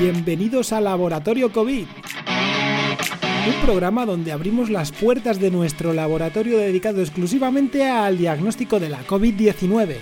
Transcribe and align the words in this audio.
Bienvenidos 0.00 0.72
a 0.72 0.80
Laboratorio 0.80 1.50
COVID. 1.50 1.86
Un 3.48 3.66
programa 3.66 4.06
donde 4.06 4.30
abrimos 4.30 4.70
las 4.70 4.92
puertas 4.92 5.40
de 5.40 5.50
nuestro 5.50 5.92
laboratorio 5.92 6.56
dedicado 6.56 7.00
exclusivamente 7.00 7.88
al 7.88 8.16
diagnóstico 8.16 8.78
de 8.78 8.90
la 8.90 9.04
COVID-19. 9.04 9.96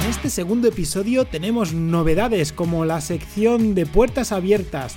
En 0.00 0.10
este 0.10 0.30
segundo 0.30 0.68
episodio 0.68 1.26
tenemos 1.26 1.74
novedades 1.74 2.50
como 2.50 2.86
la 2.86 3.02
sección 3.02 3.74
de 3.74 3.84
puertas 3.84 4.32
abiertas, 4.32 4.96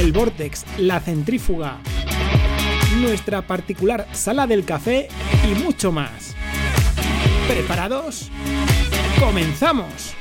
el 0.00 0.12
Vortex, 0.12 0.64
la 0.78 0.98
centrífuga, 0.98 1.78
nuestra 3.00 3.46
particular 3.46 4.08
sala 4.10 4.48
del 4.48 4.64
café 4.64 5.06
y 5.48 5.54
mucho 5.62 5.92
más. 5.92 6.34
¿Preparados? 7.46 8.32
¡Comenzamos! 9.20 10.16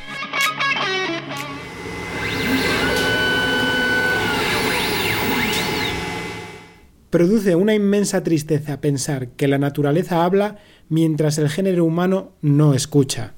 Produce 7.13 7.55
una 7.55 7.75
inmensa 7.75 8.23
tristeza 8.23 8.81
pensar 8.81 9.27
que 9.27 9.47
la 9.47 9.59
naturaleza 9.59 10.25
habla 10.25 10.57
mientras 10.89 11.37
el 11.37 11.47
género 11.47 11.85
humano 11.85 12.31
no 12.41 12.73
escucha. 12.73 13.35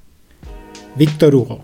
Víctor 0.94 1.34
Hugo. 1.34 1.62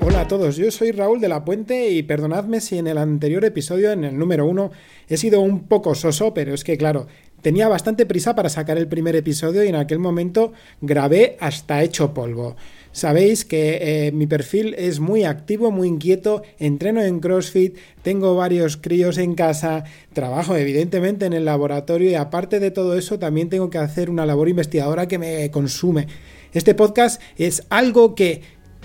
Hola 0.00 0.22
a 0.22 0.26
todos, 0.26 0.56
yo 0.56 0.72
soy 0.72 0.90
Raúl 0.90 1.20
de 1.20 1.28
la 1.28 1.44
Puente 1.44 1.90
y 1.90 2.02
perdonadme 2.02 2.60
si 2.60 2.78
en 2.78 2.88
el 2.88 2.98
anterior 2.98 3.44
episodio, 3.44 3.92
en 3.92 4.02
el 4.02 4.18
número 4.18 4.46
uno, 4.46 4.72
he 5.06 5.16
sido 5.16 5.40
un 5.42 5.68
poco 5.68 5.94
soso, 5.94 6.34
pero 6.34 6.54
es 6.54 6.64
que 6.64 6.76
claro, 6.76 7.06
tenía 7.40 7.68
bastante 7.68 8.04
prisa 8.04 8.34
para 8.34 8.48
sacar 8.48 8.78
el 8.78 8.88
primer 8.88 9.14
episodio 9.14 9.62
y 9.62 9.68
en 9.68 9.76
aquel 9.76 10.00
momento 10.00 10.52
grabé 10.80 11.36
hasta 11.38 11.84
hecho 11.84 12.12
polvo. 12.12 12.56
Sabéis 12.92 13.46
que 13.46 13.78
eh, 14.06 14.12
mi 14.12 14.26
perfil 14.26 14.74
es 14.76 15.00
muy 15.00 15.24
activo, 15.24 15.70
muy 15.70 15.88
inquieto, 15.88 16.42
entreno 16.58 17.02
en 17.02 17.20
CrossFit, 17.20 17.78
tengo 18.02 18.36
varios 18.36 18.76
críos 18.76 19.16
en 19.16 19.34
casa, 19.34 19.84
trabajo 20.12 20.56
evidentemente 20.56 21.24
en 21.24 21.32
el 21.32 21.46
laboratorio 21.46 22.10
y 22.10 22.14
aparte 22.14 22.60
de 22.60 22.70
todo 22.70 22.96
eso 22.96 23.18
también 23.18 23.48
tengo 23.48 23.70
que 23.70 23.78
hacer 23.78 24.10
una 24.10 24.26
labor 24.26 24.50
investigadora 24.50 25.08
que 25.08 25.18
me 25.18 25.50
consume. 25.50 26.06
Este 26.52 26.74
podcast 26.74 27.20
es 27.38 27.64
algo 27.70 28.14
que 28.14 28.42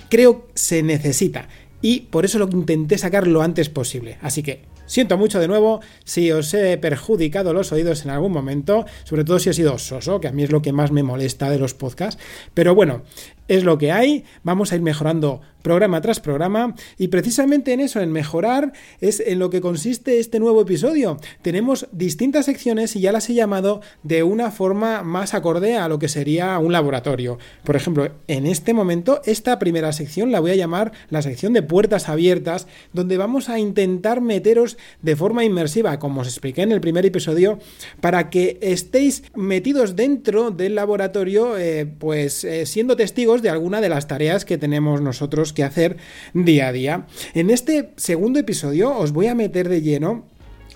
creo 0.10 0.48
se 0.56 0.84
necesita 0.84 1.50
y 1.82 2.02
por 2.02 2.24
eso 2.24 2.40
lo 2.40 2.48
intenté 2.50 2.98
sacar 2.98 3.28
lo 3.28 3.42
antes 3.42 3.68
posible. 3.68 4.18
Así 4.22 4.42
que 4.42 4.62
Siento 4.88 5.18
mucho 5.18 5.40
de 5.40 5.50
nuevo 5.50 5.82
si 6.06 6.32
os 6.32 6.54
he 6.54 6.78
perjudicado 6.78 7.54
los 7.54 7.74
oídos 7.74 8.06
en 8.06 8.12
algún 8.12 8.32
momento, 8.32 8.86
sobre 9.04 9.26
todo 9.26 9.38
si 9.38 9.50
he 9.50 9.54
sido 9.54 9.78
soso, 9.78 10.22
que 10.22 10.30
a 10.30 10.32
mí 10.32 10.44
es 10.44 10.52
lo 10.52 10.62
que 10.62 10.72
más 10.72 10.92
me 10.92 11.04
molesta 11.04 11.50
de 11.50 11.60
los 11.60 11.74
podcasts. 11.74 12.24
Pero 12.54 12.74
bueno, 12.74 13.04
es 13.48 13.64
lo 13.64 13.78
que 13.78 13.92
hay, 13.92 14.26
vamos 14.44 14.72
a 14.72 14.76
ir 14.76 14.82
mejorando 14.82 15.42
programa 15.68 16.00
tras 16.00 16.22
programa 16.22 16.76
y 16.98 17.10
precisamente 17.10 17.74
en 17.74 17.82
eso, 17.82 18.00
en 18.00 18.12
mejorar, 18.12 18.72
es 19.02 19.20
en 19.20 19.38
lo 19.38 19.50
que 19.50 19.60
consiste 19.60 20.20
este 20.20 20.40
nuevo 20.40 20.62
episodio. 20.62 21.18
Tenemos 21.42 21.90
distintas 21.92 22.46
secciones 22.46 22.96
y 22.96 23.02
ya 23.02 23.12
las 23.12 23.30
he 23.30 23.34
llamado 23.34 23.82
de 24.02 24.24
una 24.24 24.50
forma 24.52 25.04
más 25.04 25.34
acorde 25.34 25.76
a 25.76 25.90
lo 25.90 26.00
que 26.00 26.08
sería 26.08 26.58
un 26.60 26.72
laboratorio. 26.72 27.38
Por 27.66 27.76
ejemplo, 27.76 28.10
en 28.30 28.48
este 28.48 28.74
momento, 28.74 29.20
esta 29.26 29.60
primera 29.60 29.92
sección 29.92 30.32
la 30.32 30.40
voy 30.40 30.52
a 30.52 30.56
llamar 30.56 30.94
la 31.10 31.22
sección 31.22 31.52
de 31.52 31.64
puertas 31.64 32.08
abiertas, 32.08 32.68
donde 32.94 33.18
vamos 33.18 33.50
a 33.50 33.60
intentar 33.60 34.22
meteros 34.22 34.78
de 35.02 35.18
forma 35.18 35.44
inmersiva, 35.44 36.00
como 36.00 36.22
os 36.22 36.28
expliqué 36.28 36.62
en 36.62 36.72
el 36.72 36.80
primer 36.80 37.06
episodio, 37.06 37.60
para 38.00 38.30
que 38.30 38.58
estéis 38.62 39.24
metidos 39.36 39.98
dentro 39.98 40.52
del 40.52 40.76
laboratorio, 40.76 41.58
eh, 41.58 41.86
pues 41.86 42.46
eh, 42.46 42.66
siendo 42.66 42.96
testigos 42.96 43.37
de 43.42 43.50
alguna 43.50 43.82
de 43.82 43.90
las 43.90 44.08
tareas 44.08 44.46
que 44.46 44.58
tenemos 44.58 45.02
nosotros 45.02 45.54
que 45.54 45.64
hacer 45.64 45.98
día 46.34 46.68
a 46.68 46.72
día. 46.72 47.08
En 47.34 47.50
este 47.50 47.92
segundo 47.96 48.40
episodio 48.40 48.98
os 48.98 49.12
voy 49.12 49.28
a 49.28 49.36
meter 49.36 49.70
de 49.70 49.82
lleno 49.82 50.26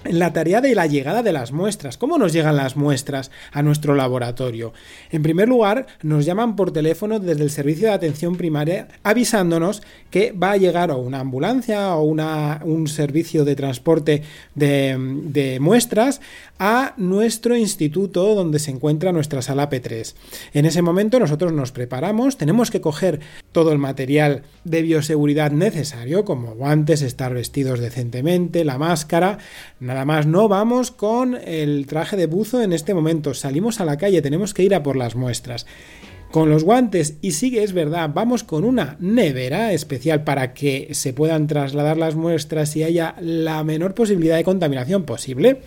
la 0.06 0.34
tarea 0.34 0.62
de 0.62 0.75
la 0.75 0.88
llegada 0.88 1.23
de 1.23 1.31
las 1.31 1.51
muestras. 1.51 1.97
¿Cómo 1.97 2.17
nos 2.17 2.34
llegan 2.34 2.56
las 2.56 2.75
muestras 2.75 3.31
a 3.51 3.62
nuestro 3.62 3.95
laboratorio? 3.95 4.73
En 5.12 5.23
primer 5.23 5.47
lugar, 5.47 5.88
nos 6.01 6.25
llaman 6.25 6.56
por 6.56 6.72
teléfono 6.72 7.19
desde 7.19 7.44
el 7.44 7.51
servicio 7.51 7.88
de 7.88 7.94
atención 7.94 8.35
primaria 8.35 8.88
avisándonos 9.03 9.81
que 10.09 10.31
va 10.31 10.51
a 10.51 10.57
llegar 10.57 10.91
o 10.91 10.97
una 10.97 11.19
ambulancia 11.19 11.95
o 11.95 12.03
una, 12.03 12.62
un 12.63 12.88
servicio 12.88 13.45
de 13.45 13.56
transporte 13.56 14.23
de, 14.56 14.97
de 15.23 15.59
muestras 15.59 16.22
a 16.59 16.94
nuestro 16.97 17.56
instituto 17.56 18.35
donde 18.35 18.59
se 18.59 18.69
encuentra 18.69 19.12
nuestra 19.12 19.41
sala 19.41 19.69
P3. 19.69 20.13
En 20.53 20.66
ese 20.66 20.83
momento 20.83 21.19
nosotros 21.19 21.51
nos 21.53 21.72
preparamos, 21.72 22.38
tenemos 22.38 22.69
que 22.69 22.81
coger 22.81 23.19
todo 23.51 23.72
el 23.72 23.79
material 23.79 24.44
de 24.63 24.83
bioseguridad 24.83 25.51
necesario, 25.51 26.23
como 26.23 26.53
guantes, 26.53 27.01
estar 27.01 27.33
vestidos 27.33 27.79
decentemente, 27.79 28.63
la 28.63 28.78
máscara, 28.78 29.39
nada 29.91 30.06
más 30.06 30.25
no 30.25 30.47
vamos 30.47 30.90
con 30.90 31.35
el 31.35 31.85
traje 31.85 32.16
de 32.16 32.25
buzo 32.25 32.62
en 32.62 32.72
este 32.72 32.94
momento, 32.94 33.34
salimos 33.34 33.81
a 33.81 33.85
la 33.85 33.97
calle, 33.97 34.22
tenemos 34.22 34.53
que 34.53 34.63
ir 34.63 34.74
a 34.74 34.84
por 34.84 34.96
las 34.96 35.18
muestras 35.18 35.66
con 36.31 36.50
los 36.50 36.63
guantes 36.63 37.18
y 37.22 37.31
sigue, 37.31 37.62
es 37.62 37.74
verdad, 37.74 38.09
vamos 38.13 38.46
con 38.46 38.63
una 38.63 38.96
nevera 39.01 39.74
especial 39.74 40.24
para 40.24 40.53
que 40.53 40.88
se 40.94 41.12
puedan 41.12 41.46
trasladar 41.46 41.97
las 41.97 42.16
muestras 42.16 42.74
y 42.78 42.84
haya 42.84 43.16
la 43.19 43.66
menor 43.66 43.94
posibilidad 43.94 44.38
de 44.38 44.46
contaminación 44.46 45.03
posible. 45.03 45.59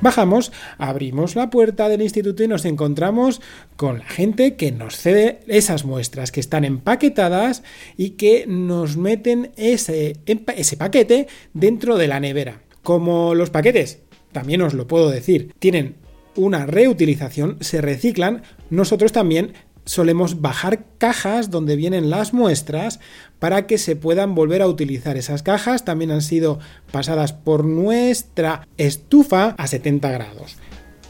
Bajamos, 0.00 0.50
abrimos 0.76 1.36
la 1.36 1.48
puerta 1.48 1.88
del 1.88 2.02
instituto 2.02 2.42
y 2.42 2.48
nos 2.48 2.64
encontramos 2.64 3.40
con 3.76 4.00
la 4.00 4.04
gente 4.06 4.56
que 4.56 4.72
nos 4.72 4.96
cede 4.96 5.42
esas 5.46 5.84
muestras 5.84 6.32
que 6.32 6.40
están 6.40 6.64
empaquetadas 6.64 7.62
y 7.96 8.10
que 8.10 8.46
nos 8.48 8.96
meten 8.96 9.52
ese, 9.56 10.16
ese 10.26 10.76
paquete 10.76 11.28
dentro 11.52 11.96
de 11.96 12.08
la 12.08 12.18
nevera. 12.18 12.63
Como 12.84 13.34
los 13.34 13.48
paquetes, 13.48 14.02
también 14.30 14.60
os 14.60 14.74
lo 14.74 14.86
puedo 14.86 15.08
decir, 15.10 15.54
tienen 15.58 15.96
una 16.36 16.66
reutilización, 16.66 17.56
se 17.60 17.80
reciclan, 17.80 18.42
nosotros 18.68 19.10
también 19.10 19.54
solemos 19.86 20.42
bajar 20.42 20.84
cajas 20.98 21.50
donde 21.50 21.76
vienen 21.76 22.10
las 22.10 22.34
muestras 22.34 23.00
para 23.38 23.66
que 23.66 23.78
se 23.78 23.96
puedan 23.96 24.34
volver 24.34 24.60
a 24.60 24.66
utilizar. 24.66 25.16
Esas 25.16 25.42
cajas 25.42 25.86
también 25.86 26.10
han 26.10 26.20
sido 26.20 26.58
pasadas 26.92 27.32
por 27.32 27.64
nuestra 27.64 28.68
estufa 28.76 29.54
a 29.56 29.66
70 29.66 30.10
grados. 30.10 30.56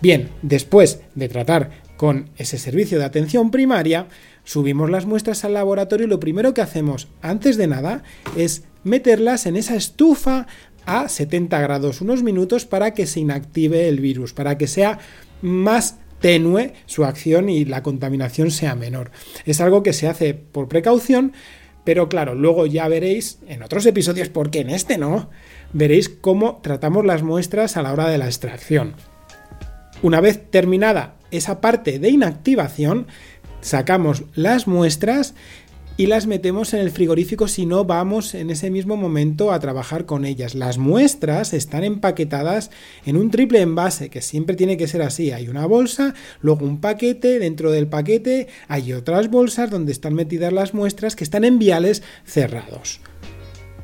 Bien, 0.01 0.29
después 0.43 1.01
de 1.17 1.29
tratar 1.29 1.83
con 1.97 2.31
ese 2.37 2.59
servicio 2.59 3.01
de 3.01 3.05
atención 3.05 3.51
primaria, 3.51 4.07
subimos 4.45 4.91
las 4.91 5.07
muestras 5.07 5.45
al 5.45 5.55
laboratorio 5.55 6.07
y 6.07 6.11
lo 6.11 6.21
primero 6.21 6.55
que 6.55 6.61
hacemos 6.61 7.09
antes 7.21 7.57
de 7.57 7.67
nada 7.67 8.05
es 8.37 8.63
meterlas 8.85 9.47
en 9.47 9.57
esa 9.57 9.75
estufa 9.75 10.47
a 10.87 11.09
70 11.09 11.61
grados 11.61 12.01
unos 12.01 12.23
minutos 12.23 12.67
para 12.67 12.93
que 12.93 13.07
se 13.07 13.21
inactive 13.21 13.89
el 13.89 14.01
virus, 14.01 14.33
para 14.33 14.59
que 14.59 14.67
sea 14.67 14.99
más 15.43 15.99
tenue 16.21 16.73
su 16.87 17.05
acción 17.05 17.49
y 17.49 17.65
la 17.65 17.83
contaminación 17.83 18.51
sea 18.51 18.75
menor. 18.75 19.11
Es 19.45 19.61
algo 19.61 19.83
que 19.83 19.93
se 19.93 20.09
hace 20.09 20.35
por 20.35 20.69
precaución, 20.69 21.33
pero 21.85 22.09
claro, 22.09 22.35
luego 22.35 22.67
ya 22.67 22.89
veréis 22.89 23.39
en 23.47 23.63
otros 23.63 23.85
episodios, 23.85 24.31
porque 24.31 24.61
en 24.61 24.71
este 24.71 24.97
no, 24.97 25.29
veréis 25.73 26.09
cómo 26.09 26.61
tratamos 26.63 27.05
las 27.05 27.23
muestras 27.23 27.77
a 27.77 27.83
la 27.83 27.93
hora 27.93 28.09
de 28.09 28.19
la 28.19 28.27
extracción. 28.27 28.95
Una 30.03 30.21
vez 30.21 30.51
terminada 30.51 31.17
esa 31.31 31.61
parte 31.61 31.99
de 31.99 32.09
inactivación, 32.09 33.07
sacamos 33.61 34.25
las 34.35 34.67
muestras 34.67 35.35
y 35.97 36.07
las 36.07 36.27
metemos 36.27 36.75
en 36.75 36.81
el 36.81 36.91
frigorífico 36.91 37.47
si 37.47 37.67
no 37.67 37.85
vamos 37.85 38.35
en 38.35 38.51
ese 38.51 38.69
mismo 38.71 38.97
momento 38.97 39.53
a 39.53 39.61
trabajar 39.61 40.07
con 40.07 40.25
ellas. 40.25 40.57
Las 40.57 40.77
muestras 40.77 41.53
están 41.53 41.85
empaquetadas 41.85 42.71
en 43.07 43.17
un 43.17 43.31
triple 43.31 43.61
envase, 43.61 44.11
que 44.11 44.21
siempre 44.21 44.57
tiene 44.57 44.77
que 44.77 44.89
ser 44.89 45.03
así. 45.03 45.31
Hay 45.31 45.49
una 45.49 45.67
bolsa, 45.67 46.15
luego 46.41 46.67
un 46.67 46.81
paquete, 46.81 47.39
dentro 47.39 47.71
del 47.71 47.87
paquete 47.87 48.49
hay 48.67 48.93
otras 48.93 49.31
bolsas 49.31 49.71
donde 49.71 49.93
están 49.93 50.15
metidas 50.15 50.53
las 50.53 50.75
muestras 50.75 51.15
que 51.15 51.25
están 51.25 51.45
en 51.45 51.61
viales 51.61 52.03
cerrados. 52.25 53.01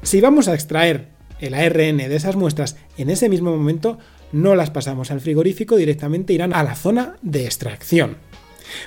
Si 0.03 0.21
vamos 0.21 0.49
a 0.49 0.55
extraer 0.55 1.09
el 1.39 1.55
ARN 1.55 1.99
de 1.99 2.17
esas 2.17 2.35
muestras 2.35 2.77
en 2.99 3.09
ese 3.11 3.29
mismo 3.29 3.57
momento, 3.57 3.99
no 4.33 4.57
las 4.57 4.71
pasamos 4.71 5.13
al 5.13 5.21
frigorífico, 5.21 5.77
directamente 5.77 6.33
irán 6.33 6.55
a 6.55 6.65
la 6.65 6.75
zona 6.75 7.17
de 7.23 7.45
extracción. 7.45 8.17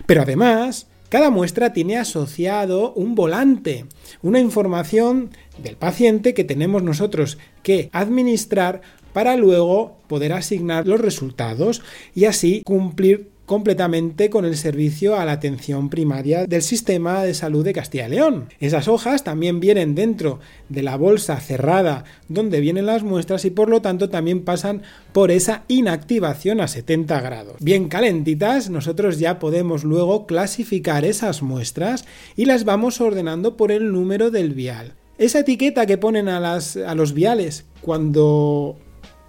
Pero 0.05 0.21
además, 0.21 0.87
cada 1.13 1.29
muestra 1.29 1.73
tiene 1.73 1.97
asociado 1.97 2.91
un 2.93 3.13
volante, 3.13 3.85
una 4.23 4.39
información 4.39 5.29
del 5.59 5.75
paciente 5.75 6.33
que 6.33 6.43
tenemos 6.43 6.81
nosotros 6.81 7.37
que 7.61 7.91
administrar 7.93 8.81
para 9.13 9.37
luego 9.37 9.99
poder 10.07 10.33
asignar 10.33 10.87
los 10.87 10.99
resultados 10.99 11.83
y 12.15 12.25
así 12.25 12.63
cumplir 12.65 13.29
completamente 13.45 14.29
con 14.29 14.45
el 14.45 14.55
servicio 14.55 15.17
a 15.17 15.25
la 15.25 15.33
atención 15.33 15.89
primaria 15.89 16.45
del 16.47 16.61
sistema 16.61 17.23
de 17.23 17.33
salud 17.33 17.63
de 17.63 17.73
Castilla 17.73 18.07
y 18.07 18.11
León. 18.11 18.49
Esas 18.59 18.87
hojas 18.87 19.23
también 19.23 19.59
vienen 19.59 19.95
dentro 19.95 20.39
de 20.69 20.83
la 20.83 20.95
bolsa 20.95 21.39
cerrada 21.39 22.05
donde 22.29 22.61
vienen 22.61 22.85
las 22.85 23.03
muestras 23.03 23.45
y 23.45 23.49
por 23.49 23.69
lo 23.69 23.81
tanto 23.81 24.09
también 24.09 24.43
pasan 24.43 24.81
por 25.11 25.31
esa 25.31 25.63
inactivación 25.67 26.61
a 26.61 26.67
70 26.67 27.21
grados. 27.21 27.55
Bien 27.59 27.89
calentitas, 27.89 28.69
nosotros 28.69 29.19
ya 29.19 29.39
podemos 29.39 29.83
luego 29.83 30.25
clasificar 30.25 31.05
esas 31.05 31.41
muestras 31.41 32.05
y 32.35 32.45
las 32.45 32.63
vamos 32.63 33.01
ordenando 33.01 33.57
por 33.57 33.71
el 33.71 33.91
número 33.91 34.31
del 34.31 34.53
vial. 34.53 34.93
Esa 35.17 35.39
etiqueta 35.39 35.85
que 35.85 35.97
ponen 35.97 36.27
a, 36.27 36.39
las, 36.39 36.75
a 36.75 36.95
los 36.95 37.13
viales 37.13 37.65
cuando 37.81 38.77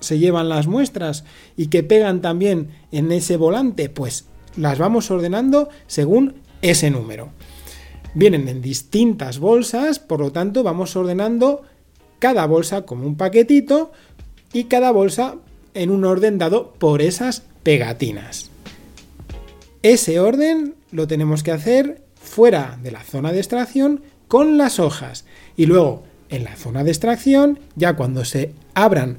se 0.04 0.18
llevan 0.18 0.48
las 0.48 0.66
muestras 0.66 1.24
y 1.56 1.66
que 1.66 1.82
pegan 1.82 2.20
también 2.20 2.70
en 2.92 3.10
ese 3.12 3.36
volante, 3.36 3.88
pues 3.88 4.26
las 4.56 4.78
vamos 4.78 5.10
ordenando 5.10 5.68
según 5.86 6.34
ese 6.62 6.90
número. 6.90 7.30
Vienen 8.14 8.48
en 8.48 8.62
distintas 8.62 9.38
bolsas, 9.38 9.98
por 9.98 10.20
lo 10.20 10.30
tanto 10.30 10.62
vamos 10.62 10.94
ordenando 10.94 11.62
cada 12.20 12.46
bolsa 12.46 12.82
como 12.82 13.06
un 13.06 13.16
paquetito 13.16 13.92
y 14.52 14.64
cada 14.64 14.92
bolsa 14.92 15.36
en 15.74 15.90
un 15.90 16.04
orden 16.04 16.38
dado 16.38 16.74
por 16.74 17.02
esas 17.02 17.42
pegatinas. 17.62 18.50
Ese 19.82 20.20
orden 20.20 20.76
lo 20.92 21.06
tenemos 21.06 21.42
que 21.42 21.50
hacer 21.50 22.02
fuera 22.14 22.78
de 22.82 22.92
la 22.92 23.02
zona 23.02 23.32
de 23.32 23.38
extracción 23.38 24.02
con 24.28 24.56
las 24.56 24.78
hojas 24.78 25.24
y 25.56 25.66
luego 25.66 26.04
en 26.30 26.44
la 26.44 26.56
zona 26.56 26.84
de 26.84 26.90
extracción, 26.90 27.58
ya 27.76 27.94
cuando 27.94 28.24
se 28.24 28.54
abran 28.74 29.18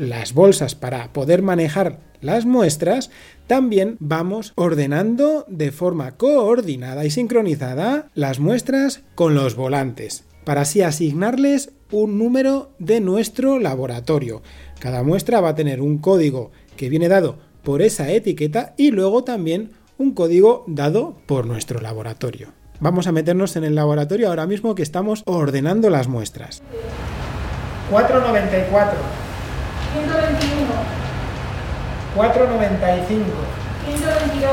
las 0.00 0.32
bolsas 0.32 0.74
para 0.74 1.12
poder 1.12 1.42
manejar 1.42 2.00
las 2.20 2.46
muestras, 2.46 3.10
también 3.46 3.96
vamos 4.00 4.52
ordenando 4.56 5.44
de 5.48 5.70
forma 5.72 6.12
coordinada 6.12 7.04
y 7.04 7.10
sincronizada 7.10 8.08
las 8.14 8.40
muestras 8.40 9.02
con 9.14 9.34
los 9.34 9.56
volantes, 9.56 10.24
para 10.44 10.62
así 10.62 10.82
asignarles 10.82 11.72
un 11.90 12.18
número 12.18 12.70
de 12.78 13.00
nuestro 13.00 13.58
laboratorio. 13.58 14.42
Cada 14.78 15.02
muestra 15.02 15.40
va 15.40 15.50
a 15.50 15.54
tener 15.54 15.80
un 15.80 15.98
código 15.98 16.50
que 16.76 16.88
viene 16.88 17.08
dado 17.08 17.38
por 17.62 17.82
esa 17.82 18.10
etiqueta 18.10 18.74
y 18.76 18.90
luego 18.90 19.24
también 19.24 19.72
un 19.98 20.12
código 20.12 20.64
dado 20.66 21.16
por 21.26 21.46
nuestro 21.46 21.80
laboratorio. 21.80 22.52
Vamos 22.80 23.06
a 23.06 23.12
meternos 23.12 23.56
en 23.56 23.64
el 23.64 23.74
laboratorio 23.74 24.28
ahora 24.28 24.46
mismo 24.46 24.74
que 24.74 24.82
estamos 24.82 25.22
ordenando 25.26 25.90
las 25.90 26.08
muestras. 26.08 26.62
494 27.90 29.29
121. 29.92 31.00
495. 32.14 33.24
122. 33.86 34.50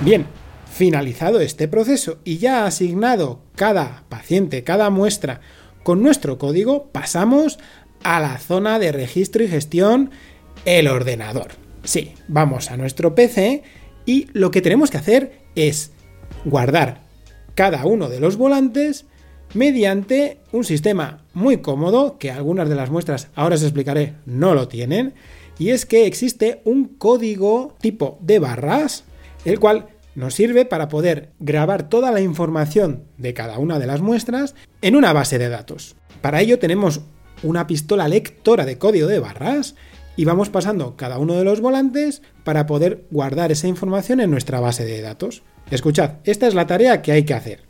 Bien, 0.00 0.26
finalizado 0.72 1.40
este 1.40 1.68
proceso 1.68 2.18
y 2.24 2.38
ya 2.38 2.66
asignado 2.66 3.42
cada 3.54 4.04
paciente, 4.08 4.64
cada 4.64 4.90
muestra 4.90 5.40
con 5.82 6.02
nuestro 6.02 6.38
código, 6.38 6.90
pasamos 6.92 7.58
a 8.02 8.20
la 8.20 8.38
zona 8.38 8.78
de 8.78 8.92
registro 8.92 9.44
y 9.44 9.48
gestión, 9.48 10.10
el 10.64 10.88
ordenador. 10.88 11.48
Sí, 11.84 12.14
vamos 12.28 12.70
a 12.70 12.76
nuestro 12.76 13.14
PC 13.14 13.62
y 14.06 14.28
lo 14.32 14.50
que 14.50 14.60
tenemos 14.60 14.90
que 14.90 14.98
hacer 14.98 15.40
es 15.54 15.92
guardar 16.44 17.02
cada 17.54 17.84
uno 17.84 18.08
de 18.08 18.20
los 18.20 18.36
volantes 18.36 19.06
mediante 19.54 20.38
un 20.52 20.64
sistema 20.64 21.19
muy 21.32 21.58
cómodo, 21.58 22.18
que 22.18 22.30
algunas 22.30 22.68
de 22.68 22.74
las 22.74 22.90
muestras, 22.90 23.28
ahora 23.34 23.54
os 23.54 23.62
explicaré, 23.62 24.14
no 24.26 24.54
lo 24.54 24.68
tienen, 24.68 25.14
y 25.58 25.70
es 25.70 25.86
que 25.86 26.06
existe 26.06 26.62
un 26.64 26.86
código 26.86 27.76
tipo 27.80 28.18
de 28.20 28.38
barras, 28.38 29.04
el 29.44 29.60
cual 29.60 29.88
nos 30.14 30.34
sirve 30.34 30.64
para 30.64 30.88
poder 30.88 31.30
grabar 31.38 31.88
toda 31.88 32.10
la 32.10 32.20
información 32.20 33.04
de 33.16 33.34
cada 33.34 33.58
una 33.58 33.78
de 33.78 33.86
las 33.86 34.00
muestras 34.00 34.54
en 34.82 34.96
una 34.96 35.12
base 35.12 35.38
de 35.38 35.48
datos. 35.48 35.96
Para 36.20 36.40
ello 36.40 36.58
tenemos 36.58 37.02
una 37.42 37.66
pistola 37.66 38.08
lectora 38.08 38.66
de 38.66 38.78
código 38.78 39.06
de 39.06 39.20
barras 39.20 39.76
y 40.16 40.24
vamos 40.24 40.50
pasando 40.50 40.96
cada 40.96 41.18
uno 41.18 41.34
de 41.34 41.44
los 41.44 41.60
volantes 41.60 42.22
para 42.44 42.66
poder 42.66 43.04
guardar 43.10 43.52
esa 43.52 43.68
información 43.68 44.20
en 44.20 44.30
nuestra 44.30 44.60
base 44.60 44.84
de 44.84 45.00
datos. 45.00 45.42
Escuchad, 45.70 46.14
esta 46.24 46.46
es 46.46 46.54
la 46.54 46.66
tarea 46.66 47.00
que 47.00 47.12
hay 47.12 47.24
que 47.24 47.34
hacer. 47.34 47.69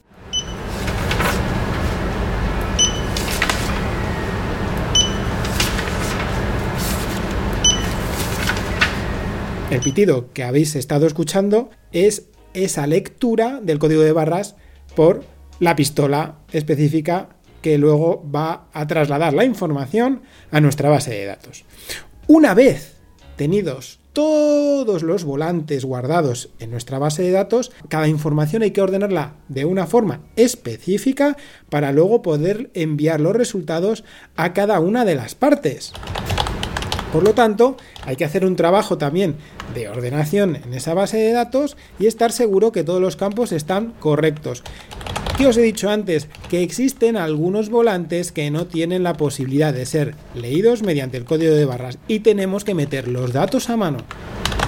El 9.71 9.81
pitido 9.81 10.33
que 10.33 10.43
habéis 10.43 10.75
estado 10.75 11.07
escuchando 11.07 11.71
es 11.93 12.27
esa 12.55 12.89
lectura 12.89 13.61
del 13.63 13.79
código 13.79 14.03
de 14.03 14.11
barras 14.11 14.57
por 14.97 15.23
la 15.61 15.77
pistola 15.77 16.41
específica 16.51 17.29
que 17.63 17.79
luego 17.79 18.29
va 18.35 18.67
a 18.73 18.89
trasladar 18.89 19.33
la 19.33 19.45
información 19.45 20.23
a 20.51 20.61
nuestra 20.61 20.89
base 20.89 21.13
de 21.13 21.27
datos. 21.27 21.65
Una 22.27 22.53
vez 22.53 22.97
tenidos 23.37 24.01
todos 24.13 25.05
los 25.05 25.23
volantes 25.23 25.85
guardados 25.85 26.51
en 26.59 26.73
nuestra 26.73 26.99
base 26.99 27.23
de 27.23 27.31
datos, 27.31 27.71
cada 27.89 28.09
información 28.09 28.63
hay 28.63 28.73
que 28.73 28.83
ordenarla 28.83 29.37
de 29.47 29.67
una 29.67 29.87
forma 29.87 30.23
específica 30.35 31.37
para 31.69 31.93
luego 31.93 32.23
poder 32.23 32.73
enviar 32.75 33.21
los 33.21 33.37
resultados 33.37 34.03
a 34.35 34.53
cada 34.53 34.81
una 34.81 35.05
de 35.05 35.15
las 35.15 35.37
partes. 35.37 35.93
Por 37.13 37.25
lo 37.25 37.35
tanto, 37.35 37.77
hay 38.05 38.17
que 38.17 38.25
hacer 38.25 38.45
un 38.45 38.57
trabajo 38.57 38.97
también 38.97 39.37
de 39.75 39.89
ordenación 39.89 40.57
en 40.57 40.75
esa 40.75 40.95
base 40.95 41.17
de 41.17 41.33
datos 41.33 41.77
y 41.99 42.07
estar 42.07 42.31
seguro 42.31 42.71
que 42.71 42.85
todos 42.85 43.01
los 43.01 43.17
campos 43.17 43.53
están 43.53 43.95
correctos. 43.99 44.63
¿Qué 45.37 45.47
os 45.47 45.57
he 45.57 45.63
dicho 45.63 45.89
antes? 45.89 46.29
Que 46.51 46.63
existen 46.63 47.17
algunos 47.17 47.71
volantes 47.71 48.31
que 48.31 48.51
no 48.51 48.67
tienen 48.67 49.03
la 49.03 49.15
posibilidad 49.15 49.73
de 49.73 49.87
ser 49.87 50.15
leídos 50.35 50.83
mediante 50.83 51.17
el 51.17 51.25
código 51.25 51.55
de 51.55 51.65
barras 51.65 51.99
y 52.07 52.21
tenemos 52.21 52.63
que 52.63 52.75
meter 52.75 53.09
los 53.09 53.33
datos 53.33 53.71
a 53.71 53.77
mano. 53.77 53.99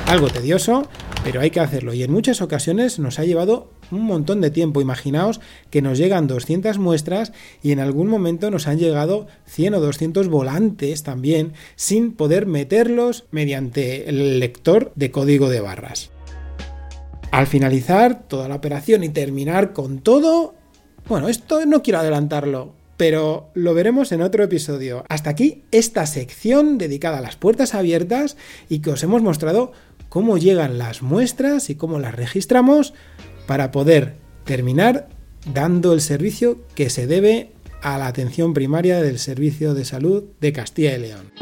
Algo 0.06 0.28
tedioso, 0.28 0.88
pero 1.24 1.42
hay 1.42 1.50
que 1.50 1.60
hacerlo 1.60 1.92
y 1.92 2.02
en 2.02 2.10
muchas 2.10 2.40
ocasiones 2.40 2.98
nos 2.98 3.18
ha 3.18 3.24
llevado 3.24 3.70
un 3.92 4.04
montón 4.04 4.40
de 4.40 4.50
tiempo. 4.50 4.80
Imaginaos 4.80 5.40
que 5.70 5.82
nos 5.82 5.98
llegan 5.98 6.26
200 6.26 6.78
muestras 6.78 7.32
y 7.62 7.72
en 7.72 7.80
algún 7.80 8.08
momento 8.08 8.50
nos 8.50 8.66
han 8.66 8.78
llegado 8.78 9.26
100 9.46 9.74
o 9.74 9.80
200 9.80 10.28
volantes 10.28 11.02
también 11.02 11.52
sin 11.76 12.12
poder 12.12 12.46
meterlos 12.46 13.24
mediante 13.30 14.08
el 14.08 14.40
lector 14.40 14.92
de 14.96 15.10
código 15.10 15.48
de 15.48 15.60
barras. 15.60 16.10
Al 17.30 17.46
finalizar 17.46 18.28
toda 18.28 18.48
la 18.48 18.56
operación 18.56 19.04
y 19.04 19.08
terminar 19.08 19.72
con 19.72 20.00
todo, 20.00 20.54
bueno, 21.08 21.28
esto 21.28 21.64
no 21.64 21.82
quiero 21.82 22.00
adelantarlo, 22.00 22.74
pero 22.98 23.50
lo 23.54 23.72
veremos 23.74 24.12
en 24.12 24.22
otro 24.22 24.44
episodio. 24.44 25.04
Hasta 25.08 25.30
aquí 25.30 25.64
esta 25.70 26.04
sección 26.06 26.76
dedicada 26.76 27.18
a 27.18 27.22
las 27.22 27.36
puertas 27.36 27.74
abiertas 27.74 28.36
y 28.68 28.80
que 28.80 28.90
os 28.90 29.02
hemos 29.02 29.22
mostrado 29.22 29.72
cómo 30.08 30.36
llegan 30.36 30.76
las 30.76 31.00
muestras 31.00 31.70
y 31.70 31.74
cómo 31.74 31.98
las 31.98 32.14
registramos 32.14 32.92
para 33.46 33.70
poder 33.70 34.14
terminar 34.44 35.08
dando 35.52 35.92
el 35.92 36.00
servicio 36.00 36.58
que 36.74 36.90
se 36.90 37.06
debe 37.06 37.52
a 37.82 37.98
la 37.98 38.06
atención 38.06 38.54
primaria 38.54 39.00
del 39.00 39.18
Servicio 39.18 39.74
de 39.74 39.84
Salud 39.84 40.24
de 40.40 40.52
Castilla 40.52 40.94
y 40.94 41.00
León. 41.00 41.32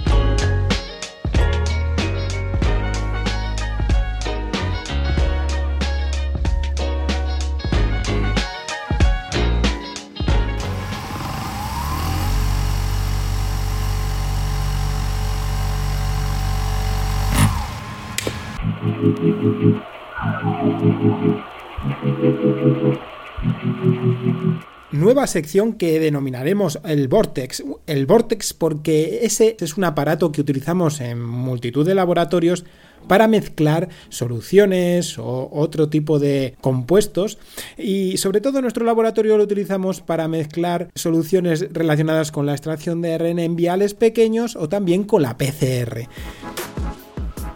Nueva 24.92 25.28
sección 25.28 25.74
que 25.74 26.00
denominaremos 26.00 26.80
el 26.84 27.06
Vortex. 27.06 27.62
El 27.86 28.06
Vortex 28.06 28.52
porque 28.52 29.20
ese 29.22 29.56
es 29.60 29.76
un 29.76 29.84
aparato 29.84 30.32
que 30.32 30.40
utilizamos 30.40 31.00
en 31.00 31.22
multitud 31.22 31.86
de 31.86 31.94
laboratorios 31.94 32.64
para 33.06 33.28
mezclar 33.28 33.88
soluciones 34.08 35.16
o 35.18 35.48
otro 35.52 35.88
tipo 35.88 36.18
de 36.18 36.56
compuestos 36.60 37.38
y 37.78 38.16
sobre 38.16 38.40
todo 38.40 38.58
en 38.58 38.62
nuestro 38.62 38.84
laboratorio 38.84 39.38
lo 39.38 39.44
utilizamos 39.44 40.00
para 40.00 40.28
mezclar 40.28 40.90
soluciones 40.94 41.72
relacionadas 41.72 42.32
con 42.32 42.46
la 42.46 42.52
extracción 42.52 43.00
de 43.00 43.14
ARN 43.14 43.38
en 43.38 43.56
viales 43.56 43.94
pequeños 43.94 44.56
o 44.56 44.68
también 44.68 45.04
con 45.04 45.22
la 45.22 45.38
PCR. 45.38 46.08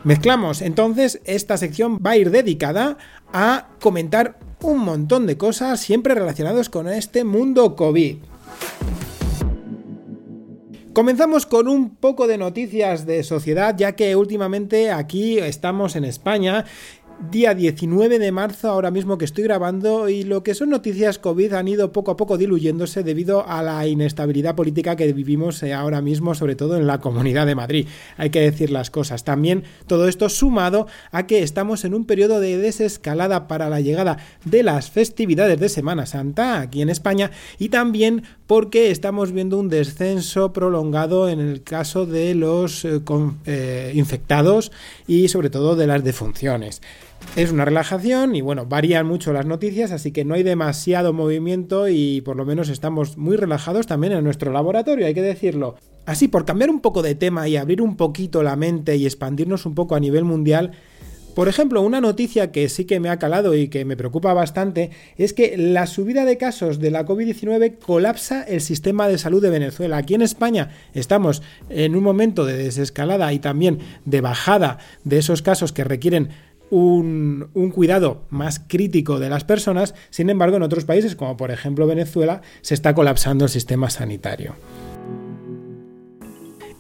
Mezclamos, 0.04 0.60
entonces 0.60 1.20
esta 1.24 1.56
sección 1.56 1.98
va 2.04 2.10
a 2.10 2.16
ir 2.18 2.30
dedicada 2.30 2.98
a 3.34 3.66
comentar 3.80 4.38
un 4.62 4.78
montón 4.78 5.26
de 5.26 5.36
cosas 5.36 5.80
siempre 5.80 6.14
relacionados 6.14 6.70
con 6.70 6.88
este 6.88 7.24
mundo 7.24 7.74
COVID. 7.74 8.18
Comenzamos 10.92 11.44
con 11.44 11.66
un 11.66 11.96
poco 11.96 12.28
de 12.28 12.38
noticias 12.38 13.04
de 13.04 13.24
sociedad, 13.24 13.74
ya 13.76 13.96
que 13.96 14.14
últimamente 14.14 14.92
aquí 14.92 15.38
estamos 15.38 15.96
en 15.96 16.04
España 16.04 16.64
día 17.30 17.54
19 17.54 18.18
de 18.18 18.32
marzo, 18.32 18.68
ahora 18.68 18.90
mismo 18.90 19.18
que 19.18 19.24
estoy 19.24 19.44
grabando, 19.44 20.08
y 20.08 20.24
lo 20.24 20.42
que 20.42 20.54
son 20.54 20.70
noticias 20.70 21.18
COVID 21.18 21.52
han 21.54 21.68
ido 21.68 21.92
poco 21.92 22.10
a 22.10 22.16
poco 22.16 22.38
diluyéndose 22.38 23.02
debido 23.02 23.46
a 23.48 23.62
la 23.62 23.86
inestabilidad 23.86 24.54
política 24.54 24.96
que 24.96 25.12
vivimos 25.12 25.62
eh, 25.62 25.72
ahora 25.72 26.00
mismo, 26.00 26.34
sobre 26.34 26.56
todo 26.56 26.76
en 26.76 26.86
la 26.86 27.00
Comunidad 27.00 27.46
de 27.46 27.54
Madrid. 27.54 27.88
Hay 28.16 28.30
que 28.30 28.40
decir 28.40 28.70
las 28.70 28.90
cosas. 28.90 29.24
También 29.24 29.64
todo 29.86 30.08
esto 30.08 30.28
sumado 30.28 30.86
a 31.10 31.26
que 31.26 31.42
estamos 31.42 31.84
en 31.84 31.94
un 31.94 32.04
periodo 32.04 32.40
de 32.40 32.58
desescalada 32.58 33.48
para 33.48 33.68
la 33.68 33.80
llegada 33.80 34.18
de 34.44 34.62
las 34.62 34.90
festividades 34.90 35.58
de 35.58 35.68
Semana 35.68 36.06
Santa 36.06 36.60
aquí 36.60 36.82
en 36.82 36.90
España 36.90 37.30
y 37.58 37.68
también 37.68 38.24
porque 38.46 38.90
estamos 38.90 39.32
viendo 39.32 39.58
un 39.58 39.68
descenso 39.68 40.52
prolongado 40.52 41.28
en 41.28 41.40
el 41.40 41.62
caso 41.62 42.06
de 42.06 42.34
los 42.34 42.84
eh, 42.84 43.00
eh, 43.46 43.92
infectados 43.94 44.72
y 45.06 45.28
sobre 45.28 45.50
todo 45.50 45.76
de 45.76 45.86
las 45.86 46.04
defunciones. 46.04 46.82
Es 47.36 47.50
una 47.50 47.64
relajación 47.64 48.36
y 48.36 48.40
bueno, 48.42 48.66
varían 48.66 49.06
mucho 49.06 49.32
las 49.32 49.44
noticias, 49.44 49.90
así 49.90 50.12
que 50.12 50.24
no 50.24 50.34
hay 50.34 50.44
demasiado 50.44 51.12
movimiento 51.12 51.88
y 51.88 52.20
por 52.20 52.36
lo 52.36 52.44
menos 52.44 52.68
estamos 52.68 53.16
muy 53.18 53.36
relajados 53.36 53.86
también 53.88 54.12
en 54.12 54.22
nuestro 54.22 54.52
laboratorio, 54.52 55.06
hay 55.06 55.14
que 55.14 55.22
decirlo. 55.22 55.76
Así, 56.06 56.28
por 56.28 56.44
cambiar 56.44 56.70
un 56.70 56.80
poco 56.80 57.02
de 57.02 57.14
tema 57.14 57.48
y 57.48 57.56
abrir 57.56 57.82
un 57.82 57.96
poquito 57.96 58.42
la 58.42 58.56
mente 58.56 58.96
y 58.96 59.06
expandirnos 59.06 59.66
un 59.66 59.74
poco 59.74 59.96
a 59.96 60.00
nivel 60.00 60.24
mundial, 60.24 60.72
por 61.34 61.48
ejemplo, 61.48 61.82
una 61.82 62.00
noticia 62.00 62.52
que 62.52 62.68
sí 62.68 62.84
que 62.84 63.00
me 63.00 63.08
ha 63.08 63.18
calado 63.18 63.56
y 63.56 63.66
que 63.66 63.84
me 63.84 63.96
preocupa 63.96 64.32
bastante 64.34 64.90
es 65.16 65.32
que 65.32 65.56
la 65.56 65.88
subida 65.88 66.24
de 66.24 66.38
casos 66.38 66.78
de 66.78 66.92
la 66.92 67.04
COVID-19 67.04 67.78
colapsa 67.80 68.44
el 68.44 68.60
sistema 68.60 69.08
de 69.08 69.18
salud 69.18 69.42
de 69.42 69.50
Venezuela. 69.50 69.96
Aquí 69.96 70.14
en 70.14 70.22
España 70.22 70.70
estamos 70.92 71.42
en 71.70 71.96
un 71.96 72.04
momento 72.04 72.44
de 72.44 72.56
desescalada 72.56 73.32
y 73.32 73.40
también 73.40 73.80
de 74.04 74.20
bajada 74.20 74.78
de 75.02 75.18
esos 75.18 75.42
casos 75.42 75.72
que 75.72 75.82
requieren 75.82 76.28
un, 76.70 77.50
cuidado 77.74 78.22
más 78.30 78.60
crítico 78.66 79.18
de 79.18 79.28
las 79.28 79.44
personas, 79.44 79.94
sin 80.10 80.30
embargo 80.30 80.56
en 80.56 80.62
otros 80.62 80.84
países 80.84 81.16
como 81.16 81.36
por 81.36 81.50
ejemplo 81.50 81.86
Venezuela 81.86 82.42
se 82.62 82.74
está 82.74 82.94
colapsando 82.94 83.44
el 83.44 83.50
sistema 83.50 83.90
sanitario. 83.90 84.54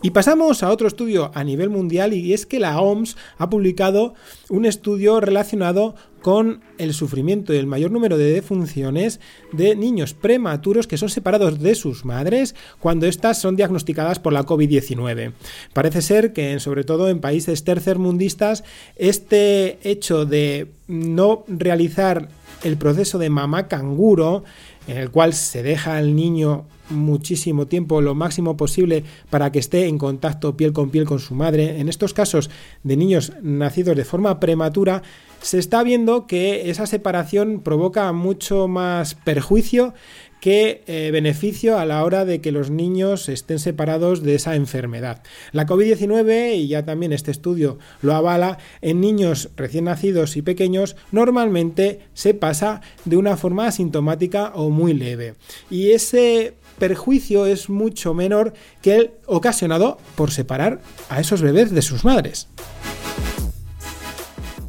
Y 0.02 0.10
pasamos 0.10 0.62
a 0.62 0.70
otro 0.70 0.86
estudio 0.86 1.30
a 1.34 1.44
nivel 1.44 1.70
mundial 1.70 2.12
y 2.12 2.34
es 2.34 2.44
que 2.44 2.60
la 2.60 2.78
OMS 2.78 3.16
ha 3.38 3.48
publicado 3.48 4.12
un 4.50 4.66
estudio 4.66 5.18
relacionado 5.18 5.94
con 6.24 6.62
el 6.78 6.94
sufrimiento 6.94 7.52
y 7.52 7.58
el 7.58 7.66
mayor 7.66 7.90
número 7.90 8.16
de 8.16 8.32
defunciones 8.32 9.20
de 9.52 9.76
niños 9.76 10.14
prematuros 10.14 10.86
que 10.86 10.96
son 10.96 11.10
separados 11.10 11.60
de 11.60 11.74
sus 11.74 12.06
madres 12.06 12.54
cuando 12.80 13.04
éstas 13.04 13.38
son 13.38 13.56
diagnosticadas 13.56 14.20
por 14.20 14.32
la 14.32 14.46
COVID-19. 14.46 15.34
Parece 15.74 16.00
ser 16.00 16.32
que, 16.32 16.58
sobre 16.60 16.82
todo 16.82 17.10
en 17.10 17.20
países 17.20 17.62
tercermundistas, 17.62 18.64
este 18.96 19.78
hecho 19.82 20.24
de 20.24 20.68
no 20.88 21.44
realizar 21.46 22.30
el 22.62 22.78
proceso 22.78 23.18
de 23.18 23.28
mamá 23.28 23.68
canguro, 23.68 24.44
en 24.86 24.98
el 24.98 25.10
cual 25.10 25.32
se 25.32 25.62
deja 25.62 25.96
al 25.96 26.14
niño 26.14 26.66
muchísimo 26.90 27.66
tiempo, 27.66 28.00
lo 28.00 28.14
máximo 28.14 28.56
posible, 28.56 29.04
para 29.30 29.50
que 29.50 29.58
esté 29.58 29.86
en 29.86 29.98
contacto 29.98 30.56
piel 30.56 30.72
con 30.72 30.90
piel 30.90 31.06
con 31.06 31.18
su 31.18 31.34
madre. 31.34 31.80
En 31.80 31.88
estos 31.88 32.12
casos 32.12 32.50
de 32.82 32.96
niños 32.96 33.32
nacidos 33.42 33.96
de 33.96 34.04
forma 34.04 34.38
prematura, 34.40 35.02
se 35.40 35.58
está 35.58 35.82
viendo 35.82 36.26
que 36.26 36.70
esa 36.70 36.86
separación 36.86 37.60
provoca 37.60 38.12
mucho 38.12 38.68
más 38.68 39.14
perjuicio 39.14 39.94
que 40.44 40.82
eh, 40.86 41.08
beneficio 41.10 41.78
a 41.78 41.86
la 41.86 42.04
hora 42.04 42.26
de 42.26 42.42
que 42.42 42.52
los 42.52 42.68
niños 42.68 43.30
estén 43.30 43.58
separados 43.58 44.22
de 44.22 44.34
esa 44.34 44.56
enfermedad. 44.56 45.22
La 45.52 45.66
COVID-19, 45.66 46.56
y 46.56 46.68
ya 46.68 46.84
también 46.84 47.14
este 47.14 47.30
estudio 47.30 47.78
lo 48.02 48.14
avala, 48.14 48.58
en 48.82 49.00
niños 49.00 49.48
recién 49.56 49.84
nacidos 49.84 50.36
y 50.36 50.42
pequeños 50.42 50.96
normalmente 51.12 52.00
se 52.12 52.34
pasa 52.34 52.82
de 53.06 53.16
una 53.16 53.38
forma 53.38 53.66
asintomática 53.66 54.52
o 54.54 54.68
muy 54.68 54.92
leve. 54.92 55.36
Y 55.70 55.92
ese 55.92 56.52
perjuicio 56.78 57.46
es 57.46 57.70
mucho 57.70 58.12
menor 58.12 58.52
que 58.82 58.96
el 58.96 59.10
ocasionado 59.24 59.96
por 60.14 60.30
separar 60.30 60.82
a 61.08 61.20
esos 61.20 61.40
bebés 61.40 61.70
de 61.70 61.80
sus 61.80 62.04
madres. 62.04 62.48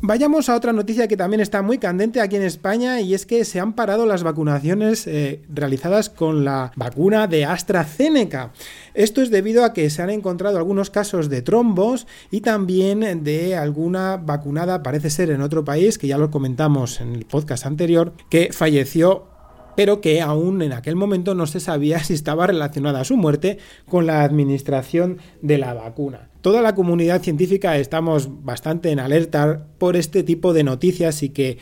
Vayamos 0.01 0.49
a 0.49 0.55
otra 0.55 0.73
noticia 0.73 1.07
que 1.07 1.17
también 1.17 1.41
está 1.41 1.61
muy 1.61 1.77
candente 1.77 2.21
aquí 2.21 2.35
en 2.35 2.43
España 2.43 3.01
y 3.01 3.13
es 3.13 3.25
que 3.25 3.43
se 3.45 3.59
han 3.59 3.73
parado 3.73 4.05
las 4.05 4.23
vacunaciones 4.23 5.07
eh, 5.07 5.41
realizadas 5.49 6.09
con 6.09 6.45
la 6.45 6.71
vacuna 6.75 7.27
de 7.27 7.45
AstraZeneca. 7.45 8.51
Esto 8.93 9.21
es 9.21 9.31
debido 9.31 9.65
a 9.65 9.73
que 9.73 9.89
se 9.89 10.01
han 10.01 10.09
encontrado 10.09 10.57
algunos 10.57 10.89
casos 10.89 11.29
de 11.29 11.41
trombos 11.41 12.07
y 12.29 12.41
también 12.41 13.23
de 13.23 13.55
alguna 13.55 14.17
vacunada, 14.17 14.83
parece 14.83 15.09
ser 15.09 15.31
en 15.31 15.41
otro 15.41 15.65
país, 15.65 15.97
que 15.97 16.07
ya 16.07 16.17
lo 16.17 16.29
comentamos 16.29 17.01
en 17.01 17.15
el 17.15 17.25
podcast 17.25 17.65
anterior, 17.65 18.13
que 18.29 18.49
falleció 18.51 19.29
pero 19.75 20.01
que 20.01 20.21
aún 20.21 20.61
en 20.61 20.73
aquel 20.73 20.95
momento 20.95 21.35
no 21.35 21.47
se 21.47 21.59
sabía 21.59 21.99
si 22.03 22.13
estaba 22.13 22.47
relacionada 22.47 23.03
su 23.03 23.17
muerte 23.17 23.59
con 23.87 24.05
la 24.05 24.23
administración 24.23 25.17
de 25.41 25.57
la 25.57 25.73
vacuna. 25.73 26.29
Toda 26.45 26.61
la 26.61 26.75
comunidad 26.75 27.23
científica 27.23 27.75
estamos 27.75 28.29
bastante 28.45 28.91
en 28.91 28.99
alerta 28.99 29.65
por 29.79 29.95
este 29.95 30.21
tipo 30.21 30.53
de 30.53 30.63
noticias 30.63 31.23
y 31.23 31.29
que 31.29 31.57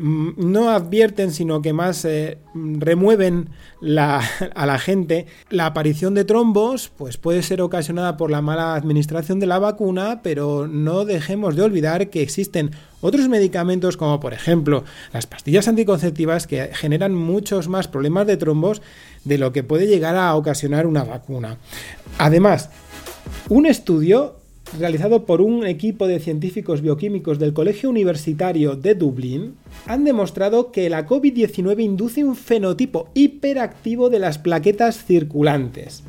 Mm, 0.00 0.52
no 0.52 0.70
advierten, 0.70 1.32
sino 1.32 1.60
que 1.60 1.72
más 1.72 2.04
eh, 2.04 2.38
remueven 2.54 3.50
a 3.82 4.66
la 4.66 4.78
gente. 4.78 5.26
La 5.50 5.66
aparición 5.66 6.14
de 6.14 6.24
trombos 6.24 6.88
pues 6.96 7.16
puede 7.16 7.42
ser 7.42 7.60
ocasionada 7.60 8.16
por 8.16 8.30
la 8.30 8.40
mala 8.40 8.76
administración 8.76 9.40
de 9.40 9.46
la 9.46 9.58
vacuna, 9.58 10.20
pero 10.22 10.68
no 10.68 11.04
dejemos 11.04 11.56
de 11.56 11.62
olvidar 11.62 12.10
que 12.10 12.22
existen 12.22 12.70
otros 13.00 13.28
medicamentos 13.28 13.96
como 13.96 14.20
por 14.20 14.34
ejemplo 14.34 14.84
las 15.12 15.26
pastillas 15.26 15.66
anticonceptivas 15.66 16.46
que 16.46 16.70
generan 16.74 17.14
muchos 17.14 17.66
más 17.66 17.88
problemas 17.88 18.26
de 18.28 18.36
trombos 18.36 18.82
de 19.24 19.38
lo 19.38 19.52
que 19.52 19.64
puede 19.64 19.88
llegar 19.88 20.14
a 20.14 20.34
ocasionar 20.36 20.86
una 20.86 21.02
vacuna. 21.02 21.58
Además, 22.18 22.70
un 23.48 23.66
estudio 23.66 24.36
realizado 24.78 25.24
por 25.24 25.40
un 25.40 25.66
equipo 25.66 26.06
de 26.06 26.20
científicos 26.20 26.82
bioquímicos 26.82 27.38
del 27.38 27.54
Colegio 27.54 27.88
Universitario 27.88 28.76
de 28.76 28.94
Dublín, 28.94 29.54
han 29.86 30.04
demostrado 30.04 30.72
que 30.72 30.90
la 30.90 31.06
COVID-19 31.06 31.82
induce 31.82 32.24
un 32.24 32.36
fenotipo 32.36 33.08
hiperactivo 33.14 34.10
de 34.10 34.18
las 34.18 34.38
plaquetas 34.38 35.04
circulantes. 35.04 36.02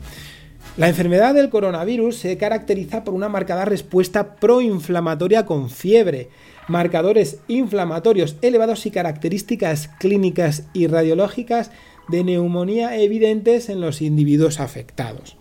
La 0.77 0.88
enfermedad 0.88 1.33
del 1.33 1.49
coronavirus 1.49 2.15
se 2.15 2.38
caracteriza 2.38 3.03
por 3.03 3.13
una 3.13 3.29
marcada 3.29 3.65
respuesta 3.65 4.35
proinflamatoria 4.35 5.45
con 5.45 5.69
fiebre, 5.69 6.29
marcadores 6.67 7.39
inflamatorios 7.47 8.38
elevados 8.41 8.85
y 8.85 8.91
características 8.91 9.89
clínicas 9.99 10.67
y 10.73 10.88
radiológicas 10.88 11.71
de 12.07 12.23
neumonía 12.23 12.97
evidentes 12.97 13.69
en 13.69 13.81
los 13.81 14.01
individuos 14.01 14.59
afectados. 14.59 15.38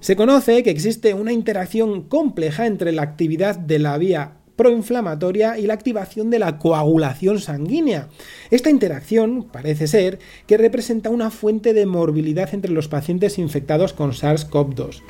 Se 0.00 0.14
conoce 0.14 0.62
que 0.62 0.70
existe 0.70 1.14
una 1.14 1.32
interacción 1.32 2.02
compleja 2.02 2.66
entre 2.66 2.92
la 2.92 3.02
actividad 3.02 3.56
de 3.56 3.78
la 3.78 3.96
vía 3.98 4.32
proinflamatoria 4.56 5.58
y 5.58 5.66
la 5.66 5.74
activación 5.74 6.30
de 6.30 6.38
la 6.38 6.58
coagulación 6.58 7.40
sanguínea. 7.40 8.08
Esta 8.50 8.70
interacción 8.70 9.44
parece 9.44 9.86
ser 9.86 10.18
que 10.46 10.56
representa 10.56 11.10
una 11.10 11.30
fuente 11.30 11.74
de 11.74 11.86
morbilidad 11.86 12.52
entre 12.54 12.72
los 12.72 12.88
pacientes 12.88 13.38
infectados 13.38 13.92
con 13.92 14.12
SARS-CoV-2, 14.12 15.02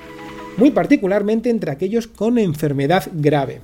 muy 0.56 0.72
particularmente 0.72 1.50
entre 1.50 1.70
aquellos 1.70 2.06
con 2.06 2.38
enfermedad 2.38 3.08
grave. 3.12 3.60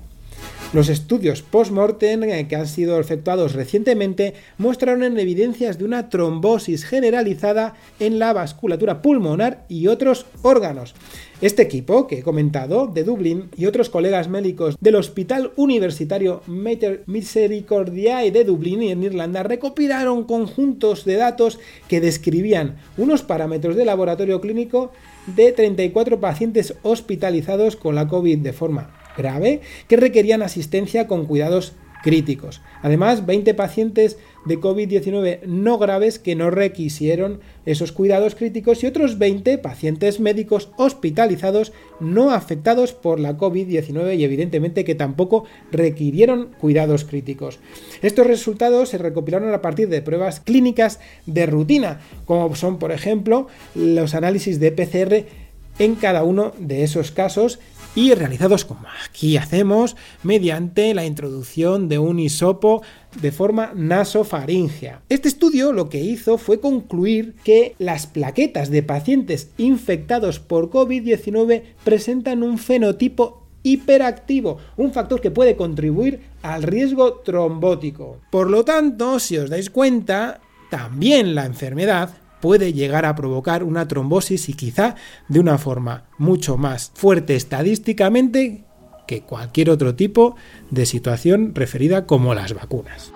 Los 0.73 0.89
estudios 0.89 1.43
post-mortem 1.43 2.23
eh, 2.23 2.49
que 2.49 2.57
han 2.57 2.67
sido 2.67 2.99
efectuados 2.99 3.53
recientemente 3.53 4.33
mostraron 4.57 5.19
evidencias 5.19 5.77
de 5.77 5.85
una 5.85 6.09
trombosis 6.09 6.87
generalizada 6.87 7.75
en 8.01 8.19
la 8.19 8.33
vasculatura 8.33 9.03
pulmonar 9.03 9.67
y 9.69 9.89
otros 9.89 10.25
órganos. 10.41 10.95
Este 11.43 11.61
equipo 11.61 12.07
que 12.07 12.21
he 12.21 12.23
comentado 12.23 12.87
de 12.87 13.05
Dublín 13.05 13.51
y 13.55 13.67
otros 13.67 13.91
colegas 13.91 14.31
médicos 14.31 14.79
del 14.81 14.95
Hospital 14.95 15.53
Universitario 15.57 16.41
Mater 16.47 17.03
Misericordiae 17.05 18.31
de 18.31 18.45
Dublín 18.45 18.83
y 18.83 18.93
en 18.93 19.03
Irlanda 19.03 19.43
recopilaron 19.43 20.25
conjuntos 20.25 21.05
de 21.05 21.17
datos 21.17 21.59
que 21.87 22.01
describían 22.01 22.79
unos 22.97 23.23
parámetros 23.23 23.77
de 23.77 23.85
laboratorio 23.85 24.41
clínico 24.41 24.91
de 25.27 25.53
34 25.53 26.19
pacientes 26.19 26.77
hospitalizados 26.83 27.77
con 27.77 27.95
la 27.95 28.09
COVID 28.09 28.39
de 28.39 28.55
forma 28.55 29.02
grave 29.17 29.61
que 29.89 29.97
requerían 29.97 30.43
asistencia 30.43 31.07
con 31.07 31.27
cuidados 31.27 31.75
críticos. 32.03 32.61
Además, 32.83 33.25
20 33.25 33.55
pacientes 33.55 34.19
de 34.45 34.59
COVID-19 34.59 35.43
no 35.47 35.79
graves 35.79 36.19
que 36.19 36.35
no 36.35 36.51
requisieron 36.51 37.41
esos 37.65 37.93
cuidados 37.93 38.35
críticos 38.35 38.83
y 38.83 38.87
otros 38.87 39.19
20 39.19 39.57
pacientes 39.59 40.19
médicos 40.19 40.71
hospitalizados 40.77 41.73
no 42.01 42.33
afectados 42.33 42.93
por 42.93 43.21
la 43.21 43.39
COVID-19 43.39 44.19
y 44.19 44.25
evidentemente 44.25 44.85
que 44.85 44.97
tampoco 44.97 45.45
requirieron 45.71 46.49
cuidados 46.61 47.05
críticos. 47.05 47.61
Estos 48.03 48.27
resultados 48.27 48.89
se 48.89 48.99
recopilaron 48.99 49.55
a 49.55 49.63
partir 49.63 49.89
de 49.89 50.03
pruebas 50.03 50.41
clínicas 50.41 50.99
de 51.27 51.47
rutina, 51.47 52.01
como 52.27 52.55
son 52.57 52.79
por 52.79 52.91
ejemplo 52.91 53.47
los 53.77 54.17
análisis 54.17 54.59
de 54.59 54.73
PCR 54.73 55.25
en 55.79 55.95
cada 55.95 56.23
uno 56.25 56.53
de 56.59 56.83
esos 56.83 57.13
casos 57.13 57.59
y 57.95 58.15
realizados 58.15 58.65
como 58.65 58.87
aquí 59.05 59.37
hacemos 59.37 59.97
mediante 60.23 60.95
la 60.95 61.05
introducción 61.05 61.89
de 61.89 61.99
un 61.99 62.19
hisopo 62.19 62.83
de 63.21 63.33
forma 63.33 63.73
nasofaringea. 63.75 65.03
Este 65.09 65.29
estudio 65.29 65.73
lo 65.73 65.89
que 65.89 66.01
hizo 66.01 66.39
fue 66.39 66.61
concluir 66.61 67.35
que 67.45 67.75
las 67.79 68.07
plaquetas 68.07 68.71
de 68.71 68.83
pacientes 68.83 69.51
infectados 69.59 70.41
por 70.41 70.71
COVID-19 70.71 71.63
presentan 71.85 72.43
un 72.43 72.59
fenotipo 72.59 73.43
hiperactivo, 73.63 74.59
un 74.77 74.93
factor 74.93 75.21
que 75.21 75.31
puede 75.31 75.57
contribuir 75.57 76.21
al 76.43 76.63
riesgo 76.63 77.21
trombótico. 77.21 78.21
Por 78.31 78.51
lo 78.51 78.65
tanto, 78.65 79.21
si 79.21 79.39
os 79.39 79.51
dais 79.51 79.71
cuenta, 79.71 80.41
también 80.71 81.35
la 81.35 81.45
enfermedad 81.45 82.22
puede 82.43 82.73
llegar 82.73 83.07
a 83.07 83.15
provocar 83.15 83.63
una 83.63 83.87
trombosis 83.89 84.49
y 84.49 84.55
quizá 84.55 84.97
de 85.29 85.39
una 85.41 85.59
forma 85.59 86.09
mucho 86.19 86.59
más 86.59 86.91
fuerte 86.95 87.37
estadísticamente 87.37 88.65
que 89.07 89.23
cualquier 89.23 89.71
otro 89.71 89.95
tipo 89.95 90.35
de 90.69 90.85
situación 90.85 91.55
referida 91.55 92.05
como 92.05 92.35
las 92.35 92.53
vacunas. 92.53 93.13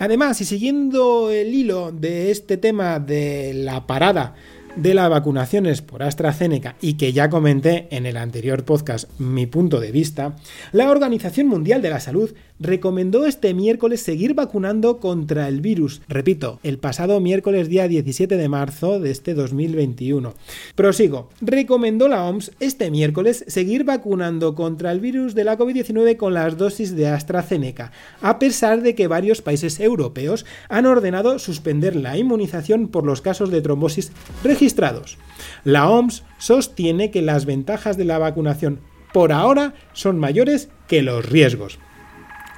Además, 0.00 0.40
y 0.40 0.44
siguiendo 0.44 1.30
el 1.30 1.54
hilo 1.54 1.92
de 1.92 2.32
este 2.32 2.56
tema 2.56 2.98
de 2.98 3.54
la 3.54 3.86
parada 3.86 4.34
de 4.74 4.94
las 4.94 5.10
vacunaciones 5.10 5.82
por 5.82 6.02
AstraZeneca 6.02 6.76
y 6.80 6.94
que 6.94 7.12
ya 7.12 7.30
comenté 7.30 7.88
en 7.90 8.06
el 8.06 8.16
anterior 8.16 8.64
podcast 8.64 9.08
mi 9.18 9.46
punto 9.46 9.80
de 9.80 9.92
vista, 9.92 10.36
la 10.72 10.90
Organización 10.90 11.48
Mundial 11.48 11.82
de 11.82 11.90
la 11.90 12.00
Salud 12.00 12.32
recomendó 12.60 13.26
este 13.26 13.54
miércoles 13.54 14.02
seguir 14.02 14.34
vacunando 14.34 14.98
contra 14.98 15.48
el 15.48 15.60
virus. 15.60 16.02
Repito, 16.08 16.58
el 16.62 16.78
pasado 16.78 17.20
miércoles 17.20 17.68
día 17.68 17.88
17 17.88 18.36
de 18.36 18.48
marzo 18.48 19.00
de 19.00 19.10
este 19.10 19.34
2021. 19.34 20.34
Prosigo. 20.74 21.28
Recomendó 21.40 22.08
la 22.08 22.24
OMS 22.24 22.52
este 22.60 22.90
miércoles 22.90 23.44
seguir 23.46 23.84
vacunando 23.84 24.54
contra 24.54 24.92
el 24.92 25.00
virus 25.00 25.34
de 25.34 25.44
la 25.44 25.56
COVID-19 25.56 26.16
con 26.16 26.34
las 26.34 26.56
dosis 26.56 26.96
de 26.96 27.08
AstraZeneca, 27.08 27.92
a 28.20 28.38
pesar 28.38 28.82
de 28.82 28.94
que 28.94 29.08
varios 29.08 29.42
países 29.42 29.80
europeos 29.80 30.46
han 30.68 30.86
ordenado 30.86 31.38
suspender 31.38 31.96
la 31.96 32.16
inmunización 32.16 32.88
por 32.88 33.04
los 33.04 33.20
casos 33.20 33.50
de 33.50 33.60
trombosis 33.60 34.12
registrados. 34.42 35.18
La 35.64 35.88
OMS 35.88 36.24
sostiene 36.38 37.10
que 37.10 37.22
las 37.22 37.44
ventajas 37.44 37.96
de 37.96 38.04
la 38.04 38.18
vacunación 38.18 38.80
por 39.12 39.32
ahora 39.32 39.74
son 39.92 40.18
mayores 40.18 40.68
que 40.86 41.02
los 41.02 41.24
riesgos. 41.24 41.78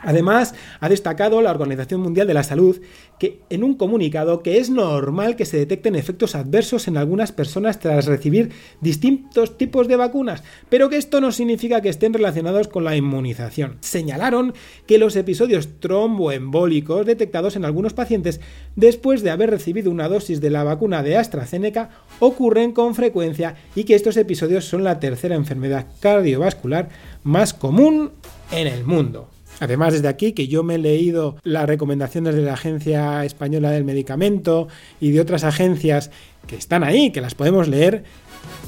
Además, 0.02 0.54
ha 0.80 0.88
destacado 0.88 1.42
la 1.42 1.50
Organización 1.50 2.00
Mundial 2.00 2.26
de 2.26 2.34
la 2.34 2.42
Salud 2.42 2.80
que 3.18 3.40
en 3.50 3.62
un 3.62 3.74
comunicado 3.74 4.42
que 4.42 4.58
es 4.58 4.70
normal 4.70 5.36
que 5.36 5.44
se 5.44 5.58
detecten 5.58 5.94
efectos 5.94 6.34
adversos 6.34 6.88
en 6.88 6.96
algunas 6.96 7.32
personas 7.32 7.78
tras 7.78 8.06
recibir 8.06 8.50
distintos 8.80 9.58
tipos 9.58 9.88
de 9.88 9.96
vacunas, 9.96 10.42
pero 10.68 10.88
que 10.88 10.96
esto 10.96 11.20
no 11.20 11.32
significa 11.32 11.82
que 11.82 11.90
estén 11.90 12.14
relacionados 12.14 12.68
con 12.68 12.84
la 12.84 12.96
inmunización. 12.96 13.76
Señalaron 13.80 14.54
que 14.86 14.98
los 14.98 15.16
episodios 15.16 15.80
tromboembólicos 15.80 17.04
detectados 17.04 17.56
en 17.56 17.64
algunos 17.64 17.92
pacientes 17.92 18.40
después 18.76 19.22
de 19.22 19.30
haber 19.30 19.50
recibido 19.50 19.90
una 19.90 20.08
dosis 20.08 20.40
de 20.40 20.50
la 20.50 20.64
vacuna 20.64 21.02
de 21.02 21.18
AstraZeneca 21.18 21.90
ocurren 22.20 22.72
con 22.72 22.94
frecuencia 22.94 23.56
y 23.74 23.84
que 23.84 23.94
estos 23.94 24.16
episodios 24.16 24.64
son 24.64 24.84
la 24.84 24.98
tercera 24.98 25.34
enfermedad 25.34 25.86
cardiovascular 26.00 26.88
más 27.22 27.52
común 27.52 28.12
en 28.50 28.66
el 28.66 28.84
mundo. 28.84 29.28
Además, 29.60 29.92
desde 29.92 30.08
aquí, 30.08 30.32
que 30.32 30.48
yo 30.48 30.62
me 30.62 30.74
he 30.74 30.78
leído 30.78 31.36
las 31.44 31.66
recomendaciones 31.66 32.34
de 32.34 32.42
la 32.42 32.54
Agencia 32.54 33.24
Española 33.24 33.70
del 33.70 33.84
Medicamento 33.84 34.68
y 35.00 35.10
de 35.10 35.20
otras 35.20 35.44
agencias 35.44 36.10
que 36.46 36.56
están 36.56 36.82
ahí, 36.82 37.12
que 37.12 37.20
las 37.20 37.34
podemos 37.34 37.68
leer, 37.68 38.04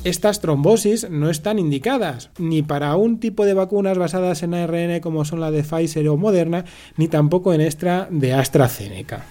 estas 0.04 0.40
trombosis 0.40 1.08
no 1.10 1.30
están 1.30 1.58
indicadas 1.58 2.30
ni 2.38 2.62
para 2.62 2.94
un 2.96 3.20
tipo 3.20 3.44
de 3.44 3.54
vacunas 3.54 3.98
basadas 3.98 4.42
en 4.42 4.54
ARN 4.54 5.00
como 5.00 5.24
son 5.24 5.40
la 5.40 5.50
de 5.50 5.62
Pfizer 5.62 6.08
o 6.08 6.16
Moderna, 6.16 6.64
ni 6.96 7.08
tampoco 7.08 7.54
en 7.54 7.60
esta 7.60 8.08
de 8.10 8.34
AstraZeneca. 8.34 9.24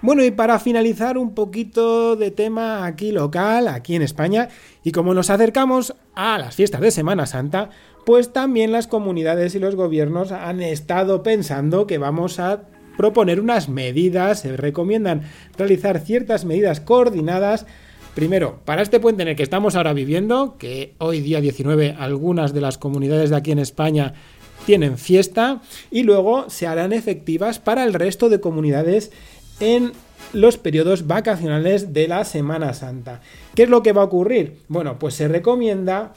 Bueno, 0.00 0.24
y 0.24 0.30
para 0.30 0.60
finalizar 0.60 1.18
un 1.18 1.34
poquito 1.34 2.14
de 2.14 2.30
tema 2.30 2.86
aquí 2.86 3.10
local, 3.10 3.66
aquí 3.66 3.96
en 3.96 4.02
España, 4.02 4.48
y 4.84 4.92
como 4.92 5.12
nos 5.12 5.28
acercamos 5.28 5.96
a 6.14 6.38
las 6.38 6.54
fiestas 6.54 6.80
de 6.80 6.92
Semana 6.92 7.26
Santa, 7.26 7.70
pues 8.08 8.32
también 8.32 8.72
las 8.72 8.86
comunidades 8.86 9.54
y 9.54 9.58
los 9.58 9.74
gobiernos 9.74 10.32
han 10.32 10.62
estado 10.62 11.22
pensando 11.22 11.86
que 11.86 11.98
vamos 11.98 12.40
a 12.40 12.62
proponer 12.96 13.38
unas 13.38 13.68
medidas, 13.68 14.40
se 14.40 14.56
recomiendan 14.56 15.24
realizar 15.58 15.98
ciertas 15.98 16.46
medidas 16.46 16.80
coordinadas. 16.80 17.66
Primero, 18.14 18.60
para 18.64 18.80
este 18.80 18.98
puente 18.98 19.24
en 19.24 19.28
el 19.28 19.36
que 19.36 19.42
estamos 19.42 19.76
ahora 19.76 19.92
viviendo, 19.92 20.56
que 20.56 20.94
hoy 20.96 21.20
día 21.20 21.42
19 21.42 21.96
algunas 21.98 22.54
de 22.54 22.62
las 22.62 22.78
comunidades 22.78 23.28
de 23.28 23.36
aquí 23.36 23.52
en 23.52 23.58
España 23.58 24.14
tienen 24.64 24.96
fiesta, 24.96 25.60
y 25.90 26.02
luego 26.02 26.48
se 26.48 26.66
harán 26.66 26.94
efectivas 26.94 27.58
para 27.58 27.84
el 27.84 27.92
resto 27.92 28.30
de 28.30 28.40
comunidades 28.40 29.12
en 29.60 29.92
los 30.32 30.56
periodos 30.56 31.06
vacacionales 31.06 31.92
de 31.92 32.08
la 32.08 32.24
Semana 32.24 32.72
Santa. 32.72 33.20
¿Qué 33.54 33.64
es 33.64 33.68
lo 33.68 33.82
que 33.82 33.92
va 33.92 34.00
a 34.00 34.06
ocurrir? 34.06 34.60
Bueno, 34.68 34.98
pues 34.98 35.12
se 35.12 35.28
recomienda 35.28 36.14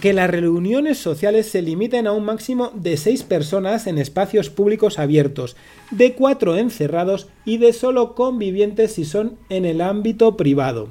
que 0.00 0.12
las 0.12 0.30
reuniones 0.30 0.98
sociales 0.98 1.48
se 1.48 1.62
limiten 1.62 2.06
a 2.06 2.12
un 2.12 2.24
máximo 2.24 2.70
de 2.74 2.96
6 2.96 3.22
personas 3.24 3.86
en 3.86 3.98
espacios 3.98 4.50
públicos 4.50 4.98
abiertos, 4.98 5.56
de 5.90 6.14
4 6.14 6.56
encerrados 6.56 7.28
y 7.44 7.58
de 7.58 7.72
solo 7.72 8.14
convivientes 8.14 8.94
si 8.94 9.04
son 9.04 9.36
en 9.48 9.64
el 9.64 9.80
ámbito 9.80 10.36
privado. 10.36 10.88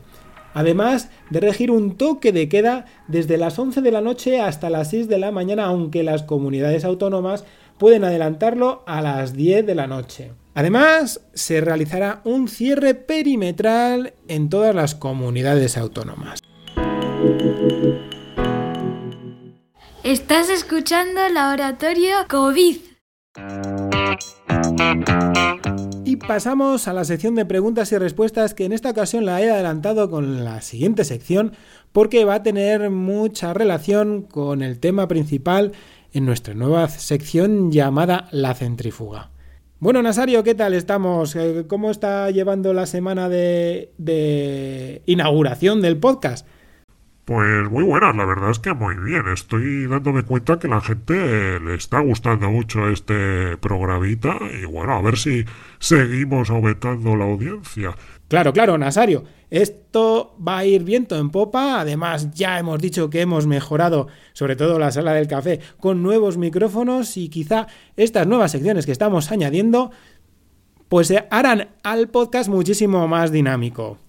Además 0.54 1.10
de 1.30 1.40
regir 1.40 1.72
un 1.72 1.96
toque 1.96 2.32
de 2.32 2.50
queda 2.50 2.86
desde 3.08 3.38
las 3.38 3.58
11 3.58 3.82
de 3.82 3.92
la 3.92 4.02
noche 4.02 4.42
hasta 4.42 4.70
las 4.70 4.90
6 4.90 5.08
de 5.08 5.18
la 5.18 5.32
mañana, 5.32 5.66
aunque 5.66 6.04
las 6.04 6.24
comunidades 6.24 6.84
autónomas 6.84 7.46
pueden 7.78 8.04
adelantarlo 8.04 8.84
a 8.86 9.02
las 9.02 9.34
10 9.34 9.66
de 9.66 9.76
la 9.76 9.88
noche. 9.88 10.32
Además, 10.54 11.22
se 11.34 11.62
realizará 11.62 12.22
un 12.26 12.50
cierre 12.50 12.94
perimetral 12.94 14.14
en 14.28 14.50
todas 14.50 14.76
las 14.76 14.96
comunidades 14.96 15.78
autónomas. 15.78 16.42
Estás 20.04 20.50
escuchando 20.50 21.22
la 21.32 21.52
oratorio 21.54 22.16
COVID. 22.28 22.78
Y 26.04 26.16
pasamos 26.16 26.88
a 26.88 26.94
la 26.94 27.06
sección 27.06 27.36
de 27.36 27.46
preguntas 27.46 27.92
y 27.92 28.00
respuestas 28.00 28.56
que 28.56 28.66
en 28.66 28.72
esta 28.72 28.90
ocasión 28.90 29.26
la 29.26 29.40
he 29.44 29.52
adelantado 29.52 30.10
con 30.10 30.44
la 30.44 30.62
siguiente 30.62 31.04
sección 31.04 31.54
porque 31.92 32.26
va 32.26 32.36
a 32.36 32.44
tener 32.44 32.90
mucha 32.90 33.54
relación 33.54 34.24
con 34.24 34.64
el 34.64 34.80
tema 34.80 35.08
principal 35.08 35.74
en 36.14 36.26
nuestra 36.26 36.56
nueva 36.56 36.90
sección 36.90 37.72
llamada 37.72 38.28
La 38.32 38.56
Centrífuga. 38.56 39.30
Bueno, 39.78 40.02
Nasario, 40.02 40.44
¿qué 40.44 40.56
tal 40.56 40.74
estamos? 40.74 41.36
Eh, 41.36 41.66
¿Cómo 41.68 41.92
está 41.92 42.32
llevando 42.32 42.74
la 42.74 42.88
semana 42.88 43.30
de 43.30 45.04
inauguración 45.06 45.80
del 45.80 45.98
podcast? 45.98 46.48
Pues 47.32 47.72
muy 47.72 47.86
buenas, 47.86 48.14
la 48.14 48.26
verdad 48.26 48.52
es 48.52 48.60
que 48.60 48.74
muy 48.74 48.94
bien. 48.96 49.26
Estoy 49.30 49.88
dándome 49.88 50.24
cuenta 50.24 50.60
que 50.60 50.68
la 50.68 50.82
gente 50.82 51.62
le 51.62 51.76
está 51.76 52.02
gustando 52.02 52.52
mucho 52.52 52.90
este 52.90 53.56
programita 53.56 54.38
y 54.62 54.66
bueno, 54.66 54.96
a 54.96 55.02
ver 55.02 55.18
si 55.18 55.46
seguimos 55.80 56.50
aumentando 56.50 57.16
la 57.16 57.24
audiencia. 57.24 57.96
Claro, 58.28 58.52
claro, 58.52 58.78
Nasario. 58.78 59.24
Esto 59.50 60.36
va 60.46 60.58
a 60.58 60.66
ir 60.66 60.84
viento 60.84 61.18
en 61.18 61.30
popa. 61.30 61.80
Además, 61.80 62.32
ya 62.34 62.60
hemos 62.60 62.82
dicho 62.82 63.10
que 63.10 63.22
hemos 63.22 63.48
mejorado, 63.48 64.10
sobre 64.34 64.58
todo 64.58 64.78
la 64.78 64.92
sala 64.92 65.14
del 65.14 65.30
café, 65.30 65.62
con 65.80 66.04
nuevos 66.04 66.36
micrófonos 66.36 67.16
y 67.16 67.30
quizá 67.30 67.68
estas 67.96 68.28
nuevas 68.28 68.52
secciones 68.52 68.86
que 68.86 68.92
estamos 68.92 69.32
añadiendo, 69.32 69.92
pues 70.90 71.14
harán 71.30 71.70
al 71.82 72.10
podcast 72.10 72.50
muchísimo 72.50 73.08
más 73.08 73.32
dinámico. 73.32 74.00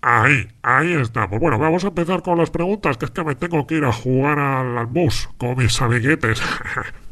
Ahí, 0.00 0.46
ahí 0.62 0.92
estamos. 0.94 1.40
Bueno, 1.40 1.58
vamos 1.58 1.84
a 1.84 1.88
empezar 1.88 2.22
con 2.22 2.38
las 2.38 2.50
preguntas, 2.50 2.96
que 2.96 3.06
es 3.06 3.10
que 3.10 3.24
me 3.24 3.34
tengo 3.34 3.66
que 3.66 3.76
ir 3.76 3.84
a 3.84 3.92
jugar 3.92 4.38
al, 4.38 4.86
bus 4.86 5.28
con 5.38 5.56
mis 5.56 5.80
amiguetes. 5.82 6.40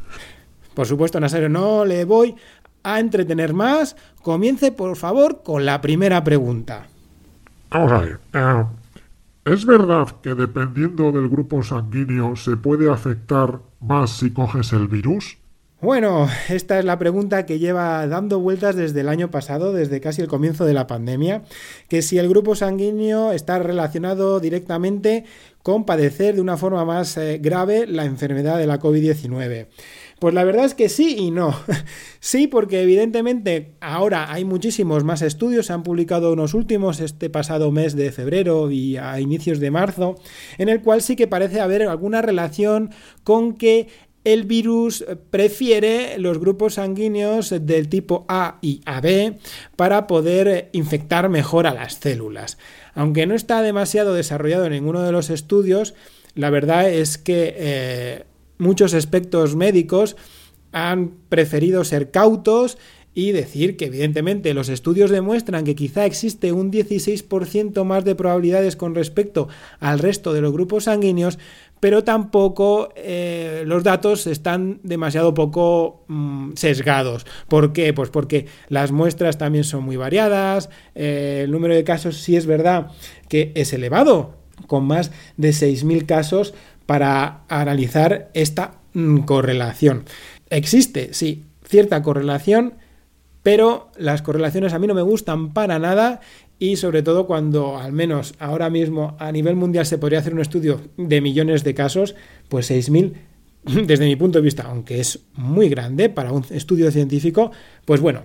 Por 0.73 0.85
supuesto, 0.85 1.19
Nasario, 1.19 1.49
no 1.49 1.83
le 1.85 2.05
voy 2.05 2.35
a 2.83 2.99
entretener 2.99 3.53
más. 3.53 3.95
Comience, 4.21 4.71
por 4.71 4.95
favor, 4.95 5.41
con 5.43 5.65
la 5.65 5.81
primera 5.81 6.23
pregunta. 6.23 6.87
Vamos 7.71 7.91
a 7.91 7.99
ver. 7.99 8.19
Eh, 8.33 8.63
¿Es 9.45 9.65
verdad 9.65 10.07
que 10.21 10.35
dependiendo 10.35 11.11
del 11.11 11.29
grupo 11.29 11.63
sanguíneo 11.63 12.35
se 12.35 12.57
puede 12.57 12.91
afectar 12.91 13.59
más 13.79 14.11
si 14.11 14.31
coges 14.31 14.71
el 14.73 14.87
virus? 14.87 15.37
Bueno, 15.79 16.27
esta 16.49 16.79
es 16.79 16.85
la 16.85 16.97
pregunta 16.97 17.45
que 17.45 17.59
lleva 17.59 18.07
dando 18.07 18.39
vueltas 18.39 18.75
desde 18.75 19.01
el 19.01 19.09
año 19.09 19.29
pasado, 19.29 19.73
desde 19.73 20.01
casi 20.01 20.23
el 20.23 20.27
comienzo 20.27 20.65
de 20.65 20.73
la 20.73 20.87
pandemia, 20.87 21.43
que 21.87 22.01
si 22.01 22.17
el 22.17 22.27
grupo 22.27 22.55
sanguíneo 22.55 23.31
está 23.31 23.59
relacionado 23.59 24.39
directamente 24.39 25.25
con 25.61 25.85
padecer 25.85 26.33
de 26.33 26.41
una 26.41 26.57
forma 26.57 26.83
más 26.83 27.15
eh, 27.17 27.39
grave 27.39 27.85
la 27.85 28.05
enfermedad 28.05 28.57
de 28.57 28.65
la 28.65 28.79
COVID-19. 28.79 29.67
Pues 30.19 30.33
la 30.33 30.43
verdad 30.43 30.65
es 30.65 30.73
que 30.73 30.89
sí 30.89 31.15
y 31.19 31.29
no. 31.29 31.53
sí, 32.19 32.47
porque 32.47 32.81
evidentemente 32.81 33.75
ahora 33.79 34.31
hay 34.31 34.45
muchísimos 34.45 35.03
más 35.03 35.21
estudios, 35.21 35.67
se 35.67 35.73
han 35.73 35.83
publicado 35.83 36.33
unos 36.33 36.55
últimos 36.55 37.01
este 37.01 37.29
pasado 37.29 37.71
mes 37.71 37.95
de 37.95 38.11
febrero 38.11 38.71
y 38.71 38.97
a 38.97 39.19
inicios 39.19 39.59
de 39.59 39.69
marzo, 39.69 40.15
en 40.57 40.69
el 40.69 40.81
cual 40.81 41.03
sí 41.03 41.15
que 41.15 41.27
parece 41.27 41.59
haber 41.59 41.83
alguna 41.83 42.23
relación 42.23 42.89
con 43.23 43.53
que 43.53 43.89
el 44.27 44.43
virus 44.43 45.05
prefiere 45.31 46.17
los 46.17 46.37
grupos 46.37 46.73
sanguíneos 46.73 47.55
del 47.61 47.87
tipo 47.87 48.25
A 48.27 48.57
y 48.61 48.81
AB 48.85 49.37
para 49.77 50.05
poder 50.05 50.67
infectar 50.73 51.29
mejor 51.29 51.65
a 51.65 51.73
las 51.73 51.93
células. 51.93 52.57
Aunque 52.93 53.25
no 53.25 53.35
está 53.35 53.61
demasiado 53.61 54.13
desarrollado 54.13 54.65
en 54.65 54.73
ninguno 54.73 55.01
de 55.01 55.13
los 55.13 55.29
estudios, 55.29 55.93
la 56.35 56.49
verdad 56.49 56.89
es 56.89 57.17
que 57.17 57.55
eh, 57.55 58.23
muchos 58.57 58.93
aspectos 58.93 59.55
médicos 59.55 60.17
han 60.73 61.13
preferido 61.29 61.85
ser 61.85 62.11
cautos 62.11 62.77
y 63.17 63.31
decir 63.31 63.77
que 63.77 63.85
evidentemente 63.85 64.53
los 64.53 64.69
estudios 64.69 65.09
demuestran 65.09 65.63
que 65.63 65.73
quizá 65.73 66.05
existe 66.05 66.51
un 66.51 66.71
16% 66.71 67.83
más 67.83 68.05
de 68.05 68.13
probabilidades 68.13 68.75
con 68.75 68.93
respecto 68.93 69.47
al 69.79 69.97
resto 69.97 70.33
de 70.33 70.41
los 70.41 70.53
grupos 70.53 70.83
sanguíneos, 70.83 71.39
pero 71.79 72.03
tampoco 72.03 72.89
eh, 72.95 73.63
los 73.65 73.83
datos 73.83 74.27
están 74.27 74.79
demasiado 74.83 75.33
poco 75.33 76.03
mm, 76.07 76.53
sesgados. 76.55 77.25
¿Por 77.47 77.73
qué? 77.73 77.93
Pues 77.93 78.09
porque 78.09 78.47
las 78.69 78.91
muestras 78.91 79.37
también 79.37 79.63
son 79.63 79.83
muy 79.83 79.95
variadas, 79.95 80.69
eh, 80.95 81.41
el 81.43 81.51
número 81.51 81.75
de 81.75 81.83
casos 81.83 82.17
sí 82.17 82.35
es 82.35 82.45
verdad 82.45 82.91
que 83.29 83.51
es 83.55 83.73
elevado, 83.73 84.35
con 84.67 84.85
más 84.85 85.11
de 85.37 85.49
6.000 85.49 86.05
casos 86.05 86.53
para 86.85 87.41
analizar 87.49 88.29
esta 88.33 88.75
mm, 88.93 89.19
correlación. 89.19 90.05
Existe, 90.49 91.13
sí, 91.13 91.45
cierta 91.65 92.01
correlación, 92.01 92.75
pero 93.43 93.91
las 93.97 94.21
correlaciones 94.21 94.73
a 94.73 94.79
mí 94.79 94.87
no 94.87 94.93
me 94.93 95.01
gustan 95.01 95.53
para 95.53 95.79
nada 95.79 96.21
y 96.59 96.77
sobre 96.77 97.03
todo 97.03 97.27
cuando 97.27 97.77
al 97.77 97.91
menos 97.91 98.33
ahora 98.39 98.69
mismo 98.69 99.15
a 99.19 99.31
nivel 99.31 99.55
mundial 99.55 99.85
se 99.85 99.97
podría 99.97 100.19
hacer 100.19 100.33
un 100.33 100.41
estudio 100.41 100.81
de 100.97 101.21
millones 101.21 101.63
de 101.63 101.73
casos, 101.73 102.15
pues 102.49 102.71
6.000 102.71 103.13
desde 103.85 104.05
mi 104.05 104.15
punto 104.15 104.39
de 104.39 104.43
vista, 104.43 104.63
aunque 104.63 104.99
es 104.99 105.19
muy 105.33 105.69
grande 105.69 106.09
para 106.09 106.31
un 106.31 106.45
estudio 106.49 106.91
científico, 106.91 107.51
pues 107.85 108.01
bueno, 108.01 108.23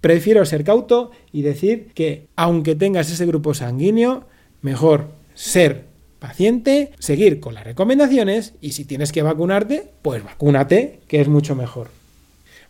prefiero 0.00 0.44
ser 0.44 0.64
cauto 0.64 1.10
y 1.32 1.42
decir 1.42 1.88
que 1.94 2.28
aunque 2.36 2.74
tengas 2.74 3.10
ese 3.10 3.26
grupo 3.26 3.54
sanguíneo, 3.54 4.26
mejor 4.62 5.10
ser 5.34 5.84
paciente, 6.18 6.92
seguir 6.98 7.40
con 7.40 7.54
las 7.54 7.64
recomendaciones 7.64 8.54
y 8.60 8.72
si 8.72 8.84
tienes 8.84 9.12
que 9.12 9.22
vacunarte, 9.22 9.92
pues 10.02 10.24
vacúnate, 10.24 11.00
que 11.08 11.20
es 11.20 11.28
mucho 11.28 11.54
mejor. 11.54 11.88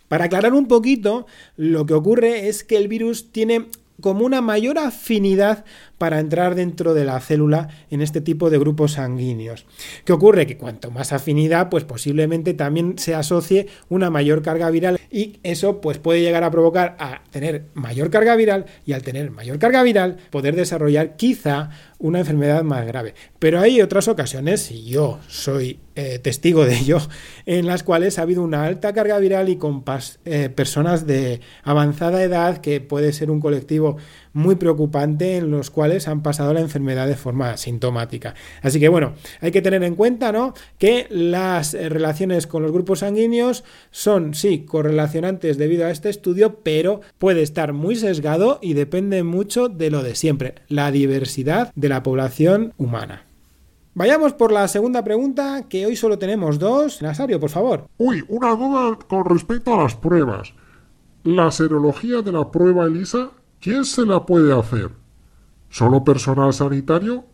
Para 0.08 0.26
aclarar 0.26 0.52
un 0.52 0.68
poquito, 0.68 1.26
lo 1.56 1.86
que 1.86 1.94
ocurre 1.94 2.48
es 2.48 2.64
que 2.64 2.76
el 2.76 2.88
virus 2.88 3.32
tiene 3.32 3.66
como 4.00 4.24
una 4.24 4.40
mayor 4.40 4.78
afinidad 4.78 5.64
para 5.98 6.20
entrar 6.20 6.54
dentro 6.54 6.94
de 6.94 7.04
la 7.04 7.20
célula 7.20 7.68
en 7.90 8.02
este 8.02 8.20
tipo 8.20 8.50
de 8.50 8.58
grupos 8.58 8.92
sanguíneos. 8.92 9.66
¿Qué 10.04 10.12
ocurre? 10.12 10.46
Que 10.46 10.56
cuanto 10.56 10.90
más 10.90 11.12
afinidad, 11.12 11.68
pues 11.68 11.84
posiblemente 11.84 12.54
también 12.54 12.98
se 12.98 13.14
asocie 13.14 13.66
una 13.88 14.10
mayor 14.10 14.42
carga 14.42 14.70
viral 14.70 15.00
y 15.10 15.38
eso 15.42 15.80
pues 15.80 15.98
puede 15.98 16.20
llegar 16.20 16.44
a 16.44 16.50
provocar 16.50 16.96
a 16.98 17.22
tener 17.30 17.66
mayor 17.74 18.10
carga 18.10 18.36
viral 18.36 18.66
y 18.84 18.92
al 18.92 19.02
tener 19.02 19.30
mayor 19.30 19.58
carga 19.58 19.82
viral 19.82 20.16
poder 20.30 20.56
desarrollar 20.56 21.16
quizá 21.16 21.70
una 21.98 22.20
enfermedad 22.20 22.62
más 22.62 22.86
grave. 22.86 23.14
Pero 23.38 23.60
hay 23.60 23.80
otras 23.80 24.08
ocasiones, 24.08 24.70
y 24.70 24.84
yo 24.84 25.18
soy 25.28 25.80
eh, 25.94 26.18
testigo 26.18 26.64
de 26.64 26.76
ello, 26.76 26.98
en 27.46 27.66
las 27.66 27.82
cuales 27.82 28.18
ha 28.18 28.22
habido 28.22 28.42
una 28.42 28.64
alta 28.64 28.92
carga 28.92 29.18
viral 29.18 29.48
y 29.48 29.56
con 29.56 29.84
eh, 30.24 30.50
personas 30.50 31.06
de 31.06 31.40
avanzada 31.62 32.22
edad, 32.22 32.58
que 32.58 32.80
puede 32.80 33.12
ser 33.12 33.30
un 33.30 33.40
colectivo 33.40 33.96
muy 34.36 34.56
preocupante 34.56 35.38
en 35.38 35.50
los 35.50 35.70
cuales 35.70 36.08
han 36.08 36.22
pasado 36.22 36.52
la 36.52 36.60
enfermedad 36.60 37.08
de 37.08 37.16
forma 37.16 37.56
sintomática. 37.56 38.34
Así 38.62 38.78
que 38.78 38.88
bueno, 38.88 39.14
hay 39.40 39.50
que 39.50 39.62
tener 39.62 39.82
en 39.82 39.94
cuenta 39.94 40.30
¿no? 40.30 40.52
que 40.78 41.06
las 41.10 41.72
eh, 41.74 41.88
relaciones 41.88 42.46
con 42.46 42.62
los 42.62 42.70
grupos 42.70 43.00
sanguíneos 43.00 43.64
son, 43.90 44.34
sí, 44.34 44.64
correlacionantes 44.64 45.56
debido 45.56 45.86
a 45.86 45.90
este 45.90 46.10
estudio, 46.10 46.60
pero 46.62 47.00
puede 47.18 47.42
estar 47.42 47.72
muy 47.72 47.96
sesgado 47.96 48.58
y 48.60 48.74
depende 48.74 49.22
mucho 49.22 49.68
de 49.68 49.90
lo 49.90 50.02
de 50.02 50.14
siempre, 50.14 50.56
la 50.68 50.90
diversidad 50.90 51.72
de 51.74 51.88
la 51.88 52.02
población 52.02 52.74
humana. 52.76 53.24
Vayamos 53.94 54.34
por 54.34 54.52
la 54.52 54.68
segunda 54.68 55.02
pregunta, 55.02 55.64
que 55.70 55.86
hoy 55.86 55.96
solo 55.96 56.18
tenemos 56.18 56.58
dos. 56.58 57.00
Nasario, 57.00 57.40
por 57.40 57.48
favor. 57.48 57.86
Uy, 57.96 58.22
una 58.28 58.54
duda 58.54 58.98
con 59.08 59.24
respecto 59.24 59.72
a 59.72 59.82
las 59.82 59.94
pruebas. 59.94 60.52
¿La 61.24 61.50
serología 61.50 62.20
de 62.20 62.32
la 62.32 62.50
prueba 62.50 62.84
ELISA 62.84 63.30
¿Quién 63.66 63.84
se 63.84 64.06
la 64.06 64.24
puede 64.24 64.56
hacer? 64.56 64.92
¿Solo 65.70 66.04
personal 66.04 66.52
sanitario? 66.52 67.24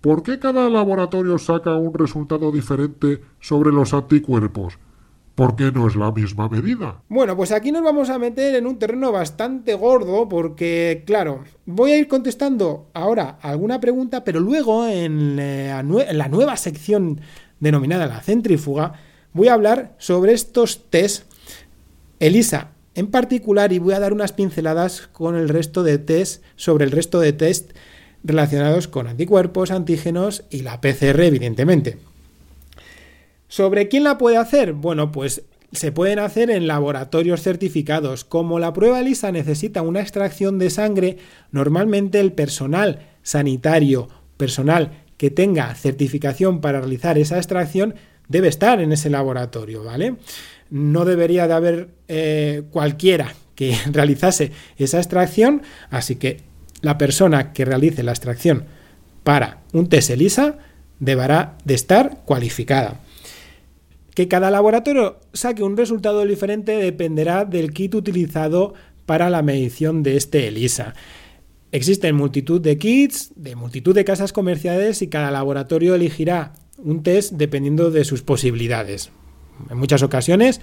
¿Por 0.00 0.22
qué 0.22 0.38
cada 0.38 0.70
laboratorio 0.70 1.36
saca 1.36 1.74
un 1.74 1.92
resultado 1.92 2.52
diferente 2.52 3.20
sobre 3.40 3.72
los 3.72 3.92
anticuerpos? 3.92 4.78
¿Por 5.34 5.56
qué 5.56 5.72
no 5.72 5.88
es 5.88 5.96
la 5.96 6.12
misma 6.12 6.48
medida? 6.48 7.02
Bueno, 7.08 7.36
pues 7.36 7.50
aquí 7.50 7.72
nos 7.72 7.82
vamos 7.82 8.08
a 8.08 8.20
meter 8.20 8.54
en 8.54 8.68
un 8.68 8.78
terreno 8.78 9.10
bastante 9.10 9.74
gordo 9.74 10.28
porque, 10.28 11.02
claro, 11.04 11.42
voy 11.66 11.90
a 11.90 11.98
ir 11.98 12.06
contestando 12.06 12.86
ahora 12.94 13.40
alguna 13.42 13.80
pregunta, 13.80 14.22
pero 14.22 14.38
luego 14.38 14.86
en 14.86 15.34
la, 15.34 15.80
en 15.80 16.18
la 16.18 16.28
nueva 16.28 16.56
sección 16.56 17.20
denominada 17.58 18.06
la 18.06 18.20
centrífuga 18.20 18.92
voy 19.32 19.48
a 19.48 19.54
hablar 19.54 19.96
sobre 19.98 20.34
estos 20.34 20.88
test 20.88 21.24
ELISA 22.20 22.74
en 22.94 23.08
particular 23.08 23.72
y 23.72 23.78
voy 23.78 23.94
a 23.94 24.00
dar 24.00 24.12
unas 24.12 24.32
pinceladas 24.32 25.08
con 25.12 25.36
el 25.36 25.48
resto 25.48 25.82
de 25.82 25.98
test 25.98 26.42
sobre 26.56 26.84
el 26.84 26.90
resto 26.90 27.20
de 27.20 27.32
test 27.32 27.72
relacionados 28.24 28.88
con 28.88 29.06
anticuerpos, 29.06 29.70
antígenos 29.70 30.44
y 30.50 30.62
la 30.62 30.80
PCR, 30.80 31.20
evidentemente. 31.20 31.98
¿Sobre 33.48 33.88
quién 33.88 34.04
la 34.04 34.18
puede 34.18 34.36
hacer? 34.36 34.74
Bueno, 34.74 35.10
pues 35.10 35.42
se 35.72 35.92
pueden 35.92 36.18
hacer 36.18 36.50
en 36.50 36.66
laboratorios 36.66 37.42
certificados. 37.42 38.24
Como 38.24 38.58
la 38.58 38.72
prueba 38.72 39.02
lisa 39.02 39.32
necesita 39.32 39.82
una 39.82 40.00
extracción 40.00 40.58
de 40.58 40.70
sangre, 40.70 41.18
normalmente 41.52 42.20
el 42.20 42.32
personal 42.32 43.06
sanitario, 43.22 44.08
personal 44.36 45.04
que 45.16 45.30
tenga 45.30 45.74
certificación 45.74 46.60
para 46.60 46.80
realizar 46.80 47.18
esa 47.18 47.36
extracción, 47.36 47.94
debe 48.28 48.48
estar 48.48 48.80
en 48.80 48.92
ese 48.92 49.10
laboratorio, 49.10 49.84
¿vale? 49.84 50.16
No 50.70 51.04
debería 51.04 51.46
de 51.48 51.54
haber 51.54 51.88
eh, 52.08 52.62
cualquiera 52.70 53.34
que 53.54 53.76
realizase 53.92 54.52
esa 54.78 54.98
extracción, 54.98 55.62
así 55.90 56.16
que 56.16 56.38
la 56.80 56.96
persona 56.96 57.52
que 57.52 57.64
realice 57.64 58.02
la 58.02 58.12
extracción 58.12 58.64
para 59.22 59.62
un 59.72 59.88
test 59.88 60.10
ELISA 60.10 60.56
deberá 60.98 61.58
de 61.64 61.74
estar 61.74 62.22
cualificada. 62.24 63.00
Que 64.14 64.28
cada 64.28 64.50
laboratorio 64.50 65.20
saque 65.32 65.62
un 65.62 65.76
resultado 65.76 66.24
diferente 66.24 66.72
dependerá 66.72 67.44
del 67.44 67.72
kit 67.72 67.94
utilizado 67.94 68.74
para 69.06 69.30
la 69.30 69.42
medición 69.42 70.02
de 70.02 70.16
este 70.16 70.48
ELISA. 70.48 70.94
Existen 71.72 72.16
multitud 72.16 72.60
de 72.60 72.76
kits, 72.78 73.32
de 73.36 73.56
multitud 73.56 73.94
de 73.94 74.04
casas 74.04 74.32
comerciales 74.32 75.02
y 75.02 75.08
cada 75.08 75.30
laboratorio 75.30 75.94
elegirá 75.94 76.54
un 76.78 77.02
test 77.02 77.32
dependiendo 77.32 77.90
de 77.90 78.04
sus 78.04 78.22
posibilidades 78.22 79.10
en 79.68 79.78
muchas 79.78 80.02
ocasiones 80.02 80.60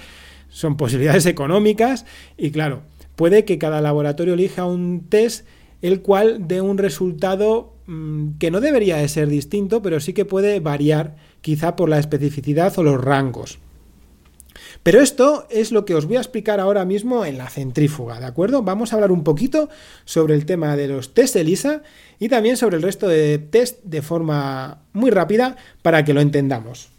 son 0.49 0.77
posibilidades 0.77 1.25
económicas 1.25 2.05
y 2.37 2.51
claro, 2.51 2.83
puede 3.15 3.45
que 3.45 3.57
cada 3.57 3.81
laboratorio 3.81 4.33
elija 4.35 4.65
un 4.65 5.07
test 5.09 5.45
el 5.81 6.01
cual 6.01 6.47
dé 6.47 6.61
un 6.61 6.77
resultado 6.77 7.73
mm, 7.85 8.37
que 8.39 8.51
no 8.51 8.61
debería 8.61 8.97
de 8.97 9.07
ser 9.07 9.27
distinto, 9.27 9.81
pero 9.81 9.99
sí 9.99 10.13
que 10.13 10.25
puede 10.25 10.59
variar 10.59 11.15
quizá 11.41 11.75
por 11.75 11.89
la 11.89 11.99
especificidad 11.99 12.77
o 12.77 12.83
los 12.83 12.99
rangos. 13.03 13.59
Pero 14.83 15.01
esto 15.01 15.47
es 15.49 15.71
lo 15.71 15.85
que 15.85 15.95
os 15.95 16.05
voy 16.05 16.17
a 16.17 16.21
explicar 16.21 16.59
ahora 16.59 16.85
mismo 16.85 17.25
en 17.25 17.37
la 17.37 17.49
centrífuga, 17.49 18.19
¿de 18.19 18.25
acuerdo? 18.25 18.63
Vamos 18.63 18.91
a 18.91 18.95
hablar 18.95 19.11
un 19.11 19.23
poquito 19.23 19.69
sobre 20.05 20.33
el 20.33 20.45
tema 20.45 20.75
de 20.75 20.87
los 20.87 21.13
test 21.13 21.35
ELISA 21.35 21.83
y 22.19 22.29
también 22.29 22.57
sobre 22.57 22.77
el 22.77 22.83
resto 22.83 23.07
de 23.07 23.37
test 23.37 23.83
de 23.83 24.01
forma 24.01 24.81
muy 24.93 25.11
rápida 25.11 25.57
para 25.81 26.03
que 26.03 26.13
lo 26.13 26.21
entendamos. 26.21 26.89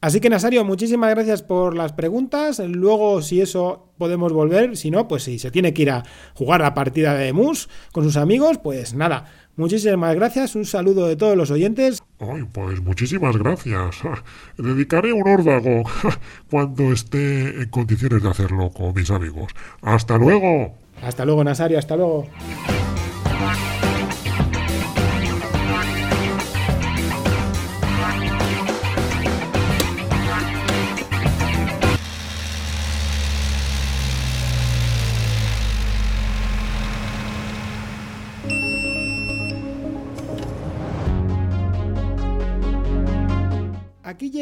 Así 0.00 0.20
que 0.20 0.28
Nasario, 0.28 0.64
muchísimas 0.64 1.10
gracias 1.10 1.42
por 1.42 1.74
las 1.74 1.92
preguntas. 1.92 2.58
Luego, 2.58 3.22
si 3.22 3.40
eso 3.40 3.88
podemos 3.98 4.32
volver, 4.32 4.76
si 4.76 4.90
no, 4.90 5.08
pues 5.08 5.22
si 5.22 5.38
se 5.38 5.50
tiene 5.50 5.72
que 5.72 5.82
ir 5.82 5.90
a 5.90 6.04
jugar 6.34 6.60
la 6.60 6.74
partida 6.74 7.14
de 7.14 7.32
Mus 7.32 7.68
con 7.92 8.04
sus 8.04 8.16
amigos, 8.16 8.58
pues 8.58 8.94
nada. 8.94 9.24
Muchísimas 9.56 10.14
gracias, 10.14 10.54
un 10.54 10.66
saludo 10.66 11.06
de 11.06 11.16
todos 11.16 11.34
los 11.34 11.50
oyentes. 11.50 12.02
Ay, 12.20 12.46
pues 12.52 12.82
muchísimas 12.82 13.38
gracias. 13.38 13.96
Dedicaré 14.58 15.14
un 15.14 15.26
órdago 15.26 15.82
cuando 16.50 16.92
esté 16.92 17.62
en 17.62 17.68
condiciones 17.70 18.22
de 18.22 18.28
hacerlo 18.28 18.70
con 18.70 18.92
mis 18.94 19.10
amigos. 19.10 19.52
Hasta 19.80 20.18
luego. 20.18 20.74
Hasta 21.02 21.24
luego, 21.24 21.42
Nasario, 21.42 21.78
hasta 21.78 21.96
luego. 21.96 22.26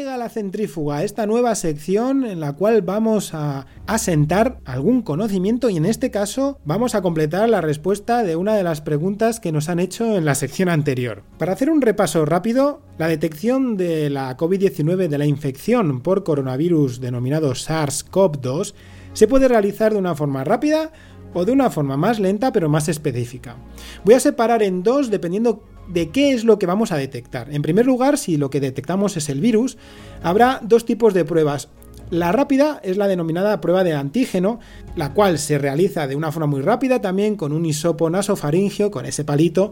Llega 0.05 0.17
la 0.17 0.29
centrífuga, 0.29 1.03
esta 1.03 1.25
nueva 1.25 1.55
sección 1.55 2.25
en 2.25 2.39
la 2.39 2.53
cual 2.53 2.83
vamos 2.83 3.33
a 3.33 3.65
asentar 3.87 4.59
algún 4.63 5.01
conocimiento 5.01 5.67
y 5.71 5.77
en 5.77 5.85
este 5.87 6.11
caso 6.11 6.59
vamos 6.63 6.93
a 6.93 7.01
completar 7.01 7.49
la 7.49 7.59
respuesta 7.59 8.21
de 8.21 8.35
una 8.35 8.55
de 8.55 8.61
las 8.61 8.81
preguntas 8.81 9.39
que 9.39 9.51
nos 9.51 9.67
han 9.67 9.79
hecho 9.79 10.15
en 10.15 10.23
la 10.23 10.35
sección 10.35 10.69
anterior. 10.69 11.23
Para 11.39 11.53
hacer 11.53 11.71
un 11.71 11.81
repaso 11.81 12.23
rápido, 12.23 12.83
la 12.99 13.07
detección 13.07 13.77
de 13.77 14.11
la 14.11 14.37
COVID-19 14.37 15.07
de 15.07 15.17
la 15.17 15.25
infección 15.25 16.01
por 16.01 16.23
coronavirus 16.23 17.01
denominado 17.01 17.53
SARS-CoV-2 17.53 18.75
se 19.13 19.27
puede 19.27 19.47
realizar 19.47 19.91
de 19.91 19.97
una 19.97 20.13
forma 20.13 20.43
rápida 20.43 20.91
o 21.33 21.45
de 21.45 21.51
una 21.51 21.71
forma 21.71 21.97
más 21.97 22.19
lenta 22.19 22.51
pero 22.51 22.69
más 22.69 22.89
específica. 22.89 23.55
Voy 24.03 24.13
a 24.13 24.19
separar 24.19 24.61
en 24.61 24.83
dos 24.83 25.09
dependiendo 25.09 25.63
de 25.87 26.09
qué 26.09 26.31
es 26.31 26.43
lo 26.43 26.59
que 26.59 26.65
vamos 26.65 26.91
a 26.91 26.97
detectar. 26.97 27.53
En 27.53 27.61
primer 27.61 27.85
lugar, 27.85 28.17
si 28.17 28.37
lo 28.37 28.49
que 28.49 28.59
detectamos 28.59 29.17
es 29.17 29.29
el 29.29 29.41
virus, 29.41 29.77
habrá 30.23 30.59
dos 30.63 30.85
tipos 30.85 31.13
de 31.13 31.25
pruebas. 31.25 31.69
La 32.11 32.31
rápida 32.31 32.79
es 32.83 32.97
la 32.97 33.07
denominada 33.07 33.59
prueba 33.61 33.83
de 33.83 33.93
antígeno, 33.93 34.59
la 34.95 35.13
cual 35.13 35.39
se 35.39 35.57
realiza 35.57 36.07
de 36.07 36.15
una 36.15 36.31
forma 36.31 36.47
muy 36.47 36.61
rápida 36.61 37.01
también 37.01 37.35
con 37.35 37.51
un 37.51 37.65
hisopo 37.65 38.09
nasofaringio, 38.09 38.91
con 38.91 39.05
ese 39.05 39.23
palito, 39.23 39.71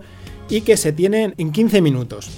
y 0.50 0.62
que 0.62 0.78
se 0.78 0.94
tiene 0.94 1.34
en 1.38 1.52
15 1.52 1.82
minutos. 1.82 2.32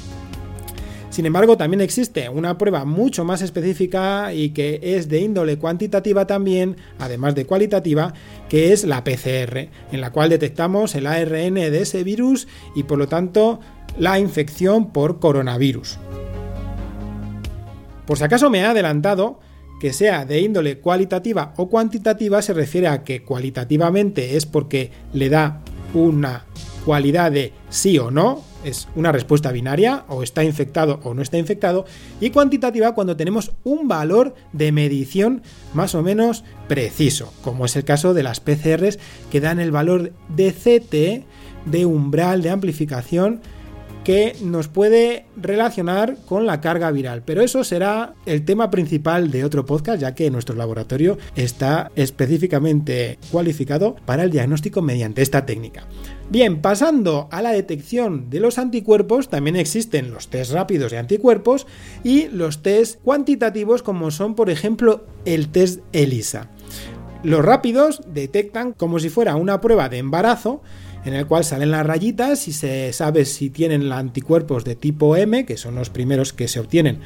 Sin 1.16 1.26
embargo, 1.26 1.56
también 1.56 1.80
existe 1.80 2.28
una 2.28 2.58
prueba 2.58 2.84
mucho 2.84 3.24
más 3.24 3.42
específica 3.42 4.34
y 4.34 4.50
que 4.50 4.82
es 4.84 5.08
de 5.08 5.22
índole 5.22 5.58
cuantitativa 5.58 6.28
también, 6.28 6.76
además 7.00 7.36
de 7.36 7.46
cualitativa, 7.46 8.14
que 8.50 8.74
es 8.74 8.84
la 8.84 9.06
PCR, 9.06 9.70
en 9.94 10.02
la 10.02 10.12
cual 10.12 10.30
detectamos 10.30 10.94
el 10.94 11.08
ARN 11.08 11.54
de 11.54 11.82
ese 11.82 12.04
virus 12.04 12.50
y 12.76 12.84
por 12.84 12.98
lo 12.98 13.08
tanto 13.08 13.62
la 13.98 14.20
infección 14.20 14.92
por 14.92 15.22
coronavirus. 15.22 16.00
Por 18.06 18.18
si 18.18 18.26
acaso 18.26 18.50
me 18.50 18.66
ha 18.66 18.72
adelantado, 18.72 19.40
que 19.80 19.94
sea 19.94 20.26
de 20.26 20.42
índole 20.42 20.80
cualitativa 20.80 21.54
o 21.56 21.70
cuantitativa 21.70 22.42
se 22.42 22.52
refiere 22.52 22.90
a 22.90 23.06
que 23.06 23.24
cualitativamente 23.24 24.36
es 24.36 24.46
porque 24.46 24.92
le 25.14 25.30
da 25.30 25.62
una 25.94 26.44
cualidad 26.84 27.32
de 27.32 27.54
sí 27.70 27.98
o 28.00 28.12
no, 28.12 28.44
es 28.66 28.88
una 28.96 29.12
respuesta 29.12 29.52
binaria, 29.52 30.04
o 30.10 30.24
está 30.24 30.44
infectado 30.44 31.00
o 31.04 31.14
no 31.14 31.22
está 31.22 31.38
infectado, 31.38 31.86
y 32.20 32.32
cuantitativa 32.32 32.94
cuando 32.94 33.16
tenemos 33.16 33.52
un 33.64 33.88
valor 33.88 34.36
de 34.52 34.72
medición 34.72 35.44
más 35.74 35.96
o 35.96 36.02
menos 36.02 36.44
preciso, 36.68 37.32
como 37.44 37.66
es 37.66 37.76
el 37.76 37.86
caso 37.86 38.14
de 38.14 38.24
las 38.24 38.40
PCRs 38.40 39.00
que 39.32 39.40
dan 39.40 39.60
el 39.60 39.72
valor 39.72 40.12
de 40.30 40.52
CT 40.52 41.70
de 41.70 41.86
umbral 41.86 42.42
de 42.42 42.50
amplificación 42.50 43.42
que 44.06 44.36
nos 44.42 44.68
puede 44.68 45.26
relacionar 45.36 46.16
con 46.28 46.46
la 46.46 46.62
carga 46.62 46.92
viral. 46.92 47.24
Pero 47.26 47.42
eso 47.42 47.64
será 47.64 48.14
el 48.28 48.46
tema 48.46 48.70
principal 48.70 49.32
de 49.32 49.44
otro 49.44 49.66
podcast, 49.66 50.00
ya 50.00 50.14
que 50.14 50.30
nuestro 50.30 50.56
laboratorio 50.56 51.18
está 51.36 51.92
específicamente 51.96 53.18
cualificado 53.32 53.96
para 54.06 54.24
el 54.24 54.30
diagnóstico 54.30 54.84
mediante 54.84 55.24
esta 55.24 55.48
técnica. 55.48 55.88
Bien, 56.30 56.62
pasando 56.62 57.28
a 57.32 57.42
la 57.42 57.52
detección 57.52 58.30
de 58.30 58.40
los 58.40 58.60
anticuerpos, 58.60 59.28
también 59.28 59.56
existen 59.56 60.12
los 60.12 60.28
test 60.28 60.52
rápidos 60.54 60.92
de 60.92 61.00
anticuerpos 61.00 61.66
y 62.04 62.28
los 62.28 62.62
test 62.62 63.02
cuantitativos 63.02 63.82
como 63.82 64.12
son 64.12 64.36
por 64.36 64.52
ejemplo 64.52 65.04
el 65.26 65.50
test 65.50 65.82
ELISA. 65.94 66.52
Los 67.24 67.44
rápidos 67.44 68.02
detectan 68.14 68.74
como 68.74 69.00
si 69.00 69.10
fuera 69.10 69.36
una 69.36 69.60
prueba 69.60 69.90
de 69.90 69.98
embarazo 69.98 70.62
en 71.06 71.14
el 71.14 71.28
cual 71.28 71.44
salen 71.44 71.72
las 71.72 71.86
rayitas 71.86 72.48
y 72.48 72.54
se 72.54 72.92
sabe 72.92 73.26
si 73.26 73.50
tienen 73.50 73.92
anticuerpos 73.92 74.66
de 74.66 74.76
tipo 74.76 75.16
M, 75.16 75.46
que 75.46 75.56
son 75.58 75.76
los 75.76 75.90
primeros 75.90 76.34
que 76.34 76.48
se 76.48 76.60
obtienen 76.60 77.00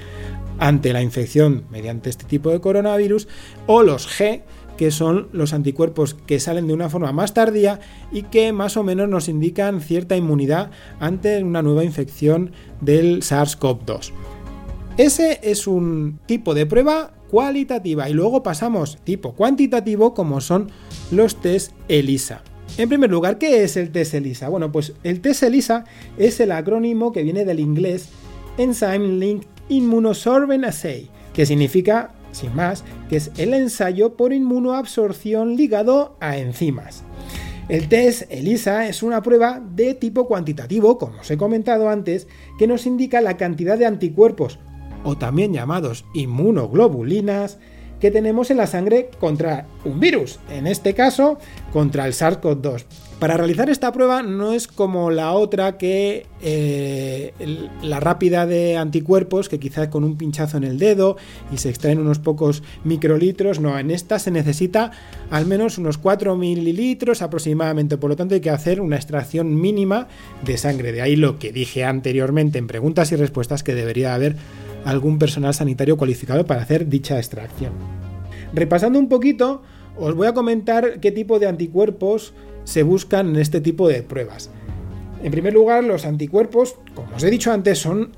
ante 0.58 0.94
la 0.94 1.02
infección 1.02 1.66
mediante 1.70 2.10
este 2.10 2.26
tipo 2.26 2.50
de 2.50 2.62
coronavirus, 2.62 3.28
o 3.68 3.84
los 3.84 4.10
G, 4.10 4.44
que 4.78 4.92
son 4.92 5.28
los 5.34 5.52
anticuerpos 5.52 6.14
que 6.14 6.40
salen 6.40 6.68
de 6.68 6.74
una 6.74 6.90
forma 6.90 7.12
más 7.12 7.34
tardía 7.34 7.82
y 8.14 8.24
que 8.24 8.54
más 8.54 8.78
o 8.78 8.84
menos 8.84 9.10
nos 9.10 9.28
indican 9.28 9.82
cierta 9.82 10.16
inmunidad 10.16 10.72
ante 11.02 11.44
una 11.44 11.62
nueva 11.62 11.84
infección 11.84 12.54
del 12.80 13.22
SARS-CoV-2. 13.22 14.12
Ese 14.98 15.40
es 15.44 15.68
un 15.68 16.20
tipo 16.26 16.54
de 16.54 16.66
prueba 16.66 17.12
cualitativa 17.30 18.10
y 18.10 18.14
luego 18.14 18.42
pasamos 18.42 18.98
tipo 19.04 19.34
cuantitativo 19.34 20.14
como 20.14 20.42
son 20.42 20.72
los 21.12 21.40
test 21.42 21.74
ELISA. 21.88 22.42
En 22.80 22.88
primer 22.88 23.12
lugar, 23.12 23.38
¿qué 23.38 23.66
es 23.66 23.76
el 23.76 23.92
test 23.92 24.14
ELISA? 24.14 24.48
Bueno, 24.48 24.72
pues 24.72 24.94
el 25.04 25.20
test 25.20 25.44
ELISA 25.44 25.84
es 26.18 26.40
el 26.40 26.54
acrónimo 26.54 27.12
que 27.12 27.24
viene 27.24 27.44
del 27.44 27.60
inglés 27.60 28.08
Enzyme 28.58 29.20
Linked 29.20 29.50
Immunosorbent 29.68 30.64
Assay, 30.64 31.10
que 31.34 31.46
significa, 31.46 32.14
sin 32.32 32.56
más, 32.56 32.86
que 33.10 33.18
es 33.18 33.32
el 33.36 33.54
ensayo 33.54 34.16
por 34.16 34.32
inmunoabsorción 34.32 35.58
ligado 35.58 36.16
a 36.22 36.38
enzimas. 36.38 37.04
El 37.68 37.90
test 37.90 38.32
ELISA 38.32 38.88
es 38.88 39.04
una 39.04 39.22
prueba 39.22 39.60
de 39.60 39.94
tipo 39.94 40.26
cuantitativo, 40.26 40.98
como 40.98 41.20
os 41.20 41.30
he 41.30 41.36
comentado 41.36 41.90
antes, 41.90 42.30
que 42.58 42.68
nos 42.68 42.86
indica 42.86 43.20
la 43.20 43.36
cantidad 43.36 43.78
de 43.78 43.88
anticuerpos, 43.88 44.58
o 45.04 45.18
también 45.18 45.52
llamados 45.52 46.06
inmunoglobulinas, 46.14 47.60
que 48.00 48.12
tenemos 48.12 48.52
en 48.52 48.58
la 48.58 48.68
sangre 48.68 49.10
contra 49.20 49.68
un 49.86 50.00
virus, 50.00 50.40
en 50.50 50.68
este 50.68 50.94
caso 50.94 51.38
contra 51.72 52.06
el 52.06 52.14
SARS-CoV-2. 52.14 52.86
Para 53.20 53.36
realizar 53.36 53.70
esta 53.70 53.92
prueba 53.92 54.24
no 54.24 54.54
es 54.54 54.68
como 54.68 55.12
la 55.12 55.34
otra 55.34 55.78
que 55.78 56.26
eh, 56.42 57.34
la 57.82 58.00
rápida 58.00 58.46
de 58.46 58.78
anticuerpos, 58.78 59.50
que 59.50 59.60
quizás 59.60 59.90
con 59.90 60.06
un 60.06 60.16
pinchazo 60.16 60.56
en 60.56 60.64
el 60.64 60.80
dedo 60.80 61.18
y 61.52 61.58
se 61.58 61.70
extraen 61.70 62.00
unos 62.00 62.20
pocos 62.20 62.64
microlitros. 62.86 63.60
No, 63.60 63.78
en 63.78 63.92
esta 63.92 64.20
se 64.20 64.32
necesita 64.32 64.92
al 65.32 65.46
menos 65.46 65.78
unos 65.78 65.98
4 65.98 66.38
mililitros 66.38 67.22
aproximadamente. 67.22 67.98
Por 67.98 68.10
lo 68.10 68.16
tanto, 68.16 68.36
hay 68.36 68.42
que 68.42 68.52
hacer 68.52 68.80
una 68.80 68.96
extracción 68.96 69.54
mínima 69.60 70.08
de 70.46 70.58
sangre. 70.58 70.94
De 70.94 71.02
ahí 71.02 71.18
lo 71.18 71.40
que 71.40 71.52
dije 71.52 71.84
anteriormente 71.84 72.58
en 72.58 72.68
preguntas 72.68 73.12
y 73.12 73.18
respuestas 73.18 73.64
que 73.64 73.76
debería 73.76 74.14
haber 74.14 74.38
algún 74.86 75.20
personal 75.20 75.54
sanitario 75.54 75.98
cualificado 75.98 76.46
para 76.46 76.62
hacer 76.62 76.88
dicha 76.88 77.18
extracción. 77.18 77.74
Repasando 78.54 79.00
un 79.00 79.10
poquito, 79.10 79.62
os 79.98 80.16
voy 80.16 80.28
a 80.28 80.34
comentar 80.34 81.00
qué 81.00 81.12
tipo 81.12 81.40
de 81.40 81.48
anticuerpos 81.48 82.34
se 82.64 82.84
buscan 82.84 83.30
en 83.30 83.36
este 83.38 83.62
tipo 83.62 83.88
de 83.88 84.04
pruebas. 84.04 84.50
En 85.24 85.32
primer 85.32 85.54
lugar, 85.54 85.84
los 85.84 86.06
anticuerpos, 86.06 86.76
como 86.96 87.16
os 87.16 87.24
he 87.24 87.30
dicho 87.30 87.52
antes, 87.52 87.80
son 87.80 88.12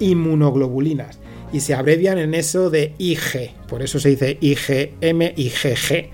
inmunoglobulinas 0.00 1.20
y 1.52 1.60
se 1.60 1.74
abrevian 1.74 2.18
en 2.18 2.34
eso 2.34 2.70
de 2.70 2.94
IG, 2.98 3.50
por 3.68 3.82
eso 3.82 4.00
se 4.00 4.10
dice 4.10 4.38
IgM, 4.40 5.34
IgG. 5.36 6.10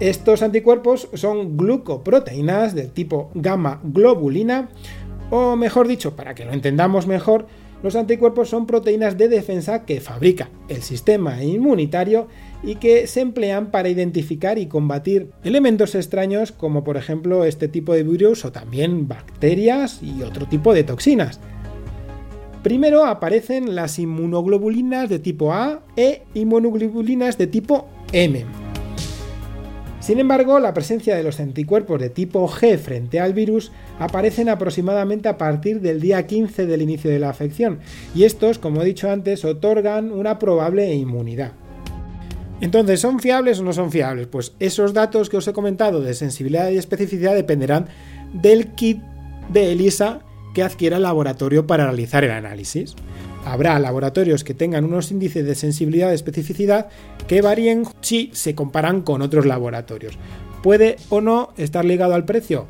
Estos 0.00 0.42
anticuerpos 0.42 1.08
son 1.14 1.56
glucoproteínas 1.56 2.74
del 2.74 2.90
tipo 2.90 3.30
gamma 3.34 3.80
globulina, 3.82 4.68
o 5.30 5.56
mejor 5.56 5.88
dicho, 5.88 6.14
para 6.14 6.34
que 6.34 6.44
lo 6.44 6.52
entendamos 6.52 7.06
mejor, 7.06 7.46
los 7.82 7.94
anticuerpos 7.94 8.48
son 8.48 8.66
proteínas 8.66 9.16
de 9.16 9.28
defensa 9.28 9.84
que 9.84 10.00
fabrica 10.00 10.50
el 10.68 10.82
sistema 10.82 11.42
inmunitario 11.42 12.26
y 12.62 12.76
que 12.76 13.06
se 13.06 13.20
emplean 13.20 13.70
para 13.70 13.88
identificar 13.88 14.58
y 14.58 14.66
combatir 14.66 15.30
elementos 15.44 15.94
extraños 15.94 16.50
como 16.50 16.82
por 16.82 16.96
ejemplo 16.96 17.44
este 17.44 17.68
tipo 17.68 17.94
de 17.94 18.02
virus 18.02 18.44
o 18.44 18.52
también 18.52 19.06
bacterias 19.06 20.02
y 20.02 20.22
otro 20.22 20.46
tipo 20.46 20.74
de 20.74 20.84
toxinas. 20.84 21.40
Primero 22.62 23.04
aparecen 23.06 23.76
las 23.76 23.98
inmunoglobulinas 24.00 25.08
de 25.08 25.20
tipo 25.20 25.52
A 25.52 25.80
e 25.96 26.22
inmunoglobulinas 26.34 27.38
de 27.38 27.46
tipo 27.46 27.86
M. 28.12 28.67
Sin 30.00 30.20
embargo, 30.20 30.60
la 30.60 30.74
presencia 30.74 31.16
de 31.16 31.22
los 31.22 31.40
anticuerpos 31.40 32.00
de 32.00 32.08
tipo 32.08 32.48
G 32.48 32.78
frente 32.78 33.20
al 33.20 33.34
virus 33.34 33.72
aparecen 33.98 34.48
aproximadamente 34.48 35.28
a 35.28 35.36
partir 35.36 35.80
del 35.80 36.00
día 36.00 36.26
15 36.26 36.66
del 36.66 36.82
inicio 36.82 37.10
de 37.10 37.18
la 37.18 37.30
afección, 37.30 37.80
y 38.14 38.24
estos, 38.24 38.58
como 38.58 38.80
he 38.80 38.84
dicho 38.84 39.10
antes, 39.10 39.44
otorgan 39.44 40.12
una 40.12 40.38
probable 40.38 40.94
inmunidad. 40.94 41.52
Entonces, 42.60 43.00
¿son 43.00 43.20
fiables 43.20 43.60
o 43.60 43.64
no 43.64 43.72
son 43.72 43.90
fiables? 43.90 44.26
Pues 44.26 44.54
esos 44.58 44.92
datos 44.92 45.28
que 45.28 45.36
os 45.36 45.46
he 45.46 45.52
comentado 45.52 46.00
de 46.00 46.14
sensibilidad 46.14 46.70
y 46.70 46.78
especificidad 46.78 47.34
dependerán 47.34 47.86
del 48.32 48.68
kit 48.68 49.00
de 49.52 49.72
ELISA 49.72 50.20
que 50.54 50.62
adquiera 50.62 50.96
el 50.96 51.04
laboratorio 51.04 51.66
para 51.66 51.84
realizar 51.84 52.24
el 52.24 52.32
análisis. 52.32 52.94
Habrá 53.44 53.78
laboratorios 53.78 54.44
que 54.44 54.54
tengan 54.54 54.84
unos 54.84 55.10
índices 55.10 55.46
de 55.46 55.54
sensibilidad 55.54 56.10
y 56.10 56.14
especificidad 56.14 56.88
que 57.26 57.42
varíen 57.42 57.84
si 58.00 58.30
se 58.34 58.54
comparan 58.54 59.02
con 59.02 59.22
otros 59.22 59.46
laboratorios. 59.46 60.18
¿Puede 60.62 60.96
o 61.08 61.20
no 61.20 61.52
estar 61.56 61.84
ligado 61.84 62.14
al 62.14 62.24
precio? 62.24 62.66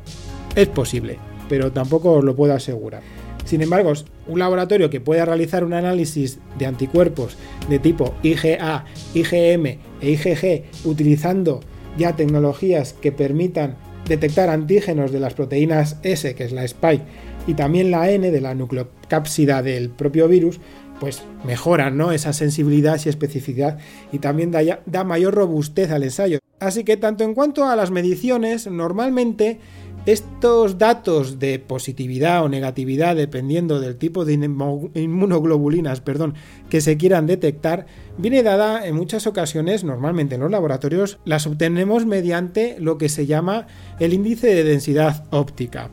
Es 0.55 0.67
posible, 0.67 1.17
pero 1.47 1.71
tampoco 1.71 2.13
os 2.13 2.23
lo 2.23 2.35
puedo 2.35 2.53
asegurar. 2.53 3.01
Sin 3.45 3.63
embargo, 3.63 3.93
un 4.27 4.39
laboratorio 4.39 4.91
que 4.91 5.01
pueda 5.01 5.25
realizar 5.25 5.63
un 5.63 5.73
análisis 5.73 6.39
de 6.59 6.67
anticuerpos 6.67 7.35
de 7.67 7.79
tipo 7.79 8.13
IgA, 8.21 8.85
IgM 9.15 9.65
e 10.01 10.11
IgG 10.11 10.65
utilizando 10.85 11.61
ya 11.97 12.15
tecnologías 12.15 12.93
que 12.93 13.11
permitan 13.11 13.75
detectar 14.07 14.49
antígenos 14.49 15.11
de 15.11 15.19
las 15.19 15.33
proteínas 15.33 15.97
S, 16.03 16.35
que 16.35 16.43
es 16.43 16.51
la 16.51 16.63
spike, 16.63 17.03
y 17.49 17.55
también 17.55 17.89
la 17.89 18.11
N 18.11 18.29
de 18.29 18.41
la 18.41 18.53
nucleocápsida 18.53 19.63
del 19.63 19.89
propio 19.89 20.27
virus, 20.27 20.59
pues 20.99 21.23
mejoran 21.43 21.97
¿no? 21.97 22.11
esa 22.11 22.31
sensibilidad 22.31 23.01
y 23.03 23.09
especificidad 23.09 23.79
y 24.11 24.19
también 24.19 24.51
da, 24.51 24.61
da 24.85 25.03
mayor 25.03 25.33
robustez 25.33 25.89
al 25.89 26.03
ensayo. 26.03 26.37
Así 26.59 26.83
que 26.83 26.95
tanto 26.95 27.23
en 27.23 27.33
cuanto 27.33 27.65
a 27.65 27.75
las 27.75 27.89
mediciones, 27.89 28.67
normalmente 28.67 29.59
estos 30.05 30.77
datos 30.77 31.39
de 31.39 31.59
positividad 31.59 32.43
o 32.43 32.49
negatividad, 32.49 33.15
dependiendo 33.15 33.79
del 33.79 33.97
tipo 33.97 34.25
de 34.25 34.33
inmunoglobulinas 34.33 36.01
perdón, 36.01 36.35
que 36.69 36.81
se 36.81 36.97
quieran 36.97 37.27
detectar, 37.27 37.85
viene 38.17 38.41
dada 38.43 38.87
en 38.87 38.95
muchas 38.95 39.27
ocasiones, 39.27 39.83
normalmente 39.83 40.35
en 40.35 40.41
los 40.41 40.51
laboratorios, 40.51 41.19
las 41.25 41.45
obtenemos 41.45 42.05
mediante 42.05 42.77
lo 42.79 42.97
que 42.97 43.09
se 43.09 43.25
llama 43.25 43.67
el 43.99 44.13
índice 44.13 44.47
de 44.47 44.63
densidad 44.63 45.25
óptica. 45.31 45.89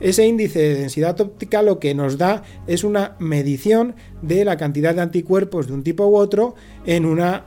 Ese 0.00 0.26
índice 0.26 0.58
de 0.58 0.74
densidad 0.76 1.20
óptica 1.20 1.62
lo 1.62 1.78
que 1.78 1.94
nos 1.94 2.18
da 2.18 2.42
es 2.66 2.84
una 2.84 3.16
medición 3.18 3.94
de 4.22 4.44
la 4.44 4.56
cantidad 4.56 4.94
de 4.94 5.02
anticuerpos 5.02 5.66
de 5.66 5.74
un 5.74 5.82
tipo 5.82 6.06
u 6.06 6.16
otro 6.16 6.54
en 6.86 7.04
una 7.04 7.44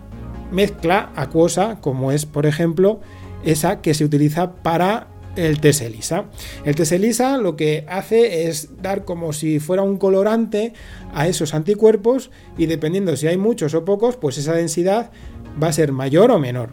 mezcla 0.52 1.12
acuosa, 1.16 1.80
como 1.82 2.12
es, 2.12 2.26
por 2.26 2.46
ejemplo, 2.46 3.02
esa 3.44 3.82
que 3.82 3.94
se 3.94 4.06
utiliza 4.06 4.56
para 4.56 5.13
el 5.36 5.60
test 5.60 5.82
ELISA. 5.82 6.26
El 6.66 6.76
test 6.76 6.92
ELISA 6.92 7.38
lo 7.38 7.56
que 7.56 7.86
hace 7.88 8.48
es 8.48 8.82
dar 8.82 9.06
como 9.06 9.34
si 9.34 9.60
fuera 9.60 9.82
un 9.82 9.98
colorante 9.98 10.74
a 11.14 11.28
esos 11.28 11.54
anticuerpos 11.54 12.32
y 12.58 12.66
dependiendo 12.66 13.16
si 13.16 13.28
hay 13.28 13.38
muchos 13.38 13.74
o 13.74 13.86
pocos, 13.86 14.18
pues 14.18 14.38
esa 14.38 14.54
densidad 14.54 15.12
va 15.62 15.68
a 15.68 15.74
ser 15.74 15.92
mayor 15.92 16.32
o 16.32 16.40
menor. 16.40 16.70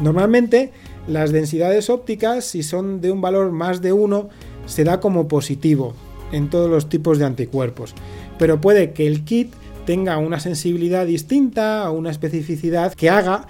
Normalmente 0.00 0.72
las 1.06 1.32
densidades 1.32 1.88
ópticas, 1.88 2.44
si 2.44 2.62
son 2.62 3.00
de 3.00 3.12
un 3.12 3.20
valor 3.20 3.52
más 3.52 3.80
de 3.80 3.92
1, 3.92 4.28
se 4.66 4.84
da 4.84 5.00
como 5.00 5.28
positivo 5.28 5.94
en 6.32 6.50
todos 6.50 6.68
los 6.68 6.88
tipos 6.88 7.18
de 7.18 7.24
anticuerpos. 7.24 7.94
Pero 8.38 8.60
puede 8.60 8.92
que 8.92 9.06
el 9.06 9.24
kit 9.24 9.54
tenga 9.86 10.18
una 10.18 10.40
sensibilidad 10.40 11.06
distinta 11.06 11.88
o 11.90 11.94
una 11.94 12.10
especificidad 12.10 12.92
que 12.94 13.08
haga 13.08 13.46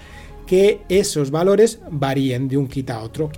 que 0.47 0.81
esos 0.89 1.29
valores 1.29 1.79
varíen 1.91 2.47
de 2.47 2.57
un 2.57 2.67
kit 2.67 2.89
a 2.89 3.01
otro. 3.01 3.29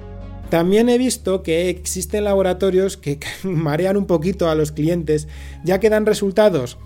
También 0.50 0.90
he 0.90 0.98
visto 0.98 1.44
que 1.44 1.70
existen 1.70 2.24
laboratorios 2.24 2.98
que 2.98 3.20
marean 3.44 3.98
un 3.98 4.06
poquito 4.06 4.50
a 4.50 4.56
los 4.56 4.72
clientes 4.72 5.28
ya 5.64 5.80
que 5.80 5.90
dan 5.90 6.06
resultados 6.06 6.78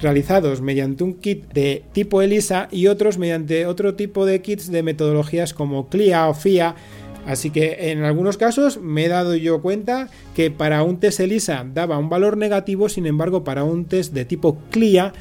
realizados 0.00 0.62
mediante 0.62 1.04
un 1.04 1.14
kit 1.14 1.52
de 1.52 1.84
tipo 1.92 2.22
ELISA 2.22 2.68
y 2.70 2.86
otros 2.86 3.18
mediante 3.18 3.66
otro 3.66 3.94
tipo 3.94 4.24
de 4.24 4.40
kits 4.40 4.70
de 4.70 4.82
metodologías 4.82 5.52
como 5.52 5.88
CLIA 5.88 6.28
o 6.28 6.34
FIA. 6.34 6.74
Así 7.26 7.50
que 7.50 7.90
en 7.90 8.02
algunos 8.02 8.38
casos 8.38 8.80
me 8.80 9.04
he 9.04 9.08
dado 9.08 9.36
yo 9.36 9.60
cuenta 9.60 10.08
que 10.34 10.50
para 10.50 10.82
un 10.82 10.98
test 10.98 11.20
ELISA 11.20 11.66
daba 11.74 11.98
un 11.98 12.08
valor 12.08 12.38
negativo, 12.38 12.88
sin 12.88 13.06
embargo 13.06 13.44
para 13.44 13.62
un 13.62 13.84
test 13.84 14.14
de 14.14 14.24
tipo 14.24 14.56
CLIA 14.70 15.12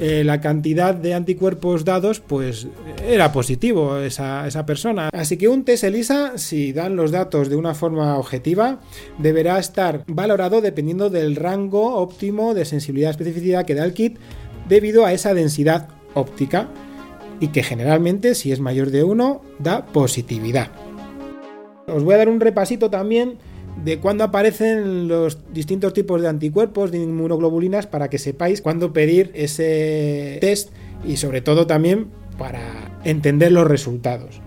eh, 0.00 0.22
la 0.24 0.40
cantidad 0.40 0.94
de 0.94 1.14
anticuerpos 1.14 1.84
dados, 1.84 2.20
pues 2.20 2.68
era 3.06 3.32
positivo 3.32 3.98
esa, 3.98 4.46
esa, 4.46 4.64
persona. 4.64 5.08
Así 5.12 5.36
que 5.36 5.48
un 5.48 5.64
test 5.64 5.84
ELISA, 5.84 6.38
si 6.38 6.72
dan 6.72 6.96
los 6.96 7.10
datos 7.10 7.48
de 7.48 7.56
una 7.56 7.74
forma 7.74 8.16
objetiva, 8.16 8.80
deberá 9.18 9.58
estar 9.58 10.04
valorado 10.06 10.60
dependiendo 10.60 11.10
del 11.10 11.36
rango 11.36 11.96
óptimo 11.96 12.54
de 12.54 12.64
sensibilidad 12.64 13.08
y 13.08 13.12
especificidad 13.12 13.66
que 13.66 13.74
da 13.74 13.84
el 13.84 13.92
kit 13.92 14.18
debido 14.68 15.04
a 15.04 15.12
esa 15.12 15.34
densidad 15.34 15.88
óptica 16.14 16.68
y 17.40 17.48
que 17.48 17.62
generalmente 17.62 18.34
si 18.34 18.52
es 18.52 18.60
mayor 18.60 18.90
de 18.90 19.04
1 19.04 19.42
da 19.58 19.86
positividad. 19.86 20.68
Os 21.86 22.04
voy 22.04 22.14
a 22.14 22.18
dar 22.18 22.28
un 22.28 22.40
repasito 22.40 22.90
también 22.90 23.38
de 23.84 23.98
cuándo 24.00 24.24
aparecen 24.24 25.08
los 25.08 25.38
distintos 25.52 25.92
tipos 25.92 26.20
de 26.20 26.28
anticuerpos, 26.28 26.90
de 26.90 26.98
inmunoglobulinas, 26.98 27.86
para 27.86 28.10
que 28.10 28.18
sepáis 28.18 28.60
cuándo 28.60 28.92
pedir 28.92 29.30
ese 29.34 30.38
test 30.40 30.70
y 31.06 31.16
sobre 31.16 31.40
todo 31.40 31.66
también 31.66 32.08
para 32.38 32.98
entender 33.04 33.52
los 33.52 33.66
resultados. 33.66 34.40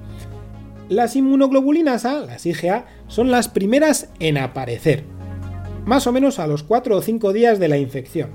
Las 0.90 1.16
inmunoglobulinas 1.16 2.06
A, 2.06 2.20
las 2.20 2.46
IgA, 2.46 2.86
son 3.08 3.32
las 3.32 3.48
primeras 3.48 4.10
en 4.20 4.38
aparecer, 4.38 5.04
más 5.86 6.06
o 6.08 6.12
menos 6.12 6.40
a 6.40 6.48
los 6.48 6.64
4 6.64 6.98
o 6.98 7.02
5 7.02 7.34
días 7.34 7.60
de 7.60 7.70
la 7.70 7.78
infección. 7.78 8.30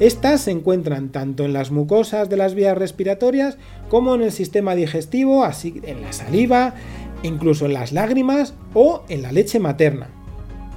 Estas 0.00 0.42
se 0.42 0.52
encuentran 0.52 1.10
tanto 1.10 1.44
en 1.44 1.52
las 1.52 1.70
mucosas 1.72 2.28
de 2.28 2.36
las 2.36 2.54
vías 2.54 2.78
respiratorias 2.78 3.58
como 3.88 4.14
en 4.14 4.22
el 4.22 4.32
sistema 4.32 4.76
digestivo, 4.76 5.44
así 5.44 5.80
en 5.82 6.02
la 6.02 6.12
saliva, 6.12 6.74
incluso 7.24 7.66
en 7.66 7.74
las 7.74 7.92
lágrimas 7.92 8.54
o 8.74 9.02
en 9.08 9.22
la 9.22 9.32
leche 9.32 9.58
materna. 9.58 10.17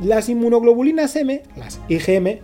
Las 0.02 0.30
inmunoglobulinas 0.30 1.16
M, 1.16 1.44
las 1.56 1.80
IgM, 1.88 2.40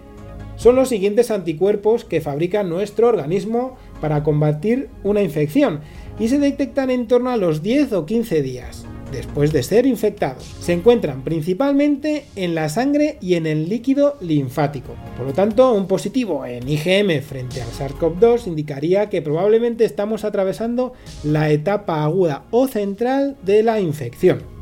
son 0.58 0.76
los 0.76 0.90
siguientes 0.90 1.32
anticuerpos 1.32 2.06
que 2.06 2.22
fabrica 2.22 2.64
nuestro 2.64 3.08
organismo 3.08 3.78
para 4.00 4.24
combatir 4.24 4.90
una 5.04 5.22
infección 5.22 5.82
y 6.20 6.30
se 6.30 6.40
detectan 6.40 6.90
en 6.90 7.08
torno 7.08 7.32
a 7.32 7.38
los 7.38 7.64
10 7.64 7.94
o 7.94 8.06
15 8.06 8.42
días 8.42 8.86
después 9.12 9.54
de 9.54 9.64
ser 9.64 9.86
infectados. 9.86 10.44
Se 10.60 10.74
encuentran 10.74 11.24
principalmente 11.24 12.26
en 12.36 12.56
la 12.56 12.70
sangre 12.70 13.18
y 13.22 13.36
en 13.36 13.48
el 13.48 13.70
líquido 13.70 14.18
linfático. 14.22 14.96
Por 15.16 15.28
lo 15.28 15.34
tanto, 15.34 15.74
un 15.74 15.88
positivo 15.88 16.46
en 16.46 16.68
IgM 16.68 17.22
frente 17.22 17.62
al 17.62 17.70
SARS-CoV-2 17.70 18.48
indicaría 18.48 19.10
que 19.10 19.22
probablemente 19.22 19.86
estamos 19.86 20.24
atravesando 20.26 20.94
la 21.24 21.50
etapa 21.52 22.04
aguda 22.04 22.44
o 22.52 22.68
central 22.68 23.38
de 23.44 23.64
la 23.64 23.80
infección. 23.80 24.57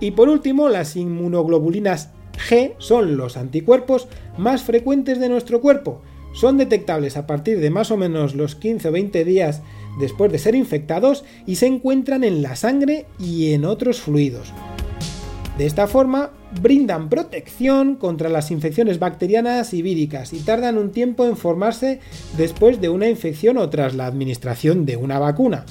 Y 0.00 0.12
por 0.12 0.28
último, 0.28 0.68
las 0.68 0.96
inmunoglobulinas 0.96 2.10
G 2.48 2.74
son 2.78 3.16
los 3.16 3.36
anticuerpos 3.36 4.08
más 4.36 4.62
frecuentes 4.62 5.18
de 5.18 5.28
nuestro 5.28 5.60
cuerpo. 5.60 6.02
Son 6.34 6.58
detectables 6.58 7.16
a 7.16 7.26
partir 7.26 7.60
de 7.60 7.70
más 7.70 7.90
o 7.90 7.96
menos 7.96 8.34
los 8.34 8.54
15 8.56 8.88
o 8.88 8.92
20 8.92 9.24
días 9.24 9.62
después 9.98 10.30
de 10.30 10.38
ser 10.38 10.54
infectados 10.54 11.24
y 11.46 11.56
se 11.56 11.66
encuentran 11.66 12.24
en 12.24 12.42
la 12.42 12.56
sangre 12.56 13.06
y 13.18 13.52
en 13.52 13.64
otros 13.64 14.00
fluidos. 14.00 14.52
De 15.56 15.64
esta 15.64 15.86
forma, 15.86 16.32
brindan 16.60 17.08
protección 17.08 17.96
contra 17.96 18.28
las 18.28 18.50
infecciones 18.50 18.98
bacterianas 18.98 19.72
y 19.72 19.80
víricas 19.80 20.34
y 20.34 20.40
tardan 20.40 20.76
un 20.76 20.92
tiempo 20.92 21.24
en 21.24 21.38
formarse 21.38 22.00
después 22.36 22.82
de 22.82 22.90
una 22.90 23.08
infección 23.08 23.56
o 23.56 23.70
tras 23.70 23.94
la 23.94 24.06
administración 24.06 24.84
de 24.84 24.98
una 24.98 25.18
vacuna. 25.18 25.64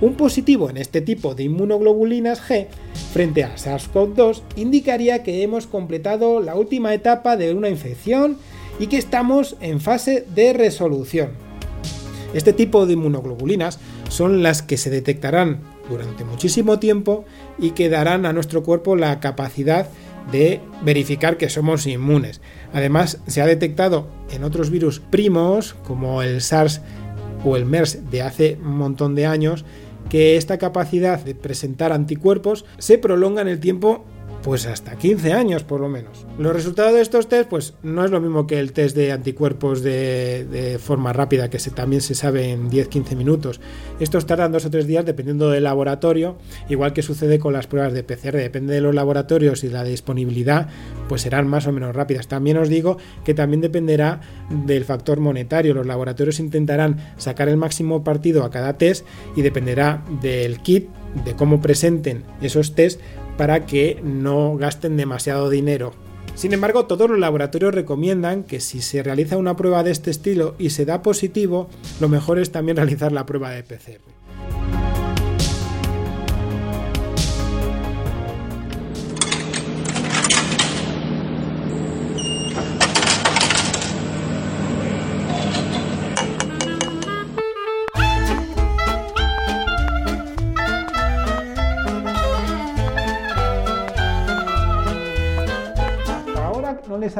Un 0.00 0.14
positivo 0.14 0.70
en 0.70 0.76
este 0.76 1.00
tipo 1.00 1.34
de 1.34 1.42
inmunoglobulinas 1.42 2.40
G 2.40 2.68
frente 3.12 3.42
a 3.42 3.56
SARS-CoV-2 3.56 4.42
indicaría 4.54 5.24
que 5.24 5.42
hemos 5.42 5.66
completado 5.66 6.40
la 6.40 6.54
última 6.54 6.94
etapa 6.94 7.36
de 7.36 7.52
una 7.52 7.68
infección 7.68 8.36
y 8.78 8.86
que 8.86 8.96
estamos 8.96 9.56
en 9.60 9.80
fase 9.80 10.24
de 10.34 10.52
resolución. 10.52 11.30
Este 12.32 12.52
tipo 12.52 12.86
de 12.86 12.92
inmunoglobulinas 12.92 13.80
son 14.08 14.44
las 14.44 14.62
que 14.62 14.76
se 14.76 14.90
detectarán 14.90 15.62
durante 15.90 16.24
muchísimo 16.24 16.78
tiempo 16.78 17.24
y 17.58 17.70
que 17.70 17.88
darán 17.88 18.24
a 18.24 18.32
nuestro 18.32 18.62
cuerpo 18.62 18.94
la 18.94 19.18
capacidad 19.18 19.88
de 20.30 20.60
verificar 20.82 21.38
que 21.38 21.48
somos 21.48 21.86
inmunes. 21.86 22.40
Además, 22.72 23.18
se 23.26 23.40
ha 23.40 23.46
detectado 23.46 24.06
en 24.30 24.44
otros 24.44 24.70
virus 24.70 25.00
primos 25.00 25.74
como 25.86 26.22
el 26.22 26.40
SARS 26.40 26.82
o 27.44 27.56
el 27.56 27.64
MERS 27.64 28.10
de 28.10 28.22
hace 28.22 28.58
un 28.62 28.76
montón 28.76 29.14
de 29.14 29.26
años 29.26 29.64
que 30.08 30.36
esta 30.36 30.58
capacidad 30.58 31.22
de 31.22 31.34
presentar 31.34 31.92
anticuerpos 31.92 32.64
se 32.78 32.98
prolonga 32.98 33.42
en 33.42 33.48
el 33.48 33.60
tiempo 33.60 34.04
pues 34.42 34.66
hasta 34.66 34.96
15 34.96 35.32
años 35.32 35.64
por 35.64 35.80
lo 35.80 35.88
menos. 35.88 36.26
Los 36.38 36.52
resultados 36.52 36.94
de 36.94 37.00
estos 37.00 37.28
test 37.28 37.48
pues 37.48 37.74
no 37.82 38.04
es 38.04 38.10
lo 38.10 38.20
mismo 38.20 38.46
que 38.46 38.58
el 38.58 38.72
test 38.72 38.96
de 38.96 39.12
anticuerpos 39.12 39.82
de, 39.82 40.78
forma 40.82 41.12
rápida 41.12 41.50
que 41.50 41.58
también 41.74 42.00
se 42.00 42.14
sabe 42.14 42.50
en 42.50 42.70
10-15 42.70 43.16
minutos. 43.16 43.60
Estos 44.00 44.26
tardan 44.26 44.52
dos 44.52 44.64
o 44.64 44.70
tres 44.70 44.86
días 44.86 45.04
dependiendo 45.04 45.50
del 45.50 45.64
laboratorio, 45.64 46.38
igual 46.68 46.92
que 46.92 47.02
sucede 47.02 47.38
con 47.38 47.52
las 47.52 47.66
pruebas 47.66 47.92
de 47.92 48.04
PCR, 48.04 48.36
depende 48.36 48.74
de 48.74 48.80
los 48.80 48.94
laboratorios 48.94 49.64
y 49.64 49.68
la 49.68 49.84
disponibilidad 49.84 50.68
pues 51.08 51.22
serán 51.22 51.48
más 51.48 51.66
o 51.66 51.72
menos 51.72 51.94
rápidas. 51.94 52.28
También 52.28 52.58
os 52.58 52.68
digo 52.68 52.98
que 53.24 53.34
también 53.34 53.60
dependerá 53.60 54.20
del 54.50 54.84
factor 54.84 55.20
monetario. 55.20 55.74
Los 55.74 55.86
laboratorios 55.86 56.40
intentarán 56.40 56.98
sacar 57.16 57.48
el 57.48 57.56
máximo 57.56 58.04
partido 58.04 58.44
a 58.44 58.50
cada 58.50 58.78
test 58.78 59.04
y 59.36 59.42
dependerá 59.42 60.04
del 60.22 60.60
kit 60.60 60.88
de 61.24 61.34
cómo 61.34 61.60
presenten 61.60 62.24
esos 62.40 62.74
test 62.74 63.00
para 63.38 63.64
que 63.64 63.98
no 64.02 64.56
gasten 64.56 64.98
demasiado 64.98 65.48
dinero. 65.48 65.94
Sin 66.34 66.52
embargo, 66.52 66.84
todos 66.84 67.08
los 67.08 67.18
laboratorios 67.18 67.74
recomiendan 67.74 68.44
que 68.44 68.60
si 68.60 68.82
se 68.82 69.02
realiza 69.02 69.38
una 69.38 69.56
prueba 69.56 69.82
de 69.82 69.92
este 69.92 70.10
estilo 70.10 70.54
y 70.58 70.70
se 70.70 70.84
da 70.84 71.02
positivo, 71.02 71.70
lo 72.00 72.08
mejor 72.08 72.38
es 72.38 72.52
también 72.52 72.76
realizar 72.76 73.12
la 73.12 73.24
prueba 73.24 73.50
de 73.50 73.62
PCR. 73.62 74.17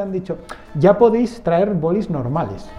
Han 0.01 0.11
dicho, 0.11 0.37
ya 0.75 0.97
podéis 0.97 1.41
traer 1.43 1.73
bolis 1.73 2.09
normales. 2.09 2.69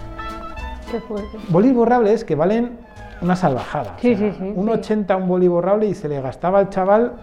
Qué 0.89 0.99
fuerte. 0.99 1.37
Bolis 1.49 1.73
borrables 1.73 2.25
que 2.25 2.35
valen 2.35 2.77
una 3.21 3.35
salvajada. 3.35 3.95
Sí, 3.99 4.15
sí, 4.15 4.31
sí, 4.37 4.53
Un 4.55 4.65
sí. 4.65 4.71
80 4.73 5.15
un 5.15 5.27
boli 5.27 5.47
borrable 5.47 5.85
y 5.85 5.93
se 5.93 6.09
le 6.09 6.19
gastaba 6.21 6.59
al 6.59 6.69
chaval 6.69 7.13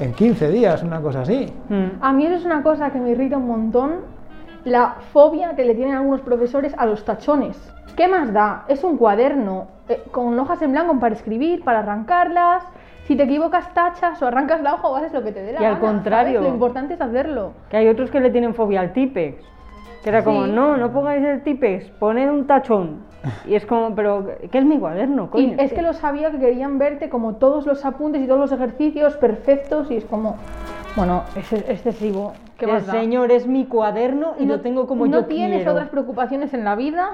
en 0.00 0.14
15 0.14 0.48
días, 0.50 0.82
una 0.82 1.00
cosa 1.00 1.22
así. 1.22 1.52
Mm. 1.68 2.02
A 2.02 2.12
mí 2.12 2.26
eso 2.26 2.36
es 2.36 2.44
una 2.44 2.62
cosa 2.62 2.90
que 2.90 2.98
me 2.98 3.10
irrita 3.10 3.36
un 3.36 3.46
montón, 3.46 3.96
la 4.64 4.96
fobia 5.12 5.56
que 5.56 5.64
le 5.64 5.74
tienen 5.74 5.94
algunos 5.94 6.20
profesores 6.22 6.74
a 6.78 6.86
los 6.86 7.04
tachones. 7.04 7.56
¿Qué 7.96 8.08
más 8.08 8.32
da? 8.32 8.64
Es 8.68 8.84
un 8.84 8.96
cuaderno 8.96 9.66
eh, 9.88 10.02
con 10.10 10.38
hojas 10.38 10.62
en 10.62 10.72
blanco 10.72 10.98
para 10.98 11.14
escribir, 11.14 11.64
para 11.64 11.80
arrancarlas. 11.80 12.64
Si 13.04 13.16
te 13.16 13.24
equivocas, 13.24 13.72
tachas 13.74 14.22
o 14.22 14.26
arrancas 14.26 14.60
la 14.62 14.74
hoja 14.74 14.88
o 14.88 14.96
haces 14.96 15.12
lo 15.12 15.22
que 15.22 15.32
te 15.32 15.42
dé 15.42 15.52
la 15.52 15.60
Y 15.60 15.64
al 15.64 15.74
gana, 15.74 15.80
¿sabes? 15.80 15.92
contrario. 15.94 16.40
Lo 16.42 16.48
importante 16.48 16.94
es 16.94 17.00
hacerlo. 17.00 17.52
Que 17.70 17.78
hay 17.78 17.88
otros 17.88 18.10
que 18.10 18.20
le 18.20 18.30
tienen 18.30 18.54
fobia 18.54 18.80
al 18.80 18.92
Tipex. 18.92 19.42
Que 20.02 20.08
era 20.08 20.24
como, 20.24 20.46
no, 20.46 20.76
no 20.76 20.92
pongáis 20.92 21.22
el 21.24 21.42
Tipex, 21.42 21.90
poned 21.98 22.30
un 22.30 22.46
tachón. 22.46 23.02
Y 23.46 23.54
es 23.54 23.66
como, 23.66 23.94
pero 23.94 24.26
¿qué 24.50 24.58
es 24.58 24.64
mi 24.64 24.78
cuaderno? 24.78 25.30
Coño? 25.30 25.54
Y 25.58 25.60
es 25.60 25.72
que 25.72 25.82
lo 25.82 25.92
sabía 25.92 26.30
que 26.30 26.38
querían 26.38 26.78
verte 26.78 27.10
como 27.10 27.34
todos 27.34 27.66
los 27.66 27.84
apuntes 27.84 28.22
y 28.22 28.26
todos 28.26 28.40
los 28.40 28.52
ejercicios 28.52 29.16
perfectos 29.16 29.90
y 29.90 29.96
es 29.96 30.04
como, 30.06 30.36
bueno, 30.96 31.24
es 31.36 31.52
excesivo. 31.52 32.32
¿Qué 32.58 32.66
El 32.66 32.82
señor 32.82 33.30
es 33.32 33.46
mi 33.46 33.64
cuaderno 33.66 34.34
y 34.38 34.44
no, 34.44 34.56
lo 34.56 34.60
tengo 34.60 34.86
como 34.86 35.06
no 35.06 35.20
yo 35.20 35.24
tienes 35.26 35.58
quiero. 35.58 35.72
otras 35.72 35.88
preocupaciones 35.88 36.52
en 36.52 36.64
la 36.64 36.74
vida 36.76 37.10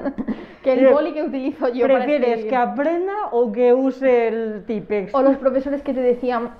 que 0.62 0.72
el 0.72 0.88
boli 0.94 1.12
que 1.12 1.24
utilizo 1.24 1.68
yo 1.68 1.82
para 1.86 1.96
¿Prefieres 1.98 2.28
escribir. 2.28 2.48
que 2.50 2.56
aprenda 2.56 3.12
o 3.32 3.52
que 3.52 3.74
use 3.74 4.28
el 4.28 4.64
Tipex? 4.66 5.14
O 5.14 5.20
los 5.22 5.36
profesores 5.36 5.82
que 5.82 5.92
te 5.92 6.00
decían, 6.00 6.50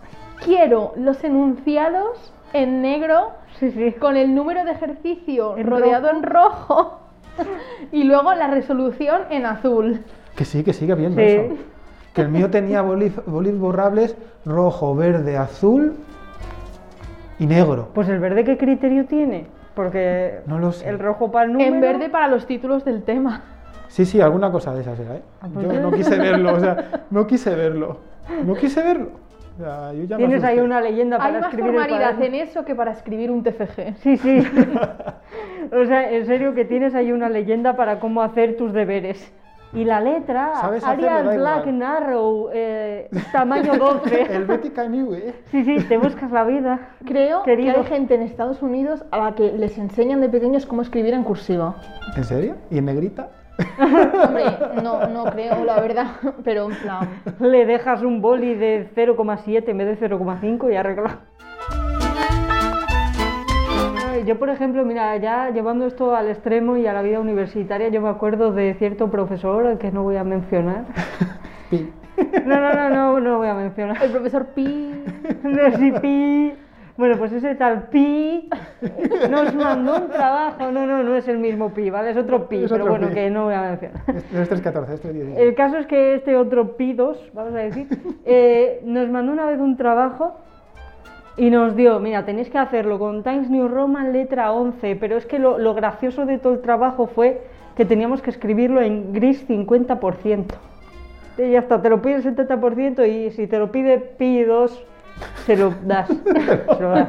quiero 0.44 0.92
los 0.96 1.22
enunciados 1.24 2.34
en 2.52 2.82
negro 2.82 3.30
Sí, 3.58 3.70
sí. 3.72 3.92
con 3.92 4.16
el 4.18 4.34
número 4.34 4.64
de 4.64 4.72
ejercicio 4.72 5.56
En 5.56 5.66
rodeado 5.66 6.08
rojo. 6.08 6.16
en 6.18 6.22
rojo 6.22 6.98
y 7.92 8.04
luego 8.04 8.34
la 8.34 8.48
resolución 8.48 9.22
en 9.30 9.46
azul. 9.46 10.00
Que 10.36 10.44
sí, 10.44 10.62
que 10.64 10.74
sigue 10.74 10.94
viendo 10.94 11.18
Sí. 11.20 11.26
eso. 11.28 11.54
Que 12.14 12.20
el 12.22 12.28
mío 12.28 12.50
tenía 12.50 12.82
bolis, 12.82 13.12
bolis 13.26 13.58
borrables 13.58 14.16
rojo, 14.44 14.94
verde, 14.94 15.36
azul 15.38 15.94
y 17.38 17.46
negro. 17.46 17.90
Pues 17.94 18.08
el 18.08 18.18
verde, 18.18 18.44
¿qué 18.44 18.56
criterio 18.58 19.06
tiene? 19.06 19.46
Porque 19.74 20.40
No 20.46 20.58
lo 20.58 20.72
sé. 20.72 20.88
el 20.88 20.98
rojo 20.98 21.30
para 21.30 21.46
el 21.46 21.52
número... 21.52 21.74
En 21.74 21.80
verde 21.80 22.08
para 22.08 22.28
los 22.28 22.46
títulos 22.46 22.84
del 22.84 23.02
tema. 23.04 23.42
Sí, 23.88 24.04
sí, 24.04 24.20
alguna 24.20 24.50
cosa 24.52 24.74
de 24.74 24.80
esas 24.82 24.98
era, 24.98 25.16
¿eh? 25.16 25.22
pues 25.52 25.66
Yo 25.66 25.72
ya. 25.72 25.80
no 25.80 25.92
quise 25.92 26.18
verlo, 26.18 26.54
o 26.54 26.60
sea, 26.60 27.04
no 27.10 27.26
quise 27.26 27.54
verlo. 27.54 27.98
No 28.44 28.54
quise 28.54 28.82
verlo. 28.82 29.10
O 29.58 29.60
sea, 29.62 29.92
yo 29.92 30.04
ya 30.04 30.16
Tienes 30.18 30.44
ahí 30.44 30.58
una 30.60 30.80
leyenda 30.80 31.16
Hay 31.16 31.22
para 31.32 31.40
más 31.40 31.48
escribir 31.48 31.70
el 31.70 31.76
formalidad 31.80 32.14
cuaderno. 32.16 32.36
en 32.36 32.48
eso 32.48 32.64
que 32.64 32.74
para 32.74 32.92
escribir 32.92 33.30
un 33.30 33.42
TFG. 33.42 33.96
Sí, 33.96 34.16
sí. 34.18 34.46
o 35.72 35.84
sea, 35.86 36.12
en 36.12 36.26
serio 36.26 36.54
que 36.54 36.64
tienes 36.64 36.94
ahí 36.94 37.10
una 37.12 37.28
leyenda 37.28 37.74
para 37.76 37.98
cómo 37.98 38.22
hacer 38.22 38.56
tus 38.56 38.72
deberes. 38.72 39.32
Y 39.72 39.84
la 39.84 40.00
letra, 40.00 40.52
¿Sabes? 40.60 40.82
Arial 40.82 41.36
Black 41.36 41.66
igual. 41.66 41.78
Narrow, 41.78 42.50
eh, 42.52 43.10
tamaño 43.32 43.76
12. 43.76 44.22
El 44.34 44.46
Betty 44.46 44.70
New, 44.88 45.12
¿eh? 45.14 45.34
Sí, 45.50 45.64
sí, 45.64 45.76
te 45.86 45.98
buscas 45.98 46.30
la 46.30 46.44
vida. 46.44 46.94
Creo 47.04 47.42
Querido. 47.42 47.74
que 47.74 47.80
hay 47.80 47.86
gente 47.86 48.14
en 48.14 48.22
Estados 48.22 48.62
Unidos 48.62 49.04
a 49.10 49.18
la 49.18 49.34
que 49.34 49.52
les 49.52 49.76
enseñan 49.76 50.20
de 50.20 50.30
pequeños 50.30 50.64
cómo 50.64 50.80
escribir 50.82 51.12
en 51.12 51.22
cursiva. 51.22 51.76
¿En 52.16 52.24
serio? 52.24 52.54
¿Y 52.70 52.78
en 52.78 52.86
negrita? 52.86 53.28
Hombre, 54.24 54.44
no, 54.82 55.06
no 55.08 55.24
creo, 55.24 55.64
la 55.64 55.80
verdad, 55.80 56.06
pero 56.44 56.70
en 56.70 56.76
plan... 56.76 57.08
Le 57.40 57.66
dejas 57.66 58.02
un 58.02 58.20
boli 58.22 58.54
de 58.54 58.88
0,7 58.94 59.68
en 59.68 59.78
vez 59.78 60.00
de 60.00 60.08
0,5 60.08 60.72
y 60.72 60.76
arregla. 60.76 61.18
Ay, 64.18 64.24
Yo, 64.24 64.36
por 64.36 64.50
ejemplo, 64.50 64.84
mira, 64.84 65.16
ya 65.18 65.50
llevando 65.50 65.86
esto 65.86 66.14
al 66.16 66.28
extremo 66.28 66.76
y 66.76 66.86
a 66.88 66.92
la 66.92 67.02
vida 67.02 67.20
universitaria, 67.20 67.88
yo 67.88 68.00
me 68.00 68.08
acuerdo 68.08 68.52
de 68.52 68.74
cierto 68.74 69.10
profesor 69.10 69.78
que 69.78 69.92
no 69.92 70.02
voy 70.02 70.16
a 70.16 70.24
mencionar. 70.24 70.86
Pi. 71.70 71.88
No, 72.44 72.60
no, 72.60 72.72
no, 72.74 72.90
no, 72.90 73.20
no 73.20 73.38
voy 73.38 73.46
a 73.46 73.54
mencionar. 73.54 74.02
El 74.02 74.10
profesor 74.10 74.46
Pi... 74.46 75.04
No, 75.44 75.76
sí, 75.76 75.92
Pi. 76.02 76.52
Bueno, 76.96 77.16
pues 77.16 77.30
ese 77.32 77.54
tal 77.54 77.84
Pi 77.90 78.48
nos 79.30 79.54
mandó 79.54 79.98
un 79.98 80.08
trabajo. 80.08 80.72
No, 80.72 80.84
no, 80.84 81.04
no 81.04 81.14
es 81.14 81.28
el 81.28 81.38
mismo 81.38 81.72
Pi, 81.72 81.90
¿vale? 81.90 82.10
Es 82.10 82.16
otro 82.16 82.48
Pi, 82.48 82.64
Es 82.64 82.72
pero 82.72 82.82
otro 82.84 82.94
bueno, 82.94 83.08
Pi. 83.08 83.14
que 83.14 83.30
no 83.30 83.44
voy 83.44 83.54
a 83.54 83.62
mencionar. 83.62 84.02
Este 84.08 84.42
es 84.42 84.48
314, 84.48 84.94
este 84.94 85.08
es 85.08 85.14
16. 85.14 85.38
El 85.38 85.54
caso 85.54 85.76
es 85.78 85.86
que 85.86 86.14
este 86.14 86.36
otro 86.36 86.76
Pi 86.76 86.94
2, 86.94 87.30
vamos 87.34 87.54
a 87.54 87.58
decir, 87.58 87.86
eh, 88.24 88.80
nos 88.84 89.08
mandó 89.10 89.30
una 89.30 89.46
vez 89.46 89.60
un 89.60 89.76
trabajo 89.76 90.40
y 91.38 91.50
nos 91.50 91.76
dio, 91.76 92.00
mira, 92.00 92.24
tenéis 92.24 92.50
que 92.50 92.58
hacerlo 92.58 92.98
con 92.98 93.22
Times 93.22 93.48
New 93.48 93.68
Roman 93.68 94.12
letra 94.12 94.52
11, 94.52 94.96
pero 94.96 95.16
es 95.16 95.24
que 95.24 95.38
lo, 95.38 95.56
lo 95.58 95.72
gracioso 95.72 96.26
de 96.26 96.38
todo 96.38 96.52
el 96.52 96.60
trabajo 96.60 97.06
fue 97.06 97.42
que 97.76 97.84
teníamos 97.84 98.20
que 98.20 98.30
escribirlo 98.30 98.82
en 98.82 99.12
gris 99.12 99.48
50%. 99.48 100.46
Y 101.38 101.52
ya 101.52 101.60
está, 101.60 101.80
te 101.80 101.88
lo 101.88 102.02
pide 102.02 102.16
el 102.16 102.24
70% 102.24 103.08
y 103.08 103.30
si 103.30 103.46
te 103.46 103.60
lo 103.60 103.70
pide 103.70 103.98
Pi 103.98 104.42
2, 104.42 104.84
se 105.46 105.56
lo 105.56 105.72
das. 105.84 106.08
Se 106.76 106.82
lo 106.82 106.90
das. 106.90 107.08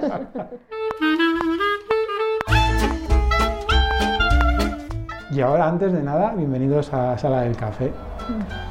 Y 5.31 5.41
ahora, 5.41 5.67
antes 5.67 5.91
de 5.93 6.03
nada, 6.03 6.33
bienvenidos 6.35 6.93
a 6.93 7.17
Sala 7.17 7.41
del 7.41 7.55
Café. 7.55 7.91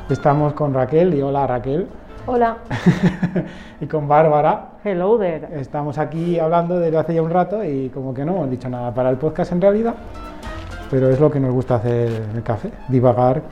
Estamos 0.08 0.52
con 0.52 0.72
Raquel 0.72 1.14
y 1.14 1.22
hola 1.22 1.46
Raquel. 1.46 1.88
Hola. 2.30 2.58
y 3.80 3.86
con 3.86 4.06
Bárbara. 4.06 4.72
Hello 4.84 5.18
there. 5.18 5.48
Estamos 5.60 5.96
aquí 5.98 6.38
hablando 6.38 6.78
desde 6.78 6.98
hace 6.98 7.14
ya 7.14 7.22
un 7.22 7.30
rato 7.30 7.64
y 7.64 7.88
como 7.88 8.12
que 8.12 8.24
no 8.24 8.32
hemos 8.36 8.50
dicho 8.50 8.68
nada 8.68 8.92
para 8.92 9.08
el 9.10 9.16
podcast 9.16 9.52
en 9.52 9.60
realidad, 9.62 9.94
pero 10.90 11.08
es 11.08 11.18
lo 11.18 11.30
que 11.30 11.40
nos 11.40 11.52
gusta 11.52 11.76
hacer 11.76 12.08
en 12.30 12.36
el 12.36 12.42
café, 12.42 12.70
divagar 12.88 13.42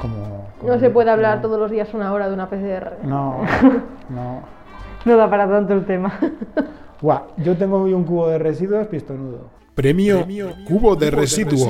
como... 0.00 0.46
como- 0.58 0.72
No 0.72 0.78
se 0.80 0.88
puede 0.90 1.10
hablar 1.10 1.40
como- 1.40 1.48
todos 1.48 1.60
los 1.60 1.70
días 1.70 1.92
una 1.92 2.12
hora 2.12 2.28
de 2.28 2.34
una 2.34 2.48
PCR. 2.48 3.04
No, 3.04 3.40
no. 4.08 4.40
No 5.04 5.16
da 5.16 5.28
para 5.28 5.46
tanto 5.46 5.74
el 5.74 5.84
tema. 5.84 6.12
Buah, 7.02 7.20
yo 7.36 7.56
tengo 7.56 7.82
hoy 7.82 7.92
un 7.92 8.04
cubo 8.04 8.28
de 8.28 8.38
residuos 8.38 8.86
pistonudo. 8.88 9.50
Premio 9.74 10.24
Cubo 10.66 10.96
de 10.96 11.08
Residuos. 11.12 11.68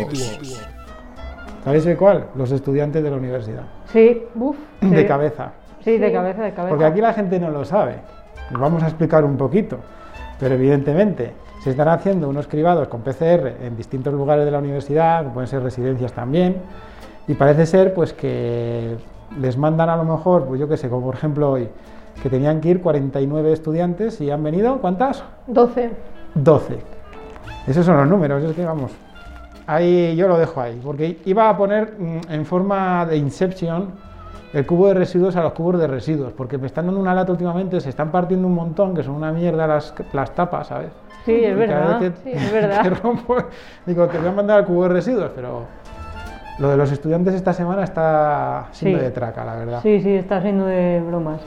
¿Sabéis 1.62 1.84
de 1.84 1.94
cuál? 1.96 2.28
Los 2.36 2.50
estudiantes 2.52 3.02
de 3.02 3.10
la 3.10 3.16
universidad. 3.16 3.64
Sí, 3.92 4.22
Buf. 4.34 4.56
De 4.80 5.02
Sí. 5.02 5.06
cabeza. 5.06 5.52
Sí, 5.80 5.98
de 5.98 6.08
Sí. 6.08 6.12
cabeza, 6.12 6.42
de 6.42 6.52
cabeza. 6.52 6.68
Porque 6.70 6.84
aquí 6.84 7.00
la 7.00 7.12
gente 7.12 7.38
no 7.40 7.50
lo 7.50 7.64
sabe. 7.64 7.96
Lo 8.50 8.58
vamos 8.58 8.82
a 8.82 8.86
explicar 8.86 9.24
un 9.24 9.36
poquito. 9.36 9.78
Pero 10.40 10.54
evidentemente 10.54 11.32
se 11.62 11.70
están 11.70 11.88
haciendo 11.88 12.28
unos 12.28 12.46
cribados 12.46 12.88
con 12.88 13.02
PCR 13.02 13.56
en 13.62 13.76
distintos 13.76 14.14
lugares 14.14 14.44
de 14.44 14.50
la 14.50 14.58
universidad, 14.58 15.24
que 15.24 15.30
pueden 15.30 15.48
ser 15.48 15.62
residencias 15.62 16.12
también. 16.12 16.56
Y 17.26 17.34
parece 17.34 17.66
ser 17.66 17.92
pues 17.94 18.12
que 18.12 18.96
les 19.40 19.56
mandan 19.58 19.88
a 19.90 19.96
lo 19.96 20.04
mejor, 20.04 20.46
pues 20.46 20.60
yo 20.60 20.68
qué 20.68 20.76
sé, 20.76 20.88
como 20.88 21.06
por 21.06 21.14
ejemplo 21.16 21.50
hoy, 21.50 21.68
que 22.22 22.30
tenían 22.30 22.60
que 22.60 22.68
ir 22.70 22.80
49 22.80 23.52
estudiantes 23.52 24.20
y 24.20 24.30
han 24.30 24.42
venido, 24.42 24.78
¿cuántas? 24.80 25.22
12. 25.46 25.90
12. 26.34 26.78
Esos 27.66 27.84
son 27.84 27.96
los 27.98 28.08
números, 28.08 28.42
es 28.42 28.56
que 28.56 28.64
vamos. 28.64 28.92
Ahí 29.66 30.16
yo 30.16 30.26
lo 30.28 30.38
dejo 30.38 30.60
ahí, 30.62 30.80
porque 30.82 31.18
iba 31.26 31.50
a 31.50 31.56
poner 31.56 31.94
mm, 31.98 32.32
en 32.32 32.46
forma 32.46 33.04
de 33.04 33.16
Inception 33.18 33.90
el 34.52 34.66
cubo 34.66 34.88
de 34.88 34.94
residuos 34.94 35.36
a 35.36 35.42
los 35.42 35.52
cubos 35.52 35.78
de 35.78 35.86
residuos, 35.86 36.32
porque 36.32 36.56
me 36.58 36.66
están 36.66 36.86
dando 36.86 37.00
una 37.00 37.14
lata 37.14 37.32
últimamente, 37.32 37.80
se 37.80 37.90
están 37.90 38.10
partiendo 38.10 38.46
un 38.46 38.54
montón, 38.54 38.94
que 38.94 39.02
son 39.02 39.14
una 39.14 39.30
mierda 39.32 39.66
las, 39.66 39.94
las 40.12 40.34
tapas, 40.34 40.68
¿sabes? 40.68 40.90
Sí, 41.24 41.44
es 41.44 41.56
Y 41.56 41.66
cada 41.66 41.80
verdad. 41.80 42.00
vez 42.00 42.12
Sí, 42.24 42.30
que- 42.30 42.36
es 42.36 42.52
verdad. 42.52 42.82
que 42.82 42.90
rompo, 42.90 43.36
digo, 43.86 44.06
te 44.08 44.18
voy 44.18 44.28
a 44.28 44.32
mandar 44.32 44.58
al 44.60 44.64
cubo 44.64 44.84
de 44.84 44.88
residuos, 44.90 45.30
pero 45.34 45.66
lo 46.58 46.70
de 46.70 46.76
los 46.76 46.90
estudiantes 46.90 47.34
esta 47.34 47.52
semana 47.52 47.84
está 47.84 48.66
siendo 48.72 48.98
Sí. 48.98 49.04
de 49.04 49.10
traca, 49.10 49.44
la 49.44 49.56
verdad. 49.56 49.80
Sí, 49.82 50.00
sí, 50.00 50.14
está 50.16 50.40
siendo 50.40 50.64
de 50.66 51.02
bromas. 51.06 51.40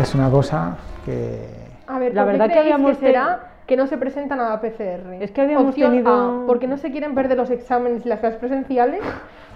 Es 0.00 0.14
una 0.14 0.30
cosa 0.30 0.76
que... 1.04 1.46
A 1.86 1.98
ver, 1.98 2.14
La 2.14 2.22
¿por 2.24 2.32
qué 2.32 2.38
verdad 2.38 2.52
que 2.54 2.58
habíamos 2.60 2.96
que 2.98 3.06
será 3.06 3.40
que 3.66 3.76
no 3.76 3.86
se 3.86 3.98
presentan 3.98 4.40
a 4.40 4.48
la 4.50 4.60
PCR? 4.60 5.14
Es 5.20 5.30
que 5.30 5.42
habíamos 5.42 5.68
Opción 5.68 5.90
tenido- 5.90 6.42
A, 6.42 6.46
porque 6.46 6.66
no 6.66 6.78
se 6.78 6.90
quieren 6.90 7.14
perder 7.14 7.36
los 7.36 7.50
exámenes 7.50 8.04
y 8.06 8.08
las 8.08 8.20
clases 8.20 8.38
presenciales. 8.38 9.00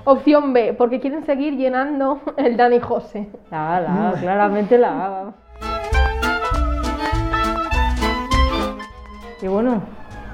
Opción 0.05 0.53
B, 0.53 0.75
porque 0.77 1.01
quieren 1.01 1.25
seguir 1.25 1.57
llenando 1.57 2.21
el 2.37 2.57
Dani 2.57 2.81
José. 2.81 3.29
La 3.51 3.77
A, 3.77 3.81
la 3.81 4.09
A, 4.11 4.13
claramente 4.15 4.79
la 4.79 5.07
A. 5.07 5.33
Y 9.41 9.47
bueno, 9.49 9.83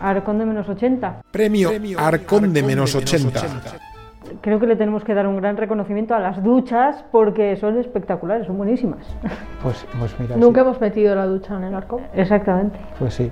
Arcón 0.01 0.39
de 0.39 0.45
menos 0.47 0.69
80. 0.69 1.23
Premio 1.31 1.71
Arcón 1.99 2.53
de 2.53 2.63
menos 2.63 2.95
80. 2.95 3.41
Creo 4.43 4.61
que 4.61 4.67
le 4.67 4.77
tenemos 4.77 5.05
que 5.05 5.15
dar 5.15 5.27
un 5.27 5.37
gran 5.39 5.57
reconocimiento 5.57 6.15
a 6.15 6.19
las 6.21 6.43
duchas 6.43 7.05
porque 7.11 7.57
son 7.57 7.79
espectaculares, 7.79 8.47
son 8.47 8.57
buenísimas. 8.59 9.07
Pues, 9.63 9.87
pues 9.99 10.15
mira, 10.21 10.37
Nunca 10.37 10.61
sí. 10.63 10.67
hemos 10.67 10.81
metido 10.81 11.15
la 11.15 11.27
ducha 11.27 11.57
en 11.57 11.65
el 11.65 11.75
arco. 11.75 12.01
Exactamente. 12.15 12.79
Pues 12.99 13.15
sí, 13.15 13.31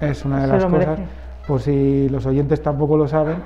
es 0.00 0.24
una 0.24 0.40
de 0.40 0.46
Se 0.46 0.52
las 0.54 0.64
cosas, 0.64 0.78
merece. 0.88 1.02
por 1.46 1.60
si 1.60 2.08
los 2.08 2.24
oyentes 2.26 2.62
tampoco 2.62 2.96
lo 2.96 3.06
saben, 3.06 3.36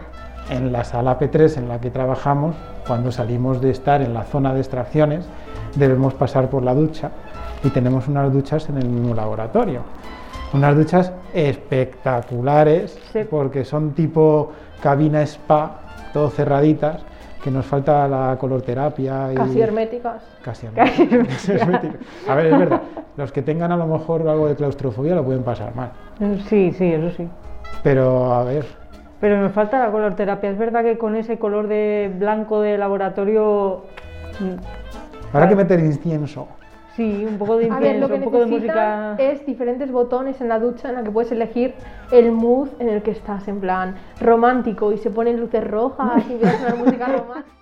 en 0.50 0.72
la 0.72 0.84
sala 0.84 1.18
P3 1.18 1.56
en 1.58 1.68
la 1.68 1.80
que 1.80 1.90
trabajamos, 1.90 2.54
cuando 2.86 3.12
salimos 3.12 3.60
de 3.60 3.70
estar 3.70 4.02
en 4.02 4.12
la 4.14 4.24
zona 4.24 4.52
de 4.52 4.60
extracciones, 4.60 5.24
debemos 5.76 6.14
pasar 6.14 6.48
por 6.50 6.62
la 6.62 6.74
ducha 6.74 7.10
y 7.64 7.70
tenemos 7.70 8.08
unas 8.08 8.32
duchas 8.32 8.68
en 8.68 8.76
el 8.78 8.88
mismo 8.88 9.14
laboratorio. 9.14 9.80
Unas 10.52 10.76
duchas 10.76 11.12
espectaculares 11.32 12.98
Sí. 13.12 13.20
porque 13.30 13.64
son 13.64 13.92
tipo 13.92 14.52
cabina 14.82 15.22
spa, 15.22 15.78
todo 16.12 16.28
cerraditas 16.30 17.02
que 17.42 17.50
nos 17.50 17.66
falta 17.66 18.06
la 18.06 18.36
colorterapia 18.38 19.32
y... 19.32 19.34
Casi 19.34 19.60
herméticas. 19.60 20.22
Casi 20.42 20.66
herméticas. 20.66 21.48
herméticas. 21.48 22.00
A 22.28 22.34
ver, 22.34 22.46
es 22.46 22.58
verdad, 22.58 22.82
los 23.16 23.32
que 23.32 23.42
tengan 23.42 23.72
a 23.72 23.76
lo 23.76 23.86
mejor 23.86 24.28
algo 24.28 24.46
de 24.46 24.54
claustrofobia 24.54 25.14
lo 25.16 25.24
pueden 25.24 25.42
pasar 25.42 25.74
mal. 25.74 25.90
Sí, 26.48 26.72
sí, 26.72 26.92
eso 26.92 27.10
sí. 27.16 27.28
Pero, 27.82 28.32
a 28.32 28.44
ver, 28.44 28.64
Pero 29.22 29.40
nos 29.40 29.52
falta 29.52 29.78
la 29.78 29.92
colorterapia. 29.92 30.50
Es 30.50 30.58
verdad 30.58 30.82
que 30.82 30.98
con 30.98 31.14
ese 31.14 31.38
color 31.38 31.68
de 31.68 32.12
blanco 32.18 32.60
de 32.60 32.76
laboratorio, 32.76 33.84
mm, 34.40 34.56
habrá 35.32 35.48
que 35.48 35.54
meter 35.54 35.78
incienso. 35.78 36.48
sí, 36.96 37.24
un 37.24 37.38
poco 37.38 37.56
de 37.56 37.70
A 37.70 37.78
ver, 37.78 37.94
incienso, 37.94 38.00
lo 38.00 38.08
que 38.08 38.14
un 38.18 38.24
poco 38.24 38.38
de 38.40 38.46
necesitan 38.46 39.10
música. 39.12 39.22
es 39.32 39.46
diferentes 39.46 39.92
botones 39.92 40.40
en 40.40 40.48
la 40.48 40.58
ducha 40.58 40.88
en 40.88 40.96
la 40.96 41.04
que 41.04 41.12
puedes 41.12 41.30
elegir 41.30 41.72
el 42.10 42.32
mood 42.32 42.70
en 42.80 42.88
el 42.88 43.02
que 43.02 43.12
estás, 43.12 43.46
en 43.46 43.60
plan 43.60 43.94
romántico 44.20 44.90
y 44.92 44.98
se 44.98 45.10
ponen 45.10 45.38
luces 45.38 45.62
rojas 45.70 46.24
y 46.28 46.32
empieza 46.32 46.54
a 46.56 46.58
sonar 46.58 46.76
música 46.78 47.06
romántica. 47.16 47.61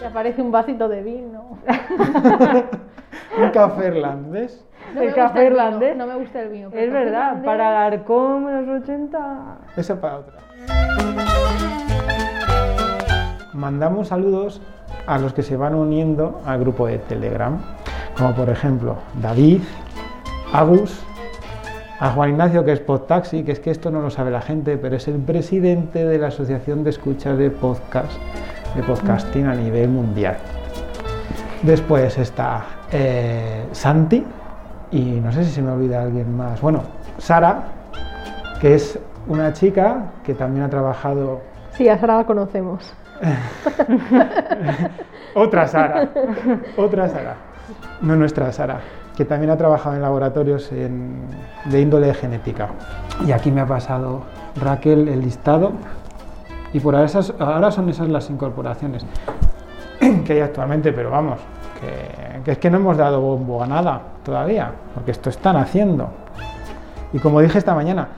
Te 0.00 0.06
aparece 0.06 0.40
un 0.42 0.50
vasito 0.50 0.88
de 0.88 1.02
vino. 1.02 1.58
Un 3.42 3.50
café 3.50 3.88
irlandés. 3.88 4.64
No 4.94 5.02
El 5.02 5.14
café 5.14 5.46
irlandés. 5.46 5.96
no 5.96 6.06
me 6.06 6.16
gusta 6.16 6.40
el 6.42 6.48
vino. 6.48 6.68
Es 6.72 6.92
verdad, 6.92 7.32
irlandés- 7.36 7.44
para 7.44 7.84
Arcón 7.86 8.44
menos 8.44 8.82
80. 8.82 9.58
Esa 9.76 10.00
para 10.00 10.18
otra. 10.18 10.34
Mandamos 13.52 14.08
saludos 14.08 14.60
a 15.06 15.18
los 15.18 15.32
que 15.32 15.42
se 15.42 15.56
van 15.56 15.74
uniendo 15.74 16.40
al 16.46 16.60
grupo 16.60 16.86
de 16.86 16.98
Telegram, 16.98 17.58
como 18.16 18.34
por 18.34 18.48
ejemplo 18.48 18.96
David, 19.20 19.60
Agus, 20.52 21.02
a 21.98 22.10
Juan 22.12 22.30
Ignacio 22.30 22.64
que 22.64 22.72
es 22.72 22.80
Podtaxi, 22.80 23.44
que 23.44 23.52
es 23.52 23.60
que 23.60 23.70
esto 23.70 23.90
no 23.90 24.00
lo 24.00 24.10
sabe 24.10 24.30
la 24.30 24.40
gente, 24.40 24.78
pero 24.78 24.96
es 24.96 25.06
el 25.08 25.16
presidente 25.20 26.04
de 26.04 26.18
la 26.18 26.28
Asociación 26.28 26.84
de 26.84 26.90
Escuchas 26.90 27.36
de 27.38 27.50
Podcast, 27.50 28.12
de 28.74 28.82
podcasting 28.82 29.46
a 29.46 29.54
nivel 29.54 29.88
mundial. 29.88 30.36
Después 31.62 32.16
está 32.18 32.64
eh, 32.92 33.66
Santi 33.72 34.24
y 34.92 35.00
no 35.20 35.32
sé 35.32 35.44
si 35.44 35.50
se 35.50 35.62
me 35.62 35.70
olvida 35.72 36.02
alguien 36.02 36.36
más. 36.36 36.60
Bueno, 36.60 36.82
Sara, 37.18 37.62
que 38.60 38.74
es 38.74 38.98
una 39.28 39.52
chica 39.52 40.04
que 40.24 40.34
también 40.34 40.64
ha 40.64 40.70
trabajado. 40.70 41.40
Sí, 41.72 41.88
a 41.88 41.98
Sara 41.98 42.18
la 42.18 42.24
conocemos. 42.24 42.94
Otra 45.34 45.66
Sara, 45.68 46.08
otra 46.76 47.08
Sara, 47.08 47.34
no 48.02 48.16
nuestra 48.16 48.50
Sara, 48.52 48.80
que 49.16 49.24
también 49.24 49.50
ha 49.50 49.56
trabajado 49.56 49.94
en 49.94 50.02
laboratorios 50.02 50.72
en- 50.72 51.20
de 51.66 51.80
índole 51.80 52.12
genética. 52.14 52.68
Y 53.26 53.32
aquí 53.32 53.50
me 53.52 53.60
ha 53.60 53.66
pasado 53.66 54.22
Raquel 54.60 55.08
el 55.08 55.20
listado. 55.20 55.72
Y 56.72 56.80
por 56.80 56.94
ahora, 56.94 57.06
esas- 57.06 57.34
ahora 57.38 57.70
son 57.70 57.88
esas 57.88 58.08
las 58.08 58.30
incorporaciones 58.30 59.04
que 60.24 60.32
hay 60.34 60.40
actualmente, 60.40 60.92
pero 60.92 61.10
vamos, 61.10 61.38
que, 61.80 62.42
que 62.44 62.52
es 62.52 62.58
que 62.58 62.70
no 62.70 62.76
hemos 62.78 62.96
dado 62.96 63.20
bombo 63.20 63.62
a 63.62 63.66
nada 63.66 64.00
todavía, 64.24 64.70
porque 64.94 65.10
esto 65.10 65.30
están 65.30 65.56
haciendo. 65.56 66.08
Y 67.12 67.18
como 67.18 67.40
dije 67.40 67.58
esta 67.58 67.74
mañana, 67.74 68.08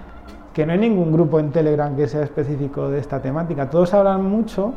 que 0.53 0.67
no 0.67 0.73
hay 0.75 0.79
ningún 0.79 1.11
grupo 1.13 1.41
en 1.41 1.51
Telegram 1.51 1.97
que 1.97 2.07
sea 2.07 2.23
específico 2.25 2.91
de 2.91 2.99
esta 2.99 3.21
temática. 3.23 3.71
Todos 3.71 3.95
hablan 3.95 4.23
mucho 4.23 4.75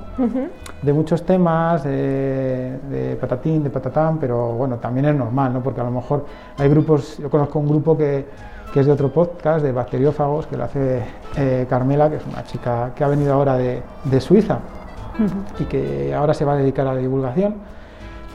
de 0.82 0.94
muchos 0.94 1.26
temas, 1.26 1.84
de, 1.84 2.80
de 2.90 3.18
patatín, 3.20 3.62
de 3.62 3.70
patatán, 3.70 4.18
pero 4.18 4.54
bueno, 4.54 4.78
también 4.78 5.08
es 5.08 5.16
normal, 5.16 5.52
¿no? 5.52 5.62
Porque 5.62 5.82
a 5.82 5.84
lo 5.84 5.92
mejor 5.92 6.26
hay 6.58 6.70
grupos, 6.70 7.18
yo 7.18 7.30
conozco 7.30 7.60
un 7.60 7.68
grupo 7.68 7.98
que, 7.98 8.26
que 8.76 8.82
es 8.82 8.88
de 8.88 8.92
otro 8.92 9.10
podcast, 9.10 9.64
de 9.64 9.72
bacteriófagos, 9.72 10.48
que 10.48 10.58
lo 10.58 10.66
hace 10.66 11.02
eh, 11.38 11.66
Carmela, 11.70 12.10
que 12.10 12.18
es 12.18 12.26
una 12.26 12.44
chica 12.44 12.92
que 12.94 13.06
ha 13.06 13.08
venido 13.08 13.34
ahora 13.34 13.56
de, 13.56 13.82
de 14.04 14.20
Suiza 14.20 14.60
y 15.58 15.64
que 15.64 16.14
ahora 16.14 16.34
se 16.34 16.44
va 16.44 16.56
a 16.56 16.58
dedicar 16.58 16.86
a 16.86 16.94
la 16.94 17.00
divulgación. 17.00 17.56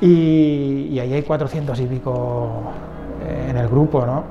Y, 0.00 0.88
y 0.92 0.98
ahí 0.98 1.12
hay 1.12 1.22
400 1.24 1.78
y 1.80 1.84
pico 1.84 2.48
eh, 3.22 3.48
en 3.50 3.58
el 3.58 3.68
grupo, 3.68 4.06
¿no? 4.06 4.24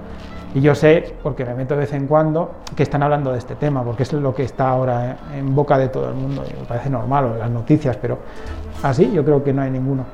Y 0.56 0.62
yo 0.62 0.74
sé, 0.74 1.16
porque 1.22 1.46
me 1.46 1.54
meto 1.54 1.76
de 1.76 1.82
vez 1.82 1.94
en 1.94 2.08
cuando, 2.08 2.54
que 2.76 2.82
están 2.82 3.04
hablando 3.04 3.32
de 3.32 3.38
este 3.38 3.54
tema, 3.54 3.84
porque 3.84 4.02
es 4.02 4.12
lo 4.12 4.34
que 4.34 4.42
está 4.42 4.68
ahora 4.68 5.16
en, 5.32 5.38
en 5.38 5.56
boca 5.56 5.78
de 5.78 5.90
todo 5.90 6.10
el 6.10 6.16
mundo. 6.16 6.44
Y 6.50 6.60
me 6.60 6.66
parece 6.66 6.90
normal, 6.90 7.26
o 7.26 7.34
en 7.34 7.40
las 7.40 7.52
noticias, 7.52 7.96
pero 7.98 8.18
así 8.82 9.12
yo 9.12 9.24
creo 9.24 9.44
que 9.44 9.54
no 9.54 9.62
hay 9.62 9.70
ninguno. 9.70 10.06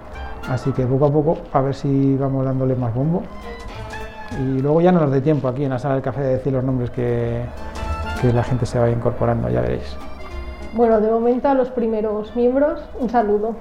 Así 0.50 0.74
que 0.74 0.86
poco 0.86 1.06
a 1.06 1.12
poco, 1.14 1.38
a 1.54 1.62
ver 1.62 1.74
si 1.74 2.18
vamos 2.18 2.44
dándole 2.44 2.76
más 2.76 2.94
bombo. 2.94 3.24
Y 4.40 4.60
luego 4.62 4.82
ya 4.82 4.92
no 4.92 5.00
nos 5.00 5.12
dé 5.12 5.22
tiempo 5.22 5.48
aquí 5.48 5.64
en 5.64 5.70
la 5.70 5.80
sala 5.80 5.96
del 5.96 6.04
café 6.04 6.22
de 6.22 6.34
decir 6.34 6.52
los 6.52 6.64
nombres 6.64 6.90
que, 6.92 7.42
que 8.22 8.34
la 8.34 8.44
gente 8.44 8.66
se 8.66 8.78
vaya 8.80 8.94
incorporando, 8.94 9.50
ya 9.50 9.62
veréis. 9.62 9.96
Bueno, 10.74 11.00
de 11.00 11.10
momento 11.10 11.48
a 11.48 11.54
los 11.54 11.70
primeros 11.72 12.36
miembros, 12.36 12.82
un 13.00 13.10
saludo. 13.10 13.56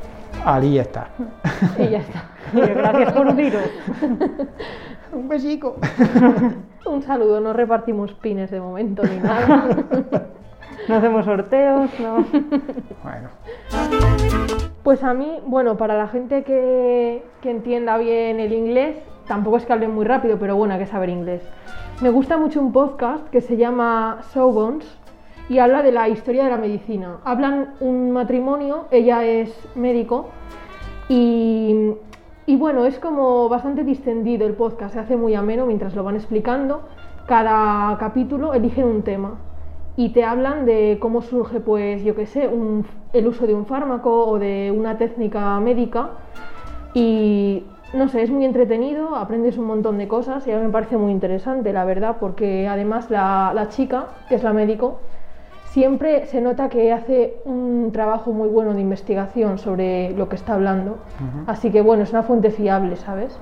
Ahí 0.45 0.79
está. 0.79 1.09
Y 1.79 1.89
ya 1.91 1.99
está. 1.99 2.25
Gracias 2.53 3.13
por 3.13 3.27
uniros. 3.29 3.63
Un 5.13 5.29
besico. 5.29 5.77
Un 6.87 7.03
saludo, 7.03 7.41
no 7.41 7.53
repartimos 7.53 8.13
pines 8.15 8.51
de 8.51 8.61
momento 8.61 9.03
ni 9.05 9.17
nada. 9.19 9.69
No 10.89 10.97
hacemos 10.97 11.25
sorteos, 11.25 11.89
no. 12.01 12.25
Bueno, 13.03 13.29
Pues 14.83 15.03
a 15.03 15.15
mí, 15.15 15.39
bueno, 15.47 15.77
para 15.77 15.97
la 15.97 16.09
gente 16.09 16.43
que, 16.43 17.25
que 17.41 17.51
entienda 17.51 17.97
bien 17.97 18.39
el 18.41 18.53
inglés, 18.53 18.97
tampoco 19.27 19.57
es 19.57 19.67
que 19.67 19.73
hablen 19.73 19.95
muy 19.95 20.05
rápido, 20.05 20.39
pero 20.39 20.57
bueno, 20.57 20.75
hay 20.75 20.81
que 20.81 20.87
saber 20.87 21.09
inglés. 21.09 21.43
Me 22.01 22.11
gusta 22.11 22.37
mucho 22.37 22.61
un 22.61 22.73
podcast 22.73 23.29
que 23.31 23.41
se 23.41 23.57
llama 23.57 24.19
Sawbones 24.31 24.87
y 25.49 25.59
habla 25.59 25.83
de 25.83 25.93
la 25.93 26.09
historia 26.09 26.45
de 26.45 26.51
la 26.51 26.57
medicina. 26.57 27.19
Hablan 27.25 27.75
un 27.81 28.11
matrimonio, 28.11 28.87
ella 28.91 29.25
es 29.25 29.53
médico 29.75 30.27
y, 31.09 31.93
y 32.47 32.57
bueno, 32.57 32.85
es 32.87 32.99
como 32.99 33.49
bastante 33.49 33.85
distendido 33.85 34.47
el 34.47 34.55
podcast, 34.55 34.95
se 34.95 35.01
hace 35.01 35.17
muy 35.17 35.35
ameno 35.35 35.67
mientras 35.67 35.95
lo 35.95 36.05
van 36.05 36.17
explicando. 36.17 36.83
Cada 37.27 37.97
capítulo 37.99 38.55
eligen 38.55 38.85
un 38.85 39.03
tema 39.03 39.39
y 39.97 40.11
te 40.11 40.25
hablan 40.25 40.67
de 40.67 40.99
cómo 41.01 41.23
surge, 41.23 41.61
pues, 41.61 42.03
yo 42.03 42.17
qué 42.17 42.27
sé, 42.27 42.51
el 43.13 43.27
uso 43.27 43.47
de 43.47 43.55
un 43.55 43.67
fármaco 43.67 44.27
o 44.27 44.39
de 44.39 44.73
una 44.77 44.99
técnica 44.99 45.59
médica. 45.61 46.11
Y 46.95 47.65
no 47.95 48.09
sé, 48.09 48.23
es 48.23 48.31
muy 48.31 48.45
entretenido, 48.45 49.17
aprendes 49.17 49.57
un 49.57 49.67
montón 49.67 49.99
de 49.99 50.09
cosas 50.09 50.47
y 50.47 50.51
a 50.51 50.59
mí 50.59 50.67
me 50.67 50.73
parece 50.73 50.97
muy 50.97 51.13
interesante, 51.13 51.73
la 51.73 51.85
verdad, 51.85 52.17
porque 52.21 52.67
además 52.69 53.11
la, 53.11 53.53
la 53.55 53.69
chica, 53.69 54.07
que 54.29 54.35
es 54.35 54.43
la 54.43 54.53
médico, 54.53 54.99
siempre 55.65 56.27
se 56.27 56.41
nota 56.41 56.69
que 56.69 56.93
hace 56.93 57.35
un 57.45 57.91
trabajo 57.93 58.33
muy 58.33 58.49
bueno 58.49 58.75
de 58.75 58.81
investigación 58.81 59.59
sobre 59.59 60.11
lo 60.13 60.29
que 60.29 60.37
está 60.37 60.55
hablando. 60.55 60.99
Así 61.47 61.71
que 61.71 61.81
bueno, 61.83 62.05
es 62.05 62.11
una 62.11 62.23
fuente 62.23 62.51
fiable, 62.51 62.97
¿sabes? 62.97 63.39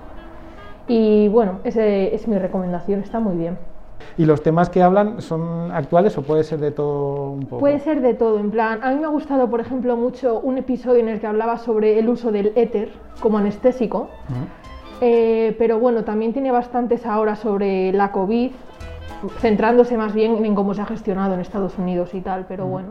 Y 0.88 1.28
bueno, 1.28 1.60
esa 1.64 1.84
es 1.86 2.26
mi 2.28 2.38
recomendación, 2.38 3.00
está 3.00 3.20
muy 3.20 3.36
bien. 3.36 3.71
¿Y 4.18 4.24
los 4.24 4.42
temas 4.42 4.68
que 4.70 4.82
hablan 4.82 5.20
son 5.22 5.70
actuales 5.72 6.16
o 6.18 6.22
puede 6.22 6.44
ser 6.44 6.58
de 6.60 6.70
todo 6.70 7.30
un 7.30 7.46
poco? 7.46 7.60
Puede 7.60 7.78
ser 7.78 8.00
de 8.00 8.14
todo, 8.14 8.38
en 8.38 8.50
plan, 8.50 8.80
a 8.82 8.90
mí 8.90 8.96
me 8.98 9.04
ha 9.04 9.08
gustado, 9.08 9.48
por 9.48 9.60
ejemplo, 9.60 9.96
mucho 9.96 10.40
un 10.40 10.58
episodio 10.58 11.00
en 11.00 11.08
el 11.08 11.20
que 11.20 11.26
hablaba 11.26 11.58
sobre 11.58 11.98
el 11.98 12.08
uso 12.08 12.30
del 12.32 12.52
éter 12.56 12.90
como 13.20 13.38
anestésico, 13.38 14.08
Eh, 15.04 15.56
pero 15.58 15.80
bueno, 15.80 16.04
también 16.04 16.32
tiene 16.32 16.52
bastantes 16.52 17.06
ahora 17.06 17.34
sobre 17.34 17.92
la 17.92 18.12
COVID, 18.12 18.52
centrándose 19.38 19.96
más 19.96 20.14
bien 20.14 20.44
en 20.44 20.54
cómo 20.54 20.74
se 20.74 20.82
ha 20.82 20.86
gestionado 20.86 21.34
en 21.34 21.40
Estados 21.40 21.76
Unidos 21.76 22.14
y 22.14 22.20
tal, 22.20 22.44
pero 22.46 22.66
bueno. 22.66 22.90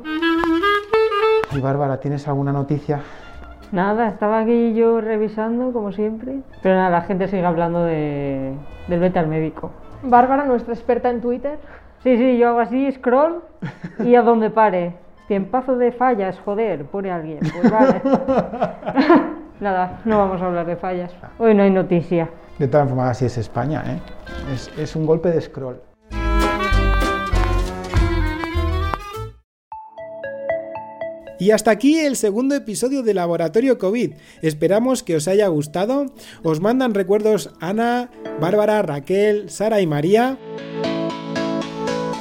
Y 1.55 1.59
Bárbara, 1.61 2.01
¿tienes 2.01 2.27
alguna 2.27 2.51
noticia? 2.51 2.99
Nada, 3.71 4.09
estaba 4.09 4.39
aquí 4.39 4.73
yo 4.73 4.99
revisando, 4.99 5.71
como 5.71 5.93
siempre. 5.93 6.39
Pero 6.61 6.75
nada, 6.75 6.89
la 6.89 7.01
gente 7.01 7.29
sigue 7.29 7.45
hablando 7.45 7.83
de, 7.85 8.53
del 8.89 8.99
vete 8.99 9.19
al 9.19 9.27
médico. 9.27 9.71
Bárbara, 10.03 10.45
nuestra 10.45 10.73
experta 10.73 11.09
en 11.09 11.21
Twitter, 11.21 11.59
Sí, 12.03 12.17
sí, 12.17 12.37
yo 12.37 12.49
hago 12.49 12.59
así, 12.61 12.91
scroll 12.93 13.43
y 13.99 14.15
a 14.15 14.23
donde 14.23 14.49
pare. 14.49 14.95
Tiempazo 15.27 15.77
de 15.77 15.91
fallas, 15.91 16.39
joder, 16.43 16.85
pone 16.85 17.11
alguien. 17.11 17.39
Pues 17.39 17.71
vale. 17.71 18.01
Nada, 19.59 20.01
no 20.05 20.17
vamos 20.17 20.41
a 20.41 20.47
hablar 20.47 20.65
de 20.65 20.75
fallas. 20.75 21.13
Hoy 21.37 21.53
no 21.53 21.61
hay 21.61 21.69
noticia. 21.69 22.27
De 22.57 22.67
todas 22.67 22.89
formas, 22.89 23.11
así 23.11 23.25
es 23.25 23.37
España, 23.37 23.83
¿eh? 23.85 23.99
Es, 24.51 24.71
es 24.79 24.95
un 24.95 25.05
golpe 25.05 25.29
de 25.29 25.41
scroll. 25.41 25.79
Y 31.41 31.49
hasta 31.49 31.71
aquí 31.71 31.97
el 31.97 32.17
segundo 32.17 32.53
episodio 32.53 33.01
de 33.01 33.15
Laboratorio 33.15 33.79
COVID. 33.79 34.11
Esperamos 34.43 35.01
que 35.01 35.15
os 35.15 35.27
haya 35.27 35.47
gustado. 35.47 36.13
Os 36.43 36.59
mandan 36.59 36.93
recuerdos 36.93 37.49
Ana, 37.59 38.11
Bárbara, 38.39 38.83
Raquel, 38.83 39.49
Sara 39.49 39.81
y 39.81 39.87
María. 39.87 40.37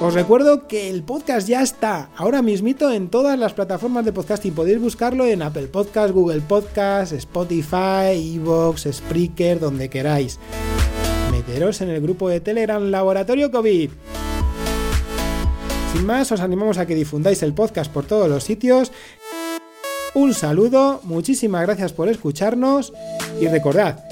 Os 0.00 0.14
recuerdo 0.14 0.66
que 0.66 0.88
el 0.88 1.02
podcast 1.02 1.46
ya 1.46 1.60
está 1.60 2.08
ahora 2.16 2.40
mismito 2.40 2.90
en 2.90 3.10
todas 3.10 3.38
las 3.38 3.52
plataformas 3.52 4.06
de 4.06 4.14
podcasting. 4.14 4.54
Podéis 4.54 4.80
buscarlo 4.80 5.26
en 5.26 5.42
Apple 5.42 5.66
Podcast, 5.66 6.14
Google 6.14 6.40
Podcast, 6.40 7.12
Spotify, 7.12 8.36
Evox, 8.36 8.88
Spreaker, 8.90 9.60
donde 9.60 9.90
queráis. 9.90 10.38
Meteros 11.30 11.82
en 11.82 11.90
el 11.90 12.00
grupo 12.00 12.30
de 12.30 12.40
Telegram 12.40 12.82
Laboratorio 12.90 13.50
COVID. 13.50 13.90
Sin 15.92 16.06
más, 16.06 16.30
os 16.32 16.40
animamos 16.40 16.78
a 16.78 16.86
que 16.86 16.94
difundáis 16.94 17.42
el 17.42 17.52
podcast 17.52 17.92
por 17.92 18.06
todos 18.06 18.28
los 18.28 18.44
sitios. 18.44 18.92
Un 20.14 20.34
saludo, 20.34 21.00
muchísimas 21.04 21.62
gracias 21.62 21.92
por 21.92 22.08
escucharnos 22.08 22.92
y 23.40 23.46
recordad, 23.46 24.04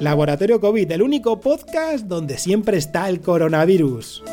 Laboratorio 0.00 0.60
COVID, 0.60 0.90
el 0.90 1.02
único 1.02 1.40
podcast 1.40 2.06
donde 2.06 2.38
siempre 2.38 2.76
está 2.76 3.08
el 3.08 3.20
coronavirus. 3.20 4.24